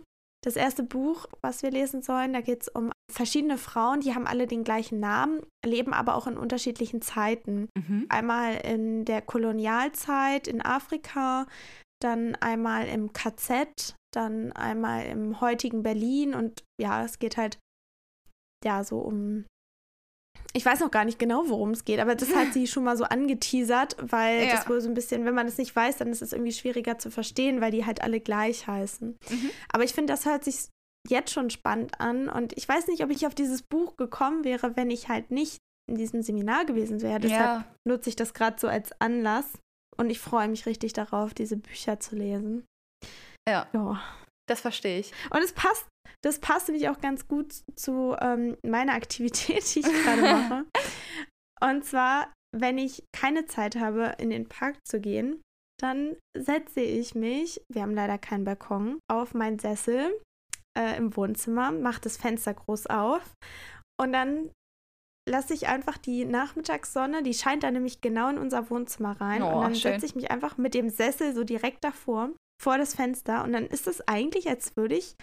Das 0.44 0.56
erste 0.56 0.82
Buch, 0.82 1.28
was 1.42 1.62
wir 1.62 1.70
lesen 1.70 2.02
sollen, 2.02 2.34
da 2.34 2.42
geht 2.42 2.64
es 2.64 2.68
um 2.68 2.92
verschiedene 3.12 3.60
Frauen, 3.60 4.02
die 4.02 4.16
haben 4.16 4.26
alle 4.26 4.48
den 4.48 4.64
gleichen 4.64 5.00
Namen, 5.00 5.42
leben 5.64 5.94
aber 5.94 6.16
auch 6.16 6.26
in 6.26 6.38
unterschiedlichen 6.38 7.02
Zeiten. 7.02 7.70
Mhm. 7.78 8.08
Einmal 8.10 8.56
in 8.56 9.06
der 9.06 9.22
Kolonialzeit 9.22 10.48
in 10.48 10.64
Afrika, 10.64 11.46
dann 12.02 12.36
einmal 12.36 12.88
im 12.88 13.14
KZ, 13.14 13.94
dann 14.12 14.52
einmal 14.54 15.06
im 15.06 15.40
heutigen 15.42 15.84
Berlin 15.84 16.34
und 16.34 16.64
ja, 16.82 17.06
es 17.06 17.20
geht 17.20 17.38
halt 17.38 17.60
ja 18.66 18.84
so 18.84 19.00
um. 19.00 19.46
Ich 20.54 20.66
weiß 20.66 20.82
noch 20.82 20.92
gar 20.92 21.06
nicht 21.06 21.20
genau, 21.20 21.44
worum 21.48 21.72
es 21.72 21.86
geht, 21.86 22.00
aber 22.00 22.16
das 22.16 22.36
hat 22.36 22.54
sie 22.54 22.68
schon 22.68 22.84
mal 22.84 22.98
so 22.98 23.06
angeteasert, 23.06 23.96
weil 24.02 24.46
ja. 24.46 24.52
das 24.52 24.68
wohl 24.68 24.82
so 24.82 24.90
ein 24.90 24.94
bisschen, 24.94 25.26
wenn 25.26 25.36
man 25.36 25.46
das 25.46 25.58
nicht 25.58 25.76
weiß, 25.76 25.98
dann 25.98 26.10
ist 26.10 26.22
es 26.22 26.34
irgendwie 26.34 26.52
schwieriger 26.52 26.98
zu 26.98 27.10
verstehen, 27.10 27.62
weil 27.62 27.72
die 27.72 27.86
halt 27.86 28.02
alle 28.02 28.20
gleich 28.20 28.68
heißen. 28.68 29.18
Mhm. 29.30 29.50
Aber 29.72 29.84
ich 29.84 29.94
finde, 29.94 30.12
das 30.14 30.26
hört 30.26 30.44
sich 30.44 30.70
jetzt 31.10 31.32
schon 31.32 31.50
spannend 31.50 32.00
an 32.00 32.30
und 32.30 32.56
ich 32.58 32.68
weiß 32.68 32.88
nicht, 32.88 33.04
ob 33.04 33.10
ich 33.10 33.26
auf 33.26 33.34
dieses 33.34 33.64
Buch 33.64 33.98
gekommen 33.98 34.44
wäre, 34.44 34.76
wenn 34.76 34.92
ich 34.92 35.10
halt 35.10 35.32
nicht 35.32 35.58
in 35.90 35.98
diesem 35.98 36.22
Seminar 36.22 36.66
gewesen 36.66 37.02
wäre. 37.02 37.20
Deshalb 37.20 37.42
ja. 37.42 37.66
nutze 37.88 38.10
ich 38.10 38.16
das 38.16 38.34
gerade 38.34 38.60
so 38.60 38.68
als 38.68 38.92
Anlass 39.00 39.46
und 39.98 40.10
ich 40.10 40.20
freue 40.20 40.48
mich 40.48 40.66
richtig 40.66 40.94
darauf, 40.94 41.34
diese 41.34 41.58
Bücher 41.58 42.00
zu 42.00 42.16
lesen. 42.16 42.66
Ja. 43.48 43.68
ja. 43.74 44.02
Das 44.48 44.62
verstehe 44.62 45.00
ich. 45.00 45.14
Und 45.30 45.42
es 45.42 45.54
passt, 45.54 45.86
das 46.24 46.40
passt 46.40 46.68
nämlich 46.68 46.90
auch 46.90 47.00
ganz 47.00 47.28
gut 47.28 47.54
zu 47.76 48.16
ähm, 48.20 48.58
meiner 48.64 48.94
Aktivität, 48.94 49.64
die 49.76 49.80
ich 49.80 49.86
gerade 49.86 50.22
mache. 50.22 50.66
Und 51.62 51.86
zwar, 51.86 52.32
wenn 52.56 52.78
ich 52.78 53.04
keine 53.14 53.46
Zeit 53.46 53.76
habe, 53.76 54.16
in 54.18 54.30
den 54.30 54.48
Park 54.48 54.78
zu 54.88 55.00
gehen, 55.00 55.42
dann 55.80 56.16
setze 56.38 56.82
ich 56.82 57.16
mich, 57.16 57.62
wir 57.72 57.82
haben 57.82 57.96
leider 57.96 58.18
keinen 58.18 58.44
Balkon, 58.44 59.00
auf 59.12 59.34
meinen 59.34 59.58
Sessel 59.58 60.12
äh, 60.78 60.96
im 60.98 61.16
Wohnzimmer, 61.16 61.72
mache 61.72 62.02
das 62.02 62.18
Fenster 62.18 62.54
groß 62.54 62.88
auf 62.88 63.34
und 64.00 64.14
dann 64.14 64.52
lasse 65.30 65.54
ich 65.54 65.68
einfach 65.68 65.98
die 65.98 66.26
Nachmittagssonne, 66.26 67.24
die 67.24 67.34
scheint 67.34 67.64
da 67.64 67.72
nämlich 67.72 68.02
genau 68.02 68.30
in 68.30 68.38
unser 68.38 68.70
Wohnzimmer 68.70 69.20
rein. 69.20 69.44
Oh, 69.44 69.56
und 69.56 69.62
dann 69.62 69.76
setze 69.76 70.06
ich 70.06 70.16
mich 70.16 70.32
einfach 70.32 70.58
mit 70.58 70.74
dem 70.74 70.90
Sessel 70.90 71.34
so 71.34 71.44
direkt 71.44 71.84
davor, 71.84 72.32
vor 72.62 72.78
das 72.78 72.96
Fenster. 72.96 73.44
Und 73.44 73.54
dann 73.54 73.66
ist 73.68 73.88
es 73.88 74.08
eigentlich, 74.08 74.50
als 74.50 74.76
würde 74.76 74.96
ich 74.96 75.16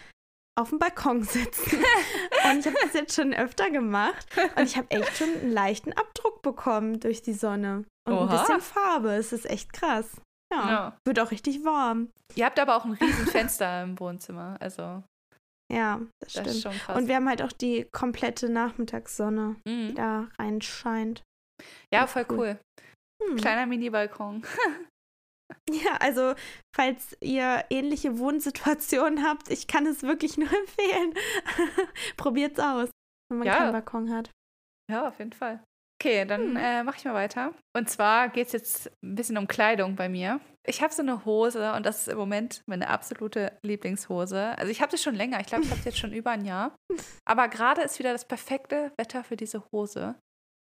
auf 0.58 0.70
dem 0.70 0.78
Balkon 0.78 1.22
sitzen. 1.22 1.78
und 2.50 2.58
ich 2.58 2.66
habe 2.66 2.76
das 2.82 2.92
jetzt 2.92 3.14
schon 3.14 3.32
öfter 3.32 3.70
gemacht. 3.70 4.26
Und 4.56 4.64
ich 4.64 4.76
habe 4.76 4.90
echt 4.90 5.16
schon 5.16 5.28
einen 5.28 5.52
leichten 5.52 5.92
Abdruck 5.92 6.42
bekommen 6.42 7.00
durch 7.00 7.22
die 7.22 7.32
Sonne. 7.32 7.84
Und 8.06 8.14
Oha. 8.14 8.22
ein 8.24 8.28
bisschen 8.28 8.60
Farbe. 8.60 9.12
Es 9.12 9.32
ist 9.32 9.48
echt 9.48 9.72
krass. 9.72 10.20
Ja, 10.52 10.70
ja. 10.70 10.98
Wird 11.04 11.20
auch 11.20 11.30
richtig 11.30 11.64
warm. 11.64 12.10
Ihr 12.34 12.46
habt 12.46 12.58
aber 12.58 12.76
auch 12.76 12.84
ein 12.84 12.92
riesen 12.92 13.26
Fenster 13.26 13.82
im 13.82 13.98
Wohnzimmer. 14.00 14.56
Also 14.60 15.02
ja, 15.70 16.00
das, 16.20 16.32
das 16.32 16.60
stimmt. 16.60 16.88
Und 16.88 17.08
wir 17.08 17.16
haben 17.16 17.28
halt 17.28 17.42
auch 17.42 17.52
die 17.52 17.86
komplette 17.92 18.48
Nachmittagssonne, 18.48 19.56
mhm. 19.66 19.88
die 19.88 19.94
da 19.94 20.28
reinscheint. 20.38 21.22
Ja, 21.92 22.06
voll 22.06 22.24
cool. 22.30 22.38
cool. 22.38 22.58
Hm. 23.22 23.36
Kleiner 23.36 23.66
Mini-Balkon. 23.66 24.44
ja, 25.70 25.96
also 26.00 26.34
falls 26.74 27.16
ihr 27.20 27.64
ähnliche 27.70 28.18
Wohnsituationen 28.18 29.24
habt, 29.24 29.50
ich 29.50 29.66
kann 29.66 29.86
es 29.86 30.02
wirklich 30.02 30.36
nur 30.36 30.48
empfehlen. 30.52 31.14
Probiert's 32.16 32.60
aus, 32.60 32.90
wenn 33.30 33.38
man 33.38 33.46
ja. 33.46 33.56
keinen 33.56 33.72
Balkon 33.72 34.12
hat. 34.12 34.30
Ja, 34.90 35.08
auf 35.08 35.18
jeden 35.18 35.32
Fall. 35.32 35.62
Okay, 36.00 36.24
dann 36.24 36.50
hm. 36.50 36.56
äh, 36.56 36.82
mache 36.84 36.98
ich 36.98 37.04
mal 37.04 37.14
weiter. 37.14 37.52
Und 37.76 37.90
zwar 37.90 38.28
geht 38.28 38.46
es 38.46 38.52
jetzt 38.52 38.90
ein 39.02 39.16
bisschen 39.16 39.36
um 39.36 39.48
Kleidung 39.48 39.96
bei 39.96 40.08
mir. 40.08 40.40
Ich 40.64 40.80
habe 40.82 40.92
so 40.92 41.02
eine 41.02 41.24
Hose 41.24 41.72
und 41.72 41.84
das 41.86 42.02
ist 42.02 42.08
im 42.08 42.18
Moment 42.18 42.62
meine 42.66 42.88
absolute 42.88 43.58
Lieblingshose. 43.62 44.56
Also 44.56 44.70
ich 44.70 44.80
habe 44.80 44.96
sie 44.96 45.02
schon 45.02 45.16
länger. 45.16 45.40
Ich 45.40 45.46
glaube, 45.46 45.64
ich 45.64 45.70
habe 45.70 45.80
sie 45.80 45.88
jetzt 45.88 45.98
schon 45.98 46.12
über 46.14 46.30
ein 46.30 46.44
Jahr. 46.44 46.76
Aber 47.24 47.48
gerade 47.48 47.82
ist 47.82 47.98
wieder 47.98 48.12
das 48.12 48.26
perfekte 48.26 48.92
Wetter 48.96 49.24
für 49.24 49.36
diese 49.36 49.64
Hose. 49.72 50.14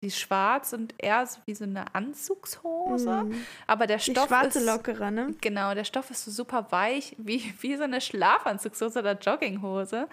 Die 0.01 0.07
ist 0.07 0.19
schwarz 0.19 0.73
und 0.73 0.95
eher 0.97 1.25
so 1.27 1.39
wie 1.45 1.53
so 1.53 1.63
eine 1.63 1.93
Anzugshose. 1.93 3.23
Mm. 3.25 3.45
Aber 3.67 3.85
der 3.85 3.99
Stoff 3.99 4.23
Die 4.23 4.27
schwarze 4.29 4.59
ist 4.59 4.65
lockere, 4.65 5.11
ne? 5.11 5.35
Genau, 5.41 5.75
der 5.75 5.83
Stoff 5.83 6.09
ist 6.09 6.25
so 6.25 6.31
super 6.31 6.71
weich, 6.71 7.15
wie, 7.19 7.53
wie 7.61 7.75
so 7.75 7.83
eine 7.83 8.01
Schlafanzugshose 8.01 8.99
oder 8.99 9.13
Jogginghose. 9.13 10.07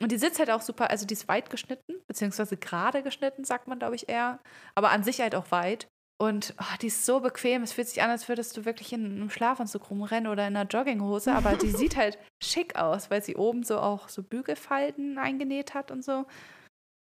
Und 0.00 0.10
die 0.10 0.18
sitzt 0.18 0.40
halt 0.40 0.50
auch 0.50 0.62
super, 0.62 0.90
also 0.90 1.06
die 1.06 1.14
ist 1.14 1.28
weit 1.28 1.50
geschnitten, 1.50 1.94
beziehungsweise 2.08 2.56
gerade 2.56 3.04
geschnitten, 3.04 3.44
sagt 3.44 3.68
man, 3.68 3.78
glaube 3.78 3.94
ich, 3.94 4.08
eher. 4.08 4.40
Aber 4.74 4.90
an 4.90 5.04
sich 5.04 5.20
halt 5.20 5.36
auch 5.36 5.52
weit. 5.52 5.86
Und 6.20 6.54
oh, 6.60 6.76
die 6.80 6.88
ist 6.88 7.06
so 7.06 7.20
bequem. 7.20 7.62
Es 7.62 7.72
fühlt 7.72 7.88
sich 7.88 8.02
an, 8.02 8.10
als 8.10 8.28
würdest 8.28 8.56
du 8.56 8.64
wirklich 8.64 8.92
in 8.92 9.04
einem 9.04 9.30
Schlafanzug 9.30 9.90
rumrennen 9.90 10.30
oder 10.30 10.46
in 10.46 10.56
einer 10.56 10.68
Jogginghose. 10.68 11.32
Aber 11.32 11.54
die 11.54 11.70
sieht 11.76 11.96
halt 11.96 12.18
schick 12.42 12.76
aus, 12.76 13.10
weil 13.10 13.22
sie 13.22 13.36
oben 13.36 13.62
so 13.62 13.78
auch 13.78 14.08
so 14.08 14.22
Bügelfalten 14.22 15.18
eingenäht 15.18 15.74
hat 15.74 15.92
und 15.92 16.04
so. 16.04 16.26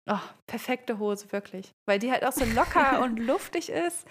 Oh, 0.09 0.19
perfekte 0.47 0.99
Hose, 0.99 1.33
wirklich. 1.33 1.73
Weil 1.87 1.99
die 1.99 2.11
halt 2.11 2.25
auch 2.25 2.33
so 2.33 2.45
locker 2.45 3.01
und 3.05 3.19
luftig 3.19 3.71
ist 3.71 4.07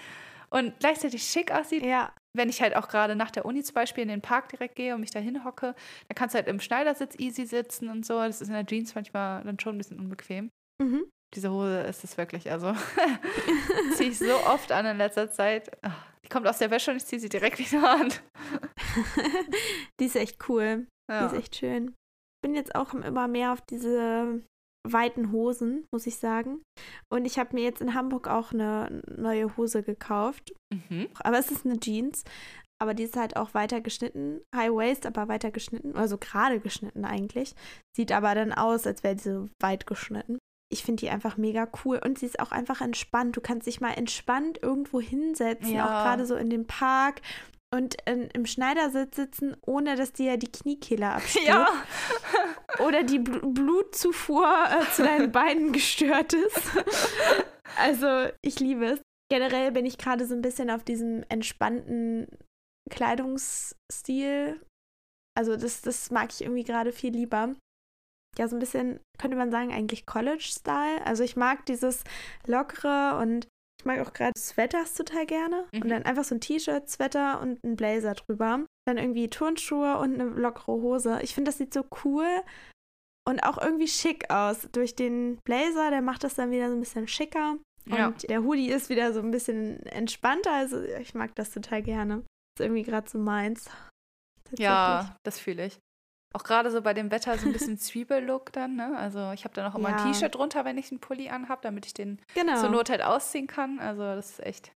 und 0.49 0.79
gleichzeitig 0.79 1.23
schick 1.23 1.51
aussieht. 1.51 1.83
Ja 1.83 2.13
wenn 2.33 2.49
ich 2.49 2.61
halt 2.61 2.75
auch 2.75 2.87
gerade 2.87 3.15
nach 3.15 3.31
der 3.31 3.45
Uni 3.45 3.63
zum 3.63 3.73
Beispiel 3.73 4.03
in 4.03 4.09
den 4.09 4.21
Park 4.21 4.49
direkt 4.49 4.75
gehe 4.75 4.93
und 4.93 5.01
mich 5.01 5.11
da 5.11 5.19
hinhocke, 5.19 5.75
dann 6.07 6.15
kannst 6.15 6.35
du 6.35 6.37
halt 6.37 6.47
im 6.47 6.59
Schneidersitz 6.59 7.15
easy 7.17 7.45
sitzen 7.45 7.89
und 7.89 8.05
so. 8.05 8.15
Das 8.15 8.41
ist 8.41 8.47
in 8.47 8.53
der 8.53 8.65
Jeans 8.65 8.95
manchmal 8.95 9.43
dann 9.43 9.59
schon 9.59 9.75
ein 9.75 9.77
bisschen 9.77 9.99
unbequem. 9.99 10.51
Mhm. 10.81 11.05
Diese 11.35 11.51
Hose 11.51 11.81
ist 11.81 12.03
es 12.03 12.17
wirklich, 12.17 12.51
also 12.51 12.73
ziehe 13.95 14.09
ich 14.09 14.19
so 14.19 14.35
oft 14.45 14.71
an 14.71 14.85
in 14.85 14.97
letzter 14.97 15.29
Zeit. 15.31 15.69
die 16.23 16.29
kommt 16.29 16.47
aus 16.47 16.59
der 16.59 16.71
Wäsche 16.71 16.91
und 16.91 16.97
ich 16.97 17.05
ziehe 17.05 17.19
sie 17.19 17.29
direkt 17.29 17.59
wieder 17.59 17.89
an. 17.89 18.13
die 19.99 20.05
ist 20.05 20.15
echt 20.15 20.49
cool. 20.49 20.87
Ja. 21.09 21.27
Die 21.27 21.35
ist 21.35 21.39
echt 21.39 21.55
schön. 21.55 21.89
Ich 21.89 22.47
bin 22.47 22.55
jetzt 22.55 22.73
auch 22.75 22.93
immer 22.93 23.27
mehr 23.27 23.51
auf 23.51 23.61
diese 23.61 24.43
weiten 24.87 25.31
Hosen, 25.31 25.85
muss 25.91 26.07
ich 26.07 26.17
sagen. 26.17 26.61
Und 27.11 27.25
ich 27.25 27.37
habe 27.37 27.55
mir 27.55 27.63
jetzt 27.63 27.81
in 27.81 27.93
Hamburg 27.93 28.27
auch 28.27 28.51
eine 28.53 29.01
neue 29.07 29.55
Hose 29.57 29.83
gekauft. 29.83 30.53
Mhm. 30.73 31.07
Aber 31.19 31.37
es 31.37 31.51
ist 31.51 31.65
eine 31.65 31.79
Jeans. 31.79 32.23
Aber 32.81 32.93
die 32.93 33.03
ist 33.03 33.17
halt 33.17 33.35
auch 33.35 33.53
weiter 33.53 33.81
geschnitten. 33.81 34.41
High 34.55 34.71
Waist, 34.71 35.05
aber 35.05 35.27
weiter 35.27 35.51
geschnitten. 35.51 35.97
Also 35.97 36.17
gerade 36.17 36.61
geschnitten 36.61 37.03
eigentlich. 37.03 37.53
Sieht 37.95 38.13
aber 38.13 38.33
dann 38.35 38.53
aus, 38.53 38.87
als 38.87 39.03
wäre 39.03 39.17
sie 39.17 39.33
so 39.33 39.49
weit 39.61 39.85
geschnitten. 39.85 40.37
Ich 40.71 40.83
finde 40.83 41.01
die 41.01 41.09
einfach 41.09 41.35
mega 41.35 41.67
cool. 41.83 41.99
Und 42.03 42.19
sie 42.19 42.27
ist 42.27 42.39
auch 42.39 42.51
einfach 42.51 42.79
entspannt. 42.79 43.35
Du 43.35 43.41
kannst 43.41 43.67
dich 43.67 43.81
mal 43.81 43.93
entspannt 43.93 44.59
irgendwo 44.61 45.01
hinsetzen. 45.01 45.73
Ja. 45.73 45.85
Auch 45.85 46.03
gerade 46.03 46.25
so 46.25 46.35
in 46.35 46.49
dem 46.49 46.67
Park 46.67 47.21
und 47.71 47.97
in, 48.05 48.29
im 48.31 48.45
Schneidersitz 48.45 49.15
sitzen, 49.15 49.55
ohne 49.65 49.95
dass 49.95 50.13
dir 50.13 50.37
die 50.37 50.51
Kniekehle 50.51 51.09
abstürzt. 51.13 51.47
Ja. 51.47 51.67
Oder 52.79 53.03
die 53.03 53.19
Bl 53.19 53.39
Blutzufuhr 53.41 54.47
äh, 54.69 54.91
zu 54.91 55.03
deinen 55.03 55.31
Beinen 55.33 55.73
gestört 55.73 56.33
ist. 56.33 56.61
Also, 57.77 58.31
ich 58.41 58.59
liebe 58.59 58.85
es. 58.85 59.01
Generell 59.31 59.71
bin 59.71 59.85
ich 59.85 59.97
gerade 59.97 60.25
so 60.25 60.33
ein 60.33 60.41
bisschen 60.41 60.71
auf 60.71 60.83
diesem 60.83 61.23
entspannten 61.29 62.27
Kleidungsstil. 62.89 64.59
Also, 65.37 65.55
das, 65.55 65.81
das 65.81 66.09
mag 66.09 66.31
ich 66.31 66.41
irgendwie 66.41 66.63
gerade 66.63 66.91
viel 66.91 67.13
lieber. 67.13 67.55
Ja, 68.37 68.47
so 68.47 68.55
ein 68.55 68.59
bisschen, 68.59 68.99
könnte 69.19 69.37
man 69.37 69.51
sagen, 69.51 69.71
eigentlich 69.71 70.05
College-Style. 70.05 71.05
Also, 71.05 71.23
ich 71.23 71.35
mag 71.35 71.65
dieses 71.65 72.03
lockere 72.47 73.19
und 73.21 73.47
ich 73.79 73.85
mag 73.85 73.99
auch 74.01 74.13
gerade 74.13 74.33
Sweaters 74.37 74.93
total 74.93 75.25
gerne. 75.25 75.65
Mhm. 75.73 75.81
Und 75.81 75.89
dann 75.89 76.03
einfach 76.03 76.25
so 76.25 76.35
ein 76.35 76.41
T-Shirt, 76.41 76.89
Sweater 76.89 77.39
und 77.39 77.63
ein 77.63 77.77
Blazer 77.77 78.13
drüber. 78.13 78.65
Dann 78.85 78.97
irgendwie 78.97 79.29
Turnschuhe 79.29 79.97
und 79.97 80.15
eine 80.15 80.25
lockere 80.25 80.73
Hose. 80.73 81.19
Ich 81.21 81.33
finde, 81.33 81.49
das 81.49 81.57
sieht 81.59 81.73
so 81.73 81.85
cool 82.03 82.27
und 83.25 83.41
auch 83.43 83.57
irgendwie 83.57 83.87
schick 83.87 84.29
aus. 84.29 84.67
Durch 84.73 84.95
den 84.95 85.37
Blazer, 85.45 85.91
der 85.91 86.01
macht 86.01 86.25
das 86.25 86.35
dann 86.35 86.51
wieder 86.51 86.69
so 86.69 86.75
ein 86.75 86.81
bisschen 86.81 87.07
schicker. 87.07 87.57
Ja. 87.85 88.07
Und 88.07 88.29
der 88.29 88.43
Hoodie 88.43 88.69
ist 88.69 88.89
wieder 88.89 89.13
so 89.13 89.21
ein 89.21 89.31
bisschen 89.31 89.81
entspannter. 89.85 90.51
Also 90.51 90.81
ich 90.81 91.13
mag 91.13 91.33
das 91.35 91.51
total 91.51 91.81
gerne. 91.81 92.17
Ist 92.57 92.61
irgendwie 92.61 92.83
gerade 92.83 93.09
so 93.09 93.17
meins. 93.17 93.69
Ja, 94.57 95.15
das 95.23 95.39
fühle 95.39 95.67
ich. 95.67 95.79
Auch 96.33 96.43
gerade 96.43 96.69
so 96.71 96.81
bei 96.81 96.93
dem 96.93 97.09
Wetter 97.11 97.37
so 97.37 97.47
ein 97.47 97.53
bisschen 97.53 97.77
Zwiebellook 97.79 98.51
dann, 98.53 98.75
ne? 98.75 98.95
Also 98.97 99.31
ich 99.31 99.43
habe 99.45 99.53
dann 99.55 99.71
auch 99.71 99.75
immer 99.75 99.89
Ja. 99.89 99.95
ein 100.05 100.11
T-Shirt 100.13 100.35
drunter, 100.35 100.63
wenn 100.65 100.77
ich 100.77 100.91
einen 100.91 100.99
Pulli 100.99 101.29
anhabe, 101.29 101.61
damit 101.63 101.85
ich 101.85 101.93
den 101.93 102.21
Genau. 102.35 102.59
zur 102.59 102.69
Not 102.69 102.89
halt 102.89 103.01
ausziehen 103.01 103.47
kann. 103.47 103.79
Also 103.79 104.01
das 104.03 104.31
ist 104.31 104.39
echt. 104.45 104.71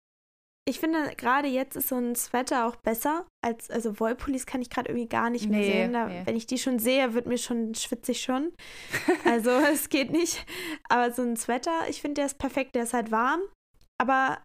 Ich 0.65 0.79
finde, 0.79 1.15
gerade 1.17 1.47
jetzt 1.47 1.75
ist 1.75 1.89
so 1.89 1.95
ein 1.95 2.15
Sweater 2.15 2.67
auch 2.67 2.75
besser 2.75 3.25
als, 3.43 3.69
also 3.71 3.99
Wollpullis 3.99 4.45
kann 4.45 4.61
ich 4.61 4.69
gerade 4.69 4.89
irgendwie 4.89 5.09
gar 5.09 5.31
nicht 5.31 5.49
mehr 5.49 5.59
Nee, 5.59 5.71
sehen. 5.71 5.93
Da, 5.93 6.05
nee. 6.05 6.21
Wenn 6.23 6.35
ich 6.35 6.45
die 6.45 6.59
schon 6.59 6.77
sehe, 6.77 7.13
wird 7.15 7.25
mir 7.25 7.39
schon 7.39 7.73
schwitzig 7.75 8.21
schon. 8.21 8.53
Also 9.25 9.49
es 9.49 9.89
geht 9.89 10.11
nicht. 10.11 10.45
Aber 10.87 11.11
so 11.11 11.23
ein 11.23 11.35
Sweater, 11.35 11.89
ich 11.89 11.99
finde, 12.01 12.15
der 12.21 12.27
ist 12.27 12.37
perfekt, 12.37 12.75
der 12.75 12.83
ist 12.83 12.93
halt 12.93 13.11
warm. 13.11 13.41
Aber 13.99 14.41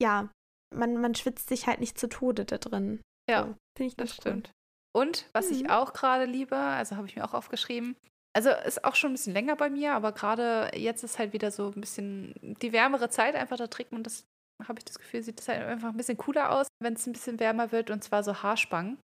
ja, 0.00 0.30
man, 0.74 0.96
man 1.00 1.14
schwitzt 1.14 1.48
sich 1.48 1.66
halt 1.66 1.80
nicht 1.80 1.98
zu 1.98 2.08
Tode 2.08 2.44
da 2.44 2.58
drin. 2.58 3.00
Ja, 3.28 3.42
So, 3.42 3.54
finde 3.76 3.88
ich 3.90 3.96
das 3.96 4.14
stimmt. 4.14 4.52
Und 4.96 5.26
was 5.32 5.50
ich 5.50 5.64
Mhm. 5.64 5.70
auch 5.70 5.92
gerade 5.92 6.24
liebe, 6.24 6.56
also 6.56 6.96
habe 6.96 7.06
ich 7.06 7.16
mir 7.16 7.24
auch 7.24 7.34
aufgeschrieben, 7.34 7.96
also 8.36 8.50
ist 8.50 8.84
auch 8.84 8.94
schon 8.94 9.10
ein 9.10 9.14
bisschen 9.14 9.32
länger 9.34 9.56
bei 9.56 9.70
mir, 9.70 9.94
aber 9.94 10.12
gerade 10.12 10.70
jetzt 10.74 11.02
ist 11.02 11.18
halt 11.18 11.32
wieder 11.32 11.50
so 11.50 11.68
ein 11.74 11.80
bisschen 11.80 12.34
die 12.60 12.72
wärmere 12.72 13.08
Zeit. 13.10 13.34
Einfach 13.34 13.56
da 13.56 13.66
trägt 13.66 13.92
man 13.92 14.02
das, 14.02 14.24
habe 14.66 14.78
ich 14.78 14.84
das 14.84 14.98
Gefühl, 14.98 15.22
sieht 15.22 15.38
das 15.38 15.48
halt 15.48 15.62
einfach 15.62 15.88
ein 15.88 15.96
bisschen 15.96 16.18
cooler 16.18 16.50
aus, 16.52 16.68
wenn 16.82 16.94
es 16.94 17.06
ein 17.06 17.12
bisschen 17.12 17.40
wärmer 17.40 17.72
wird 17.72 17.90
und 17.90 18.02
zwar 18.04 18.22
so 18.22 18.42
Haarspangen. 18.42 18.98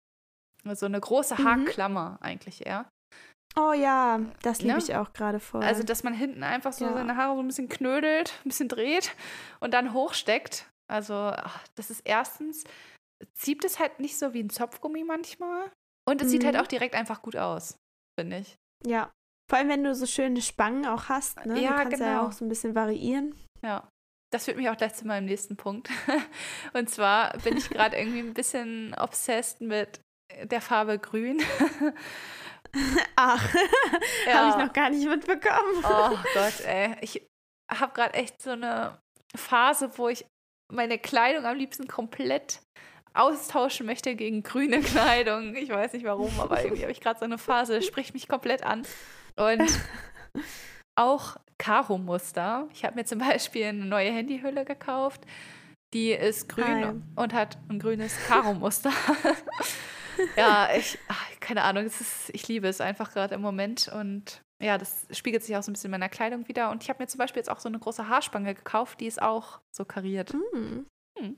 Also 0.65 0.87
eine 0.87 1.01
große 1.01 1.35
Mhm. 1.41 1.45
Haarklammer 1.45 2.19
eigentlich 2.21 2.65
eher. 2.67 2.87
Oh 3.57 3.73
ja, 3.73 4.21
das 4.43 4.61
liebe 4.63 4.73
Ne? 4.75 4.79
ich 4.83 4.95
auch 4.97 5.13
gerade 5.13 5.39
voll. 5.39 5.63
Also, 5.63 5.83
dass 5.85 6.03
man 6.03 6.13
hinten 6.15 6.43
einfach 6.43 6.73
so 6.73 6.87
Ja. 6.87 6.95
seine 6.95 7.17
Haare 7.17 7.35
so 7.37 7.41
ein 7.43 7.47
bisschen 7.47 7.69
knödelt, 7.69 8.33
ein 8.45 8.49
bisschen 8.49 8.69
dreht 8.69 9.15
und 9.61 9.75
dann 9.75 9.93
hochsteckt. 9.93 10.67
Also, 10.91 11.15
ach, 11.15 11.61
das 11.77 11.91
ist 11.91 12.01
erstens, 12.05 12.65
zieht 13.35 13.65
es 13.65 13.79
halt 13.79 14.01
nicht 14.01 14.19
so 14.19 14.33
wie 14.35 14.43
ein 14.43 14.51
Zopfgummi 14.51 15.05
manchmal. 15.05 15.71
Und 16.09 16.21
es 16.23 16.31
sieht 16.31 16.45
halt 16.45 16.55
Mhm. 16.57 16.61
auch 16.61 16.67
direkt 16.67 16.95
einfach 16.95 17.23
gut 17.23 17.37
aus, 17.37 17.77
finde 18.19 18.39
ich. 18.39 18.57
ja. 18.87 19.11
Vor 19.51 19.59
allem, 19.59 19.69
wenn 19.69 19.85
du 19.85 19.95
so 19.95 20.07
schöne 20.07 20.41
Spangen 20.41 20.87
auch 20.87 21.11
hast, 21.11 21.45
ne? 21.45 21.61
Ja, 21.61 21.73
du 21.73 21.83
kannst 21.83 22.01
ja 22.01 22.15
genau. 22.15 22.27
auch 22.27 22.33
so 22.33 22.47
ein 22.47 22.49
bisschen 22.49 22.75
variieren. 22.75 23.35
Ja. 23.63 23.87
Das 24.33 24.47
führt 24.47 24.57
mich 24.57 24.71
auch 24.71 24.77
gleich 24.79 24.95
zu 24.95 25.07
meinem 25.07 25.27
nächsten 25.27 25.57
Punkt. 25.59 25.91
Und 26.73 26.89
zwar 26.89 27.37
bin 27.41 27.59
ich 27.59 27.69
gerade 27.69 27.95
irgendwie 27.99 28.21
ein 28.21 28.33
bisschen 28.33 28.95
obsessed 28.99 29.61
mit 29.61 30.01
der 30.45 30.63
Farbe 30.63 30.99
Grün. 30.99 31.43
Ach, 33.17 33.55
Ja. 34.27 34.35
habe 34.35 34.49
ich 34.61 34.67
noch 34.67 34.73
gar 34.73 34.91
nicht 34.91 35.07
mitbekommen. 35.07 35.85
Oh 35.85 36.17
Gott, 36.35 36.61
ey. 36.65 36.97
Ich 37.03 37.23
habe 37.71 37.93
gerade 37.93 38.15
echt 38.15 38.41
so 38.43 38.51
eine 38.51 38.99
Phase, 39.37 39.97
wo 39.99 40.09
ich 40.09 40.25
meine 40.73 40.99
Kleidung 40.99 41.45
am 41.45 41.57
liebsten 41.57 41.87
komplett 41.87 42.61
austauschen 43.15 43.87
möchte 43.87 44.15
gegen 44.17 44.43
grüne 44.43 44.81
Kleidung. 44.81 45.55
Ich 45.55 45.71
weiß 45.71 45.93
nicht 45.93 46.05
warum, 46.05 46.39
aber 46.41 46.63
irgendwie 46.63 46.83
habe 46.83 46.93
ich 46.93 47.01
gerade 47.01 47.19
so 47.19 47.25
eine 47.25 47.39
Phase, 47.39 47.81
spricht 47.83 48.13
mich 48.13 48.29
komplett 48.29 48.65
an. 48.65 48.83
Und 49.37 49.63
auch 50.97 51.37
Karo-Muster. 51.59 52.69
Ich 52.73 52.85
habe 52.85 52.97
mir 52.97 53.05
zum 53.05 53.21
Beispiel 53.21 53.67
eine 53.67 53.85
neue 53.85 54.11
Handyhülle 54.11 54.65
gekauft. 54.65 55.23
Die 55.95 56.11
ist 56.11 56.49
grün 56.49 56.67
Hi. 56.67 56.95
und 57.15 57.33
hat 57.33 57.57
ein 57.69 57.79
grünes 57.79 58.17
Karo-Muster. 58.27 58.91
ja, 60.37 60.69
ich, 60.77 60.99
ach, 61.09 61.25
keine 61.39 61.63
Ahnung, 61.63 61.85
ist, 61.85 62.31
ich 62.33 62.49
liebe 62.49 62.67
es 62.67 62.81
einfach 62.81 63.13
gerade 63.13 63.37
im 63.37 63.41
Moment 63.41 63.89
und 63.89 64.43
ja, 64.61 64.79
das 64.79 65.07
spiegelt 65.11 65.45
sich 65.45 65.57
auch 65.57 65.63
so 65.63 65.71
ein 65.71 65.75
bisschen 65.75 65.89
in 65.89 65.93
meiner 65.93 66.09
Kleidung 66.09 66.49
wieder. 66.49 66.71
Und 66.71 66.83
ich 66.83 66.89
habe 66.89 67.03
mir 67.03 67.07
zum 67.07 67.19
Beispiel 67.19 67.41
jetzt 67.41 67.51
auch 67.51 67.61
so 67.61 67.69
eine 67.69 67.79
große 67.79 68.09
Haarspange 68.09 68.55
gekauft, 68.55 69.01
die 69.01 69.07
ist 69.07 69.23
auch 69.23 69.61
so 69.71 69.85
kariert. 69.85 70.33
Hm. 70.33 70.87
Hm. 71.19 71.37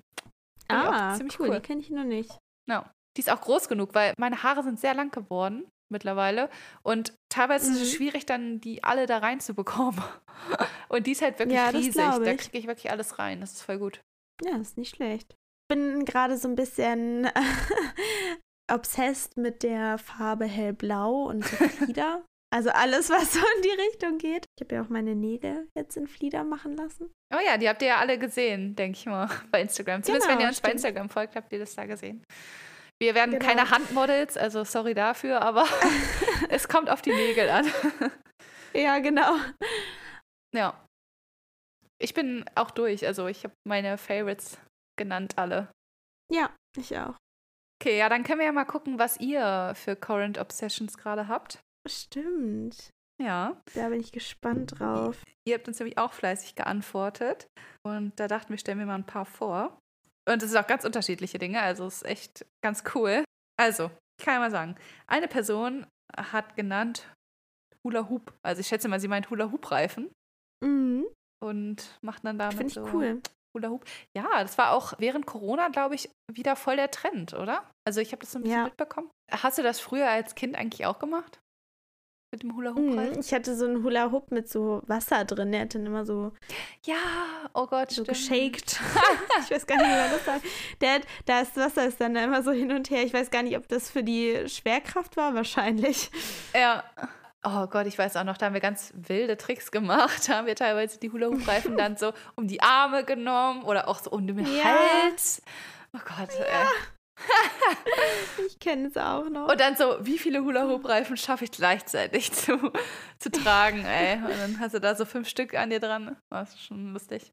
Ich 0.68 0.76
auch 0.76 0.92
Ah, 0.92 1.14
ziemlich 1.14 1.38
cool, 1.40 1.48
cool. 1.48 1.54
die 1.56 1.62
kenne 1.62 1.80
ich 1.80 1.90
noch 1.90 2.04
nicht. 2.04 2.30
Ja. 2.68 2.90
Die 3.16 3.20
ist 3.20 3.30
auch 3.30 3.40
groß 3.40 3.68
genug, 3.68 3.94
weil 3.94 4.12
meine 4.18 4.42
Haare 4.42 4.62
sind 4.62 4.78
sehr 4.78 4.94
lang 4.94 5.10
geworden 5.10 5.66
mittlerweile. 5.90 6.50
Und 6.82 7.14
teilweise 7.30 7.70
ist 7.72 7.80
es 7.80 7.92
Mhm. 7.92 7.96
schwierig, 7.96 8.26
dann 8.26 8.60
die 8.60 8.82
alle 8.84 9.06
da 9.06 9.18
reinzubekommen. 9.18 10.02
Und 10.88 11.06
die 11.06 11.12
ist 11.12 11.22
halt 11.22 11.38
wirklich 11.38 11.56
Ja, 11.56 11.68
riesig. 11.68 11.94
Da 11.94 12.20
ich. 12.22 12.38
kriege 12.38 12.58
ich 12.58 12.66
wirklich 12.66 12.90
alles 12.90 13.18
rein. 13.18 13.40
Das 13.40 13.52
ist 13.52 13.62
voll 13.62 13.78
gut. 13.78 14.00
Ja, 14.44 14.56
ist 14.58 14.76
nicht 14.76 14.94
schlecht. 14.96 15.34
Bin 15.68 16.04
gerade 16.04 16.36
so 16.36 16.46
ein 16.48 16.56
bisschen 16.56 17.28
obsessed 18.70 19.36
mit 19.36 19.62
der 19.62 19.98
Farbe 19.98 20.44
hellblau 20.46 21.22
und 21.24 21.44
Flieder. 21.44 22.24
Also 22.54 22.70
alles, 22.70 23.10
was 23.10 23.32
so 23.34 23.40
in 23.56 23.62
die 23.62 23.80
Richtung 23.88 24.18
geht. 24.18 24.44
Ich 24.58 24.64
habe 24.64 24.74
ja 24.76 24.82
auch 24.82 24.88
meine 24.88 25.14
Nägel 25.14 25.68
jetzt 25.76 25.96
in 25.96 26.06
Flieder 26.06 26.44
machen 26.44 26.76
lassen. 26.76 27.12
Oh 27.34 27.38
ja, 27.44 27.56
die 27.58 27.68
habt 27.68 27.82
ihr 27.82 27.88
ja 27.88 27.96
alle 27.98 28.18
gesehen, 28.18 28.74
denke 28.76 28.98
ich 28.98 29.06
mal, 29.06 29.28
bei 29.50 29.60
Instagram. 29.62 30.02
Zumindest 30.02 30.28
Genau, 30.28 30.38
wenn 30.38 30.44
ihr 30.44 30.48
uns 30.48 30.60
bei 30.60 30.68
stimmt. 30.68 30.84
Instagram 30.84 31.08
folgt, 31.10 31.36
habt 31.36 31.52
ihr 31.52 31.58
das 31.58 31.74
da 31.74 31.84
gesehen. 31.86 32.24
Wir 33.02 33.14
werden 33.14 33.32
Genau. 33.32 33.44
keine 33.44 33.70
Handmodels, 33.70 34.36
also 34.38 34.64
sorry 34.64 34.94
dafür, 34.94 35.42
aber 35.42 35.64
es 36.48 36.66
kommt 36.68 36.88
auf 36.88 37.02
die 37.02 37.12
Nägel 37.12 37.48
an. 37.50 37.70
Ja, 38.72 38.98
genau. 39.00 39.36
Ja. 40.54 40.82
Ich 41.98 42.14
bin 42.14 42.44
auch 42.54 42.70
durch. 42.70 43.06
Also 43.06 43.26
ich 43.26 43.44
habe 43.44 43.54
meine 43.66 43.98
Favorites 43.98 44.58
genannt 44.98 45.34
alle. 45.36 45.70
Ja, 46.32 46.54
ich 46.78 46.96
auch. 46.96 47.14
Okay, 47.82 47.98
ja, 47.98 48.08
dann 48.08 48.22
können 48.22 48.38
wir 48.38 48.46
ja 48.46 48.52
mal 48.52 48.64
gucken, 48.64 48.98
was 48.98 49.18
ihr 49.20 49.72
für 49.74 49.96
Current 49.96 50.38
Obsessions 50.38 50.96
gerade 50.96 51.28
habt. 51.28 51.58
Stimmt. 51.88 52.90
Ja. 53.22 53.60
Da 53.74 53.88
bin 53.88 54.00
ich 54.00 54.12
gespannt 54.12 54.78
drauf. 54.78 55.22
Ihr 55.46 55.54
habt 55.54 55.68
uns 55.68 55.78
nämlich 55.78 55.96
auch 55.98 56.12
fleißig 56.12 56.54
geantwortet. 56.54 57.46
Und 57.86 58.18
da 58.20 58.28
dachten 58.28 58.50
wir, 58.50 58.58
stellen 58.58 58.78
wir 58.78 58.86
mal 58.86 58.96
ein 58.96 59.06
paar 59.06 59.24
vor. 59.26 59.78
Und 60.28 60.42
es 60.42 60.50
sind 60.50 60.58
auch 60.62 60.66
ganz 60.66 60.84
unterschiedliche 60.84 61.38
Dinge, 61.38 61.60
also 61.62 61.86
es 61.86 61.96
ist 62.02 62.04
echt 62.06 62.46
ganz 62.64 62.82
cool. 62.94 63.22
Also, 63.58 63.90
ich 64.18 64.24
kann 64.24 64.34
ja 64.34 64.40
mal 64.40 64.50
sagen, 64.50 64.74
eine 65.06 65.28
Person 65.28 65.86
hat 66.16 66.56
genannt 66.56 67.08
Hula 67.86 68.08
Hoop. 68.08 68.34
Also 68.42 68.60
ich 68.60 68.66
schätze 68.66 68.88
mal, 68.88 68.98
sie 69.00 69.06
meint 69.08 69.30
Hula 69.30 69.50
Hoop 69.52 69.70
Reifen 69.70 70.10
Mhm. 70.64 71.06
und 71.42 71.98
macht 72.02 72.24
dann 72.24 72.38
damit 72.38 72.54
Finde 72.56 72.68
ich 72.68 72.74
so 72.74 72.84
cool. 72.92 73.22
Hula 73.56 73.68
Hoop. 73.68 73.84
Ja, 74.16 74.42
das 74.42 74.58
war 74.58 74.72
auch 74.72 74.94
während 74.98 75.26
Corona, 75.26 75.68
glaube 75.68 75.94
ich, 75.94 76.10
wieder 76.30 76.56
voll 76.56 76.76
der 76.76 76.90
Trend, 76.90 77.32
oder? 77.34 77.70
Also 77.86 78.00
ich 78.00 78.10
habe 78.12 78.20
das 78.20 78.32
so 78.32 78.38
ein 78.38 78.42
bisschen 78.42 78.58
Ja. 78.58 78.64
mitbekommen. 78.64 79.10
Hast 79.30 79.58
du 79.58 79.62
das 79.62 79.78
früher 79.80 80.10
als 80.10 80.34
Kind 80.34 80.56
eigentlich 80.56 80.84
auch 80.86 80.98
gemacht? 80.98 81.38
Mit 82.32 82.42
dem 82.42 82.56
Hula 82.56 82.70
Hoop 82.70 82.78
Mhm. 82.78 83.20
Ich 83.20 83.32
hatte 83.32 83.54
so 83.56 83.64
einen 83.66 83.84
Hula 83.84 84.10
Hoop 84.10 84.32
mit 84.32 84.48
so 84.48 84.82
Wasser 84.86 85.24
drin. 85.24 85.52
Der 85.52 85.62
hat 85.62 85.74
dann 85.74 85.86
immer 85.86 86.04
so, 86.04 86.32
Ja, 86.84 86.96
oh 87.54 87.66
Gott, 87.66 87.92
so 87.92 88.02
stimmt. 88.02 88.08
geshaked. 88.08 88.80
ich 89.44 89.50
weiß 89.50 89.66
gar 89.66 89.76
nicht, 89.76 89.86
wie 89.86 89.90
man 89.90 90.10
das 90.10 90.24
sagt. 90.24 90.44
Der 90.80 90.94
hat, 90.94 91.02
das 91.24 91.56
Wasser 91.56 91.86
ist 91.86 92.00
dann 92.00 92.16
immer 92.16 92.42
so 92.42 92.50
hin 92.50 92.72
und 92.72 92.90
her. 92.90 93.04
Ich 93.04 93.14
weiß 93.14 93.30
gar 93.30 93.42
nicht, 93.42 93.56
ob 93.56 93.68
das 93.68 93.90
für 93.90 94.02
die 94.02 94.48
Schwerkraft 94.48 95.16
war. 95.16 95.34
Wahrscheinlich. 95.34 96.10
Ja. 96.54 96.82
Oh 97.44 97.68
Gott, 97.68 97.86
ich 97.86 97.96
weiß 97.96 98.16
auch 98.16 98.24
noch, 98.24 98.36
da 98.38 98.46
haben 98.46 98.54
wir 98.54 98.60
ganz 98.60 98.92
wilde 98.96 99.36
Tricks 99.36 99.70
gemacht. 99.70 100.28
Da 100.28 100.38
haben 100.38 100.48
wir 100.48 100.56
teilweise 100.56 100.98
die 100.98 101.12
Hula-Hoop-Reifen 101.12 101.76
dann 101.76 101.96
so 101.96 102.12
um 102.34 102.48
die 102.48 102.60
Arme 102.60 103.04
genommen 103.04 103.62
oder 103.62 103.86
auch 103.86 104.00
so 104.00 104.10
um 104.10 104.26
den 104.26 104.40
Ja. 104.40 104.64
Hals. 104.64 105.42
Oh 105.94 106.00
Gott, 106.04 106.30
ey. 106.40 106.66
Ich 108.46 108.58
kenne 108.58 108.88
es 108.88 108.96
auch 108.96 109.28
noch. 109.28 109.48
Und 109.50 109.60
dann 109.60 109.76
so, 109.76 109.96
wie 110.00 110.18
viele 110.18 110.44
Hula-Hoop-Reifen 110.44 111.16
schaffe 111.16 111.44
ich 111.44 111.50
gleichzeitig 111.50 112.32
zu, 112.32 112.72
zu 113.18 113.30
tragen, 113.30 113.84
ey. 113.84 114.16
Und 114.16 114.38
dann 114.38 114.60
hast 114.60 114.74
du 114.74 114.80
da 114.80 114.94
so 114.94 115.04
fünf 115.04 115.28
Stück 115.28 115.54
an 115.54 115.70
dir 115.70 115.80
dran. 115.80 116.16
Oh, 116.32 116.38
ist 116.38 116.60
schon 116.62 116.92
lustig. 116.92 117.32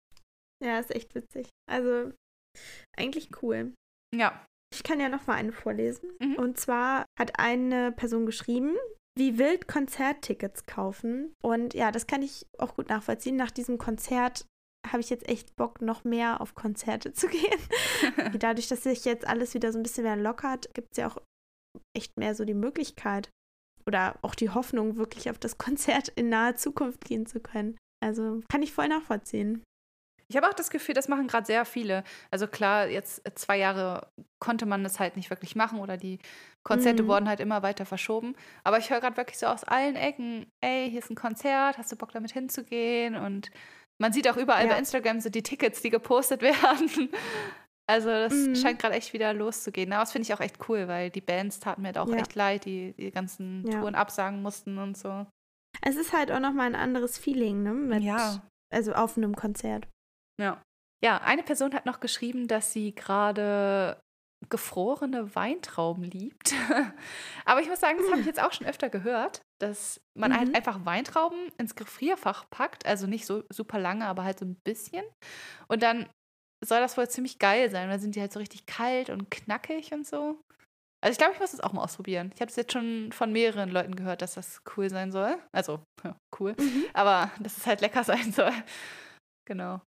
ja, 0.64 0.80
ist 0.80 0.94
echt 0.96 1.14
witzig. 1.16 1.50
Also, 1.70 2.12
eigentlich 2.98 3.30
cool. 3.42 3.74
Ja. 4.16 4.46
Ich 4.74 4.84
kann 4.84 5.00
ja 5.00 5.10
noch 5.10 5.28
mal 5.28 5.36
eine 5.36 5.52
vorlesen. 5.52 6.10
Mhm. 6.20 6.36
Und 6.36 6.60
zwar 6.60 7.06
hat 7.20 7.40
eine 7.40 7.92
Person 7.92 8.26
geschrieben, 8.26 8.76
wie 9.18 9.38
wild 9.38 9.68
Konzerttickets 9.68 10.66
kaufen. 10.66 11.34
Und 11.44 11.74
ja, 11.74 11.92
das 11.92 12.08
kann 12.08 12.24
ich 12.24 12.46
auch 12.58 12.76
gut 12.76 12.90
nachvollziehen. 12.90 13.36
Nach 13.36 13.52
diesem 13.52 13.78
Konzert 13.78 14.46
habe 14.88 15.00
ich 15.00 15.10
jetzt 15.10 15.28
echt 15.28 15.56
Bock, 15.56 15.82
noch 15.82 16.04
mehr 16.04 16.42
auf 16.42 16.56
Konzerte 16.56 17.14
zu 17.14 17.28
gehen. 17.30 17.60
Dadurch, 18.40 18.68
dass 18.68 18.84
sich 18.84 19.06
jetzt 19.06 19.26
alles 19.28 19.54
wieder 19.54 19.72
so 19.72 19.80
ein 19.80 19.84
bisschen 19.84 20.04
mehr 20.04 20.18
lockert, 20.18 20.74
gibt 20.74 20.90
es 20.92 20.98
ja 20.98 21.08
auch 21.08 21.18
echt 21.96 22.18
mehr 22.18 22.36
so 22.36 22.46
die 22.46 22.54
Möglichkeit 22.54 23.30
oder 23.86 24.16
auch 24.22 24.36
die 24.36 24.50
Hoffnung, 24.50 24.96
wirklich 24.98 25.30
auf 25.30 25.38
das 25.40 25.58
Konzert 25.58 26.08
in 26.10 26.30
naher 26.30 26.56
Zukunft 26.56 27.04
gehen 27.06 27.26
zu 27.26 27.40
können. 27.40 27.78
Also 28.04 28.42
kann 28.50 28.62
ich 28.62 28.74
voll 28.74 28.88
nachvollziehen. 28.88 29.64
Ich 30.30 30.38
habe 30.38 30.48
auch 30.48 30.54
das 30.54 30.70
Gefühl, 30.72 30.96
das 30.96 31.10
machen 31.10 31.28
gerade 31.28 31.46
sehr 31.46 31.66
viele. 31.66 32.04
Also 32.32 32.48
klar, 32.48 32.88
jetzt 32.88 33.26
äh, 33.28 33.36
zwei 33.36 33.58
Jahre 33.58 34.08
konnte 34.40 34.66
man 34.66 34.84
das 34.84 35.00
halt 35.00 35.16
nicht 35.16 35.30
wirklich 35.30 35.56
machen 35.56 35.80
oder 35.80 35.98
die 35.98 36.18
Konzerte 36.66 37.04
Mhm. 37.04 37.08
wurden 37.08 37.28
halt 37.28 37.40
immer 37.40 37.62
weiter 37.62 37.86
verschoben. 37.86 38.36
Aber 38.64 38.78
ich 38.78 38.90
höre 38.90 39.02
gerade 39.02 39.18
wirklich 39.18 39.38
so 39.38 39.48
aus 39.48 39.64
allen 39.66 39.96
Ecken, 39.96 40.48
ey, 40.64 40.90
hier 40.90 41.00
ist 41.00 41.12
ein 41.12 41.16
Konzert, 41.16 41.78
hast 41.78 41.92
du 41.92 41.98
Bock 41.98 42.12
damit 42.14 42.32
hinzugehen? 42.32 43.16
Und 43.16 43.52
man 44.04 44.14
sieht 44.14 44.30
auch 44.30 44.38
überall 44.38 44.66
Ja. 44.68 44.74
bei 44.74 44.78
Instagram 44.80 45.20
so 45.22 45.30
die 45.30 45.42
Tickets, 45.42 45.82
die 45.82 45.90
gepostet 45.90 46.42
werden. 46.44 47.10
Also 47.86 48.08
das 48.08 48.34
Mhm. 48.34 48.56
scheint 48.56 48.80
gerade 48.80 48.96
echt 48.96 49.12
wieder 49.12 49.34
loszugehen. 49.34 49.92
Aber 49.92 50.04
das 50.04 50.14
finde 50.14 50.26
ich 50.26 50.34
auch 50.34 50.40
echt 50.40 50.56
cool, 50.70 50.88
weil 50.88 51.10
die 51.10 51.20
Bands 51.20 51.60
taten 51.60 51.82
mir 51.82 51.88
halt 51.88 51.98
auch 51.98 52.08
Ja. 52.08 52.16
echt 52.16 52.34
leid, 52.34 52.64
die 52.64 52.94
die 52.94 53.12
ganzen 53.12 53.68
Ja. 53.68 53.80
Touren 53.82 53.94
absagen 53.96 54.42
mussten 54.42 54.78
und 54.78 54.98
so. 54.98 55.28
Es 55.82 55.98
ist 55.98 56.14
halt 56.14 56.32
auch 56.32 56.40
nochmal 56.40 56.68
ein 56.68 56.76
anderes 56.76 57.18
Feeling, 57.18 57.62
ne? 57.62 57.74
Mit, 57.74 58.02
Ja. 58.04 58.42
Also 58.74 58.94
auf 58.94 59.18
einem 59.18 59.36
Konzert. 59.36 59.90
Ja. 60.40 60.62
Ja, 61.04 61.18
eine 61.26 61.44
Person 61.44 61.74
hat 61.74 61.86
noch 61.86 62.00
geschrieben, 62.00 62.48
dass 62.48 62.72
sie 62.72 62.96
gerade 62.96 64.00
gefrorene 64.50 65.36
Weintrauben 65.36 66.04
liebt. 66.04 66.54
Aber 67.46 67.62
ich 67.62 67.68
muss 67.70 67.80
sagen, 67.80 67.98
das 68.00 68.10
habe 68.10 68.22
ich 68.22 68.26
jetzt 68.28 68.42
auch 68.42 68.52
schon 68.54 68.68
öfter 68.68 68.90
gehört, 68.90 69.42
dass 69.62 70.02
man 70.18 70.32
Mhm. 70.32 70.38
halt 70.38 70.56
einfach 70.56 70.86
Weintrauben 70.86 71.50
ins 71.58 71.76
Gefrierfach 71.76 72.50
packt, 72.50 72.86
also 72.86 73.08
nicht 73.08 73.26
so 73.26 73.44
super 73.52 73.80
lange, 73.80 74.06
aber 74.06 74.24
halt 74.24 74.40
so 74.40 74.46
ein 74.46 74.58
bisschen. 74.66 75.04
Und 75.68 75.84
dann 75.84 76.10
soll 76.66 76.80
das 76.80 76.98
wohl 76.98 77.10
ziemlich 77.10 77.40
geil 77.40 77.70
sein. 77.70 77.90
Dann 77.90 78.00
sind 78.00 78.16
die 78.16 78.22
halt 78.22 78.32
so 78.34 78.40
richtig 78.40 78.66
kalt 78.66 79.10
und 79.10 79.30
knackig 79.32 79.92
und 79.94 80.08
so. 80.08 80.40
Also 81.04 81.12
ich 81.12 81.18
glaube, 81.18 81.34
ich 81.34 81.40
muss 81.42 81.52
das 81.52 81.60
auch 81.60 81.74
mal 81.74 81.84
ausprobieren. 81.84 82.32
Ich 82.34 82.40
habe 82.40 82.50
es 82.50 82.56
jetzt 82.56 82.72
schon 82.72 83.12
von 83.12 83.34
mehreren 83.34 83.70
Leuten 83.70 83.94
gehört, 83.96 84.22
dass 84.22 84.36
das 84.36 84.62
cool 84.78 84.90
sein 84.90 85.12
soll. 85.12 85.38
Also, 85.52 85.82
ja, 86.06 86.16
cool. 86.40 86.56
Mhm. 86.58 86.86
Aber 86.94 87.30
dass 87.40 87.58
es 87.58 87.66
halt 87.68 87.82
lecker 87.82 88.04
sein 88.06 88.32
soll. 88.32 88.54
Genau. 89.46 89.82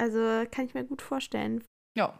Also 0.00 0.44
kann 0.50 0.64
ich 0.64 0.74
mir 0.74 0.82
gut 0.84 1.02
vorstellen. 1.02 1.62
Ja. 1.96 2.18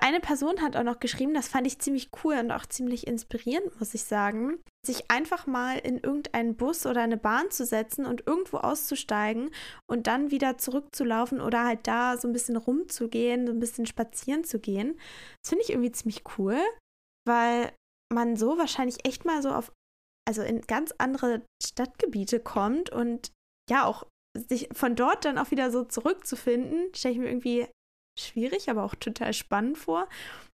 Eine 0.00 0.20
Person 0.20 0.62
hat 0.62 0.76
auch 0.76 0.84
noch 0.84 1.00
geschrieben, 1.00 1.34
das 1.34 1.48
fand 1.48 1.66
ich 1.66 1.80
ziemlich 1.80 2.10
cool 2.22 2.38
und 2.38 2.52
auch 2.52 2.66
ziemlich 2.66 3.08
inspirierend, 3.08 3.78
muss 3.80 3.94
ich 3.94 4.04
sagen, 4.04 4.62
sich 4.86 5.10
einfach 5.10 5.48
mal 5.48 5.76
in 5.78 5.98
irgendeinen 5.98 6.56
Bus 6.56 6.86
oder 6.86 7.02
eine 7.02 7.16
Bahn 7.16 7.50
zu 7.50 7.66
setzen 7.66 8.06
und 8.06 8.24
irgendwo 8.24 8.58
auszusteigen 8.58 9.50
und 9.90 10.06
dann 10.06 10.30
wieder 10.30 10.56
zurückzulaufen 10.56 11.40
oder 11.40 11.64
halt 11.64 11.88
da 11.88 12.16
so 12.16 12.28
ein 12.28 12.32
bisschen 12.32 12.56
rumzugehen, 12.56 13.48
so 13.48 13.52
ein 13.52 13.58
bisschen 13.58 13.86
spazieren 13.86 14.44
zu 14.44 14.60
gehen. 14.60 14.96
Das 15.42 15.50
finde 15.50 15.64
ich 15.64 15.70
irgendwie 15.70 15.92
ziemlich 15.92 16.22
cool, 16.38 16.56
weil 17.26 17.72
man 18.14 18.36
so 18.36 18.56
wahrscheinlich 18.56 19.04
echt 19.04 19.24
mal 19.24 19.42
so 19.42 19.50
auf, 19.50 19.72
also 20.28 20.42
in 20.42 20.60
ganz 20.60 20.94
andere 20.98 21.42
Stadtgebiete 21.60 22.38
kommt 22.38 22.90
und 22.90 23.32
ja 23.68 23.84
auch 23.84 24.06
sich 24.48 24.68
von 24.72 24.94
dort 24.94 25.24
dann 25.24 25.38
auch 25.38 25.50
wieder 25.50 25.72
so 25.72 25.84
zurückzufinden, 25.84 26.94
stelle 26.94 27.14
ich 27.14 27.20
mir 27.20 27.28
irgendwie 27.28 27.66
schwierig, 28.20 28.68
aber 28.70 28.84
auch 28.84 28.94
total 28.94 29.32
spannend 29.32 29.78
vor. 29.78 30.08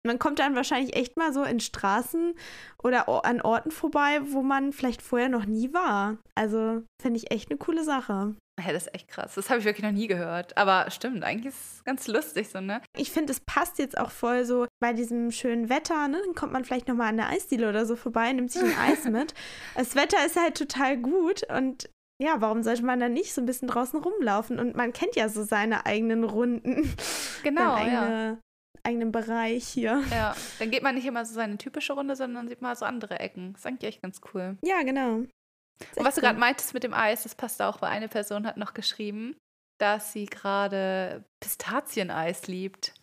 Man 0.07 0.19
kommt 0.19 0.39
dann 0.39 0.55
wahrscheinlich 0.55 0.95
echt 0.95 1.17
mal 1.17 1.33
so 1.33 1.45
in 1.45 1.61
Straßen 1.61 2.35
oder 2.83 3.09
an 3.25 3.41
Orten 3.41 3.71
vorbei, 3.71 4.21
wo 4.27 4.43
man 4.43 4.73
vielleicht 4.73 5.01
vorher 5.01 5.29
noch 5.29 5.47
nie 5.47 5.73
war. 5.73 6.19
Also 6.35 6.83
finde 7.01 7.19
ich 7.19 7.31
echt 7.31 7.51
eine 7.51 7.59
coole 7.59 7.85
Sache. 7.85 8.35
Ja, 8.61 8.73
das 8.73 8.87
ist 8.87 8.95
echt 8.95 9.09
krass. 9.09 9.35
Das 9.35 9.51
habe 9.51 9.59
ich 9.59 9.65
wirklich 9.65 9.83
noch 9.85 9.93
nie 9.93 10.07
gehört. 10.07 10.57
Aber 10.57 10.89
stimmt, 10.91 11.25
eigentlich 11.25 11.53
ist 11.53 11.77
es 11.79 11.85
ganz 11.85 12.07
lustig 12.07 12.49
so, 12.49 12.61
ne? 12.61 12.83
Ich 12.97 13.11
finde, 13.11 13.33
es 13.33 13.41
passt 13.41 13.79
jetzt 13.79 13.99
auch 13.99 14.11
voll 14.11 14.45
so 14.45 14.67
bei 14.81 14.93
diesem 14.93 15.33
schönen 15.33 15.69
Wetter, 15.69 16.07
ne? 16.07 16.21
Dann 16.25 16.35
kommt 16.35 16.53
man 16.53 16.65
vielleicht 16.65 16.87
noch 16.87 16.95
mal 16.95 17.09
an 17.09 17.17
der 17.17 17.31
Eisdiele 17.31 17.69
oder 17.69 17.85
so 17.85 17.97
vorbei, 17.97 18.33
nimmt 18.33 18.53
sich 18.53 18.63
ein 18.63 18.79
Eis 18.79 19.05
mit. 19.11 19.35
Das 19.75 19.97
Wetter 19.97 20.25
ist 20.25 20.37
halt 20.41 20.57
total 20.57 20.97
gut 20.99 21.43
und 21.51 21.89
ja, 22.23 22.41
warum 22.41 22.63
sollte 22.63 22.85
man 22.85 23.01
dann 23.01 23.13
nicht 23.13 23.35
so 23.35 23.41
ein 23.41 23.47
bisschen 23.47 23.69
draußen 23.69 24.01
rumlaufen? 24.01 24.59
Und 24.59 24.77
man 24.77 24.93
kennt 24.93 25.17
ja 25.17 25.29
so 25.29 25.43
seine 25.43 25.87
eigenen 25.87 26.25
Runden. 26.25 26.95
Genau, 27.43 27.77
seinen 27.77 27.93
ja. 27.93 28.03
eigene, 28.03 28.41
eigenen 28.85 29.13
Bereich 29.13 29.67
hier. 29.67 30.03
Ja, 30.11 30.35
dann 30.59 30.71
geht 30.71 30.83
man 30.83 30.95
nicht 30.95 31.07
immer 31.07 31.25
so 31.25 31.35
seine 31.35 31.59
typische 31.59 31.93
Runde, 31.93 32.17
sondern 32.17 32.49
sieht 32.49 32.63
mal 32.63 32.75
so 32.77 32.85
andere 32.87 33.21
Ecken. 33.21 33.53
Das 33.53 33.61
ist 33.63 33.67
eigentlich 33.67 33.89
echt 33.89 34.03
ganz 34.03 34.21
cool. 34.33 34.57
Ja, 34.63 34.83
genau. 34.83 35.17
Und 35.17 36.05
was 36.05 36.15
du 36.15 36.21
gerade 36.21 36.39
meintest 36.39 36.73
mit 36.73 36.85
dem 36.85 36.95
Eis, 36.95 37.25
das 37.25 37.35
passt 37.35 37.61
auch, 37.61 37.83
weil 37.83 37.91
eine 37.91 38.09
Person 38.09 38.47
hat 38.47 38.57
noch 38.57 38.75
geschrieben, 38.75 39.37
dass 39.81 40.13
sie 40.13 40.27
gerade 40.27 41.25
Pistazieneis 41.43 42.47
liebt. 42.47 42.95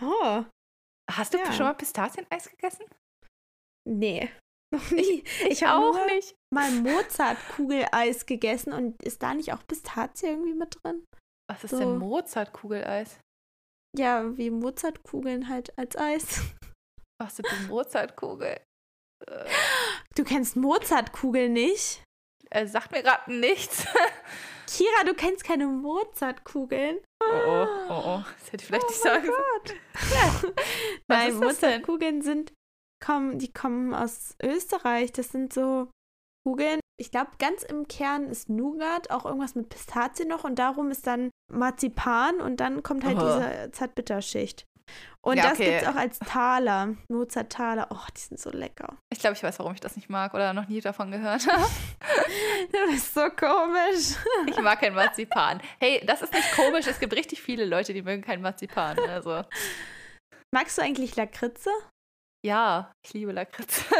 Oh, 0.00 0.44
Hast 1.10 1.34
du 1.34 1.38
Ja. 1.38 1.52
schon 1.52 1.66
mal 1.66 1.74
Pistazieneis 1.74 2.48
gegessen? 2.50 2.84
nee. 3.88 4.30
Noch 4.74 4.90
nie. 4.90 5.24
Ich, 5.48 5.62
hab 5.64 5.82
auch 5.82 6.06
nicht. 6.06 6.34
mal 6.52 6.70
Mozart-Kugeleis 6.70 8.26
gegessen 8.26 8.72
und 8.72 9.02
ist 9.02 9.22
da 9.22 9.34
nicht 9.34 9.52
auch 9.52 9.66
Pistazie 9.66 10.26
irgendwie 10.26 10.54
mit 10.54 10.76
drin? 10.82 11.04
Was 11.50 11.64
ist 11.64 11.70
So. 11.70 11.78
denn 11.78 11.98
Mozart-Kugeleis? 11.98 13.18
Ja, 13.96 14.36
wie 14.36 14.50
Mozart-Kugeln 14.50 15.48
halt 15.48 15.76
als 15.78 15.96
Eis. 15.96 16.40
Was 17.20 17.38
ist 17.38 17.48
die 17.50 17.66
Mozart-Kugel? 17.68 18.60
Du 20.14 20.24
kennst 20.24 20.56
Mozart-Kugeln 20.56 21.52
nicht? 21.52 22.02
äh, 22.50 22.66
sagt 22.66 22.92
mir 22.92 23.02
gerade 23.02 23.32
nichts. 23.32 23.84
Kira, 24.66 25.04
du 25.04 25.14
kennst 25.14 25.44
keine 25.44 25.66
Mozart-Kugeln? 25.66 26.98
Oh, 27.22 27.26
oh, 27.46 27.66
oh, 27.88 28.02
oh. 28.04 28.22
Das 28.38 28.52
hätte 28.52 28.62
ich 28.62 28.66
vielleicht 28.66 28.88
nicht 28.88 29.00
sagen 29.02 29.26
sollen. 29.26 29.36
Gott. 29.64 30.54
Nein, 31.08 31.30
denn? 31.30 31.38
Mozart-Kugeln 31.40 32.22
sind, 32.22 32.52
kommen, 33.04 33.38
die 33.38 33.52
kommen 33.52 33.94
aus 33.94 34.34
Österreich. 34.42 35.12
Das 35.12 35.28
sind 35.28 35.52
so 35.52 35.88
Kugeln. 36.46 36.80
Ich 37.00 37.10
glaube, 37.10 37.30
ganz 37.38 37.62
im 37.62 37.86
Kern 37.86 38.28
ist 38.28 38.48
Nougat, 38.48 39.10
auch 39.10 39.24
irgendwas 39.24 39.54
mit 39.54 39.68
Pistazie 39.68 40.24
noch 40.24 40.44
und 40.44 40.58
darum 40.58 40.90
ist 40.90 41.06
dann 41.06 41.30
Marzipan 41.52 42.40
und 42.40 42.58
dann 42.58 42.82
kommt 42.82 43.04
halt 43.04 43.18
Oh. 43.18 43.20
diese 43.20 43.70
Zartbitterschicht. 43.72 44.64
Und 45.20 45.36
Ja, 45.36 45.42
das 45.50 45.52
okay. 45.60 45.64
gibt 45.70 45.82
es 45.82 45.88
auch 45.88 45.94
als 45.96 46.18
Taler. 46.20 46.96
Mozart-Taler. 47.10 47.88
Oh, 47.90 48.06
die 48.16 48.20
sind 48.20 48.40
so 48.40 48.48
lecker. 48.50 48.96
Ich 49.12 49.18
glaube, 49.18 49.34
ich 49.36 49.42
weiß, 49.42 49.58
warum 49.58 49.74
ich 49.74 49.80
das 49.80 49.96
nicht 49.96 50.08
mag 50.08 50.32
oder 50.32 50.54
noch 50.54 50.66
nie 50.66 50.80
davon 50.80 51.10
gehört 51.10 51.46
habe. 51.52 51.66
Du 52.72 52.90
bist 52.90 53.12
so 53.12 53.28
komisch. 53.30 54.16
Ich 54.46 54.58
mag 54.62 54.80
kein 54.80 54.94
Marzipan. 54.94 55.60
Hey, 55.78 56.02
das 56.06 56.22
ist 56.22 56.32
nicht 56.32 56.50
komisch. 56.56 56.86
Es 56.86 56.98
gibt 56.98 57.12
richtig 57.12 57.42
viele 57.42 57.66
Leute, 57.66 57.92
die 57.92 58.02
mögen 58.02 58.22
kein 58.22 58.40
Marzipan. 58.40 58.98
Also, 59.00 59.42
Magst 60.54 60.78
du 60.78 60.82
eigentlich 60.82 61.14
Lakritze? 61.16 61.70
Ja, 62.44 62.92
ich 63.04 63.12
liebe 63.14 63.32
Lakritz. 63.32 63.84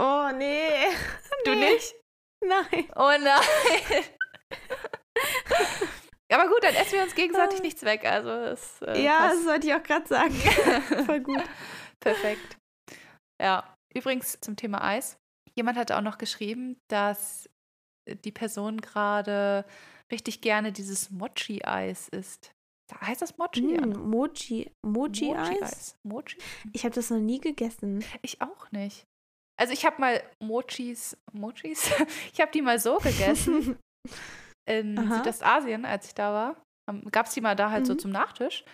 Oh, 0.00 0.30
nee. 0.34 0.86
Du 1.44 1.54
Nee. 1.54 1.74
nicht? 1.74 1.94
Nein. 2.42 2.88
Oh 2.96 3.12
nein. 3.20 4.04
Aber 6.32 6.48
gut, 6.48 6.62
dann 6.64 6.74
essen 6.74 6.92
wir 6.94 7.02
uns 7.02 7.14
gegenseitig 7.14 7.58
Ah. 7.58 7.62
nichts 7.62 7.82
weg. 7.82 8.04
Also, 8.04 8.30
es 8.30 8.80
äh, 8.82 9.02
ja, 9.02 9.28
das 9.28 9.34
passt. 9.34 9.46
wollte 9.46 9.66
ich 9.66 9.74
auch 9.74 9.82
gerade 9.82 10.06
sagen. 10.08 10.34
Voll 11.06 11.20
gut. 11.20 11.42
perfekt. 12.00 12.56
Ja, 13.40 13.74
übrigens 13.94 14.40
zum 14.40 14.56
Thema 14.56 14.82
Eis. 14.82 15.18
Jemand 15.56 15.76
hat 15.76 15.92
auch 15.92 16.00
noch 16.00 16.16
geschrieben, 16.16 16.78
dass 16.90 17.50
die 18.08 18.32
Person 18.32 18.80
gerade 18.80 19.66
richtig 20.10 20.40
gerne 20.40 20.72
dieses 20.72 21.10
Mochi-Eis 21.10 22.08
isst. 22.08 22.51
Heißt 23.00 23.22
das 23.22 23.36
Mochi? 23.38 23.74
Ja? 23.74 23.86
Mm, 23.86 24.10
Mochi. 24.10 24.70
Mochi-Eis? 24.84 25.96
Mochi? 26.06 26.36
Ich 26.72 26.84
habe 26.84 26.94
das 26.94 27.10
noch 27.10 27.18
nie 27.18 27.40
gegessen. 27.40 28.04
Ich 28.22 28.40
auch 28.40 28.70
nicht. 28.72 29.04
Also 29.60 29.72
ich 29.72 29.84
habe 29.86 30.00
mal 30.00 30.22
Mochis, 30.42 31.16
Mochis, 31.32 31.90
ich 32.32 32.40
habe 32.40 32.50
die 32.52 32.62
mal 32.62 32.78
so 32.78 32.98
gegessen 32.98 33.78
in 34.68 34.98
Aha. 34.98 35.16
Südostasien, 35.18 35.84
als 35.84 36.06
ich 36.08 36.14
da 36.14 36.32
war. 36.32 36.62
Gab 37.12 37.26
es 37.26 37.34
die 37.34 37.40
mal 37.40 37.54
da 37.56 37.70
halt 37.70 37.86
so 37.86 37.94
Mhm. 37.94 37.98
zum 37.98 38.10
Nachtisch. 38.10 38.64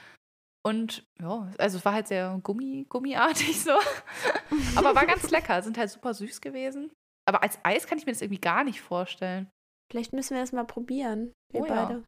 Und 0.67 1.05
ja, 1.21 1.51
also 1.59 1.79
es 1.79 1.85
war 1.85 1.93
halt 1.93 2.09
sehr 2.09 2.39
Gummi, 2.43 2.87
gummiartig 2.89 3.61
so. 3.63 3.73
Aber 4.77 4.95
war 4.95 5.07
ganz 5.07 5.31
lecker, 5.31 5.63
sind 5.63 5.79
halt 5.79 5.91
super 5.91 6.15
süß 6.15 6.41
gewesen. 6.41 6.91
Aber 7.29 7.43
als 7.43 7.59
Eis 7.63 7.87
kann 7.87 7.99
ich 7.99 8.07
mir 8.07 8.13
das 8.13 8.23
irgendwie 8.23 8.41
gar 8.41 8.65
nicht 8.65 8.81
vorstellen. 8.81 9.51
Vielleicht 9.91 10.13
müssen 10.13 10.35
wir 10.35 10.41
das 10.43 10.53
mal 10.53 10.65
probieren. 10.65 11.33
Wir 11.53 11.63
Oh 11.63 11.67
ja. 11.67 11.85
beide. 11.85 12.05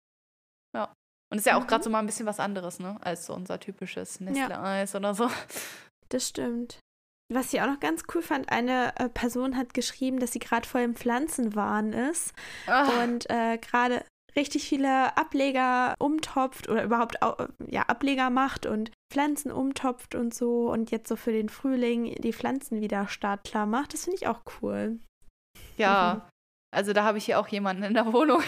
Und 1.33 1.39
ist 1.39 1.47
ja 1.47 1.57
auch 1.57 1.62
Mhm. 1.62 1.66
gerade 1.68 1.85
so 1.85 1.91
mal 1.91 2.01
ein 2.01 2.07
bisschen 2.07 2.26
was 2.26 2.41
anderes, 2.41 2.81
ne? 2.81 2.97
Als 3.01 3.26
so 3.26 3.35
unser 3.35 3.61
typisches 3.61 4.20
Nestle-Eis 4.20 4.95
oder 4.95 5.14
so. 5.14 5.31
Das 6.09 6.28
stimmt. 6.28 6.78
Was 7.33 7.53
ich 7.53 7.62
auch 7.62 7.66
noch 7.68 7.78
ganz 7.78 8.03
cool 8.12 8.22
fand, 8.22 8.51
eine 8.51 8.93
äh, 8.97 9.09
Person 9.09 9.57
hat 9.57 9.72
geschrieben, 9.74 10.18
dass 10.18 10.33
sie 10.33 10.41
gerade 10.41 10.66
voll 10.66 10.81
im 10.81 10.97
Pflanzenwahn 10.97 11.93
ist 11.93 12.33
Ah, 12.66 13.05
und 13.05 13.31
äh, 13.31 13.59
gerade 13.59 14.05
richtig 14.35 14.68
viele 14.68 15.16
Ableger 15.16 15.95
umtopft 16.01 16.68
oder 16.68 16.83
überhaupt 16.83 17.22
au- 17.22 17.37
ja, 17.68 17.83
Ableger 17.83 18.31
macht 18.31 18.66
und 18.66 18.91
Pflanzen 19.12 19.53
umtopft 19.53 20.16
und 20.16 20.35
so 20.35 20.70
und 20.72 20.91
jetzt 20.91 21.09
so 21.09 21.14
für 21.14 21.31
den 21.33 21.49
Frühling 21.49 22.12
die 22.16 22.33
Pflanzen 22.33 22.81
wieder 22.81 23.07
startklar 23.07 23.66
macht. 23.66 23.93
Das 23.95 24.05
finde 24.05 24.16
ich 24.16 24.26
auch 24.26 24.41
cool. 24.61 24.99
ja, 25.76 26.28
also 26.74 26.93
da 26.93 27.05
habe 27.05 27.18
ich 27.18 27.24
hier 27.26 27.39
auch 27.39 27.49
jemanden 27.49 27.83
in 27.85 27.95
der 27.95 28.12
Wohnung, 28.12 28.43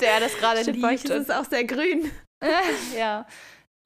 der 0.00 0.20
das 0.20 0.36
gerade 0.36 0.62
Stimmt, 0.62 0.82
bei 0.82 0.94
euch 0.94 1.02
liebt. 1.04 1.14
ist 1.14 1.28
es 1.28 1.30
auch 1.30 1.44
sehr 1.44 1.64
grün. 1.64 2.10
ja. 2.96 3.26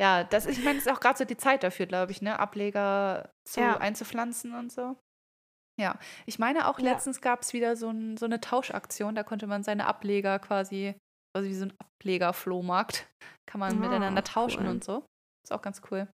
Ja, 0.01 0.25
das, 0.25 0.47
ich 0.47 0.59
meine, 0.65 0.79
das 0.79 0.87
ist 0.87 0.93
auch 0.93 0.99
gerade 1.01 1.19
so 1.19 1.25
die 1.25 1.37
Zeit 1.37 1.63
dafür, 1.63 1.87
glaube 1.87 2.11
ich, 2.13 2.21
ne? 2.21 2.39
Ableger 2.39 3.31
zu, 3.49 3.61
Ja. 3.61 3.77
einzupflanzen 3.77 4.53
und 4.55 4.73
so. 4.73 4.97
Ja, 5.81 5.99
ich 6.27 6.39
meine 6.39 6.69
auch 6.69 6.79
Ja. 6.81 6.93
letztens 6.93 7.21
gab 7.21 7.43
es 7.43 7.53
wieder 7.53 7.77
so, 7.77 7.91
ein, 7.91 8.17
so 8.17 8.27
eine 8.27 8.41
Tauschaktion, 8.41 9.15
da 9.15 9.23
konnte 9.23 9.47
man 9.47 9.63
seine 9.63 9.87
Ableger 9.87 10.39
quasi, 10.41 10.95
also 11.37 11.49
wie 11.49 11.55
so 11.55 11.67
ein 11.67 11.73
Ableger-Flohmarkt, 11.79 13.07
kann 13.47 13.61
man 13.61 13.73
Ah, 13.77 13.81
miteinander 13.81 14.25
tauschen 14.25 14.65
cool. 14.65 14.69
und 14.71 14.85
so. 14.85 15.05
Ist 15.45 15.53
auch 15.53 15.63
ganz 15.63 15.81
cool. 15.91 16.09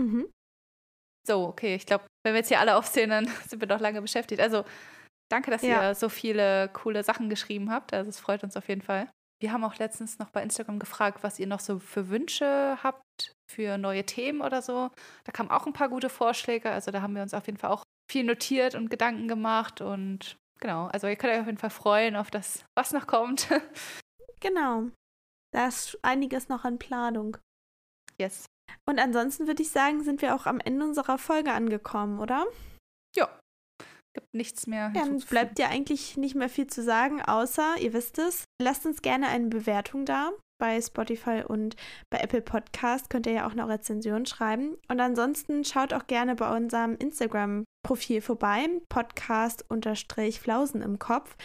Mhm. 0.00 0.30
So, 1.26 1.46
okay, 1.48 1.74
ich 1.74 1.84
glaube, 1.86 2.04
wenn 2.24 2.32
wir 2.34 2.38
jetzt 2.40 2.48
hier 2.48 2.60
alle 2.60 2.76
aufzählen, 2.76 3.10
dann 3.10 3.26
sind 3.48 3.60
wir 3.60 3.68
doch 3.68 3.80
lange 3.80 4.00
beschäftigt. 4.00 4.40
Also, 4.40 4.64
danke, 5.30 5.50
dass 5.50 5.62
Ja. 5.62 5.90
ihr 5.90 5.94
so 5.94 6.08
viele 6.08 6.68
coole 6.72 7.04
Sachen 7.04 7.28
geschrieben 7.28 7.70
habt. 7.70 7.92
Also, 7.92 8.08
es 8.08 8.18
freut 8.20 8.42
uns 8.44 8.56
auf 8.56 8.68
jeden 8.68 8.82
Fall. 8.82 9.10
Wir 9.40 9.52
haben 9.52 9.64
auch 9.64 9.76
letztens 9.76 10.18
noch 10.18 10.30
bei 10.30 10.42
Instagram 10.42 10.78
gefragt, 10.78 11.22
was 11.22 11.38
ihr 11.38 11.46
noch 11.46 11.60
so 11.60 11.78
für 11.78 12.10
Wünsche 12.10 12.78
habt 12.82 13.34
für 13.50 13.78
neue 13.78 14.04
Themen 14.04 14.42
oder 14.42 14.60
so. 14.60 14.90
Da 15.24 15.32
kamen 15.32 15.50
auch 15.50 15.66
ein 15.66 15.72
paar 15.72 15.88
gute 15.88 16.10
Vorschläge. 16.10 16.70
Also, 16.70 16.90
da 16.90 17.00
haben 17.00 17.14
wir 17.14 17.22
uns 17.22 17.32
auf 17.32 17.46
jeden 17.46 17.58
Fall 17.58 17.70
auch 17.70 17.82
viel 18.10 18.24
notiert 18.24 18.74
und 18.74 18.90
Gedanken 18.90 19.28
gemacht. 19.28 19.80
Und 19.80 20.36
genau, 20.60 20.86
also, 20.88 21.06
ihr 21.06 21.16
könnt 21.16 21.32
euch 21.32 21.40
auf 21.40 21.46
jeden 21.46 21.58
Fall 21.58 21.70
freuen 21.70 22.16
auf 22.16 22.30
das, 22.30 22.64
was 22.76 22.92
noch 22.92 23.06
kommt. 23.06 23.48
Genau. 24.42 24.88
Da 25.52 25.68
ist 25.68 25.98
einiges 26.00 26.48
noch 26.48 26.64
an 26.64 26.78
Planung. 26.78 27.36
yes. 28.18 28.46
Und 28.88 28.98
ansonsten 28.98 29.46
würde 29.46 29.62
ich 29.62 29.70
sagen, 29.70 30.02
sind 30.02 30.22
wir 30.22 30.34
auch 30.34 30.46
am 30.46 30.60
Ende 30.60 30.86
unserer 30.86 31.18
Folge 31.18 31.52
angekommen, 31.52 32.18
oder? 32.18 32.46
Ja. 33.14 33.39
Gibt 34.14 34.34
nichts 34.34 34.66
mehr. 34.66 34.90
Dann 34.90 35.20
bleibt 35.20 35.58
ja 35.58 35.68
eigentlich 35.68 36.16
nicht 36.16 36.34
mehr 36.34 36.48
viel 36.48 36.66
zu 36.66 36.82
sagen, 36.82 37.22
außer, 37.22 37.76
ihr 37.80 37.92
wisst 37.92 38.18
es, 38.18 38.44
lasst 38.60 38.84
uns 38.86 39.02
gerne 39.02 39.28
eine 39.28 39.46
Bewertung 39.46 40.04
da. 40.04 40.32
Bei 40.60 40.80
Spotify 40.80 41.42
und 41.46 41.76
bei 42.12 42.18
Apple 42.18 42.42
Podcast 42.42 43.08
könnt 43.08 43.26
ihr 43.26 43.32
ja 43.32 43.46
auch 43.46 43.52
eine 43.52 43.66
Rezension 43.66 44.26
schreiben. 44.26 44.76
Und 44.88 45.00
ansonsten 45.00 45.64
schaut 45.64 45.94
auch 45.94 46.06
gerne 46.06 46.34
bei 46.34 46.54
unserem 46.54 46.96
Instagram-Profil 46.96 48.20
vorbei, 48.20 48.68
Podcast-Flausen 48.90 50.82
im 50.82 50.98
Kopf. 50.98 51.36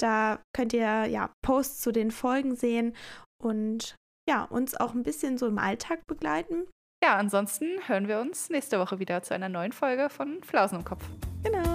Da 0.00 0.40
könnt 0.52 0.72
ihr 0.72 1.06
ja 1.06 1.30
Posts 1.42 1.82
zu 1.82 1.92
den 1.92 2.10
Folgen 2.10 2.56
sehen 2.56 2.96
und 3.40 3.94
ja, 4.28 4.42
uns 4.42 4.74
auch 4.74 4.94
ein 4.94 5.04
bisschen 5.04 5.38
so 5.38 5.46
im 5.46 5.58
Alltag 5.58 6.00
begleiten. 6.08 6.66
Ja, 7.04 7.16
ansonsten 7.16 7.66
hören 7.86 8.08
wir 8.08 8.18
uns 8.18 8.48
nächste 8.48 8.80
Woche 8.80 8.98
wieder 8.98 9.22
zu 9.22 9.34
einer 9.34 9.50
neuen 9.50 9.72
Folge 9.72 10.08
von 10.08 10.42
Flausen 10.42 10.78
im 10.78 10.84
Kopf. 10.84 11.04
Genau, 11.42 11.73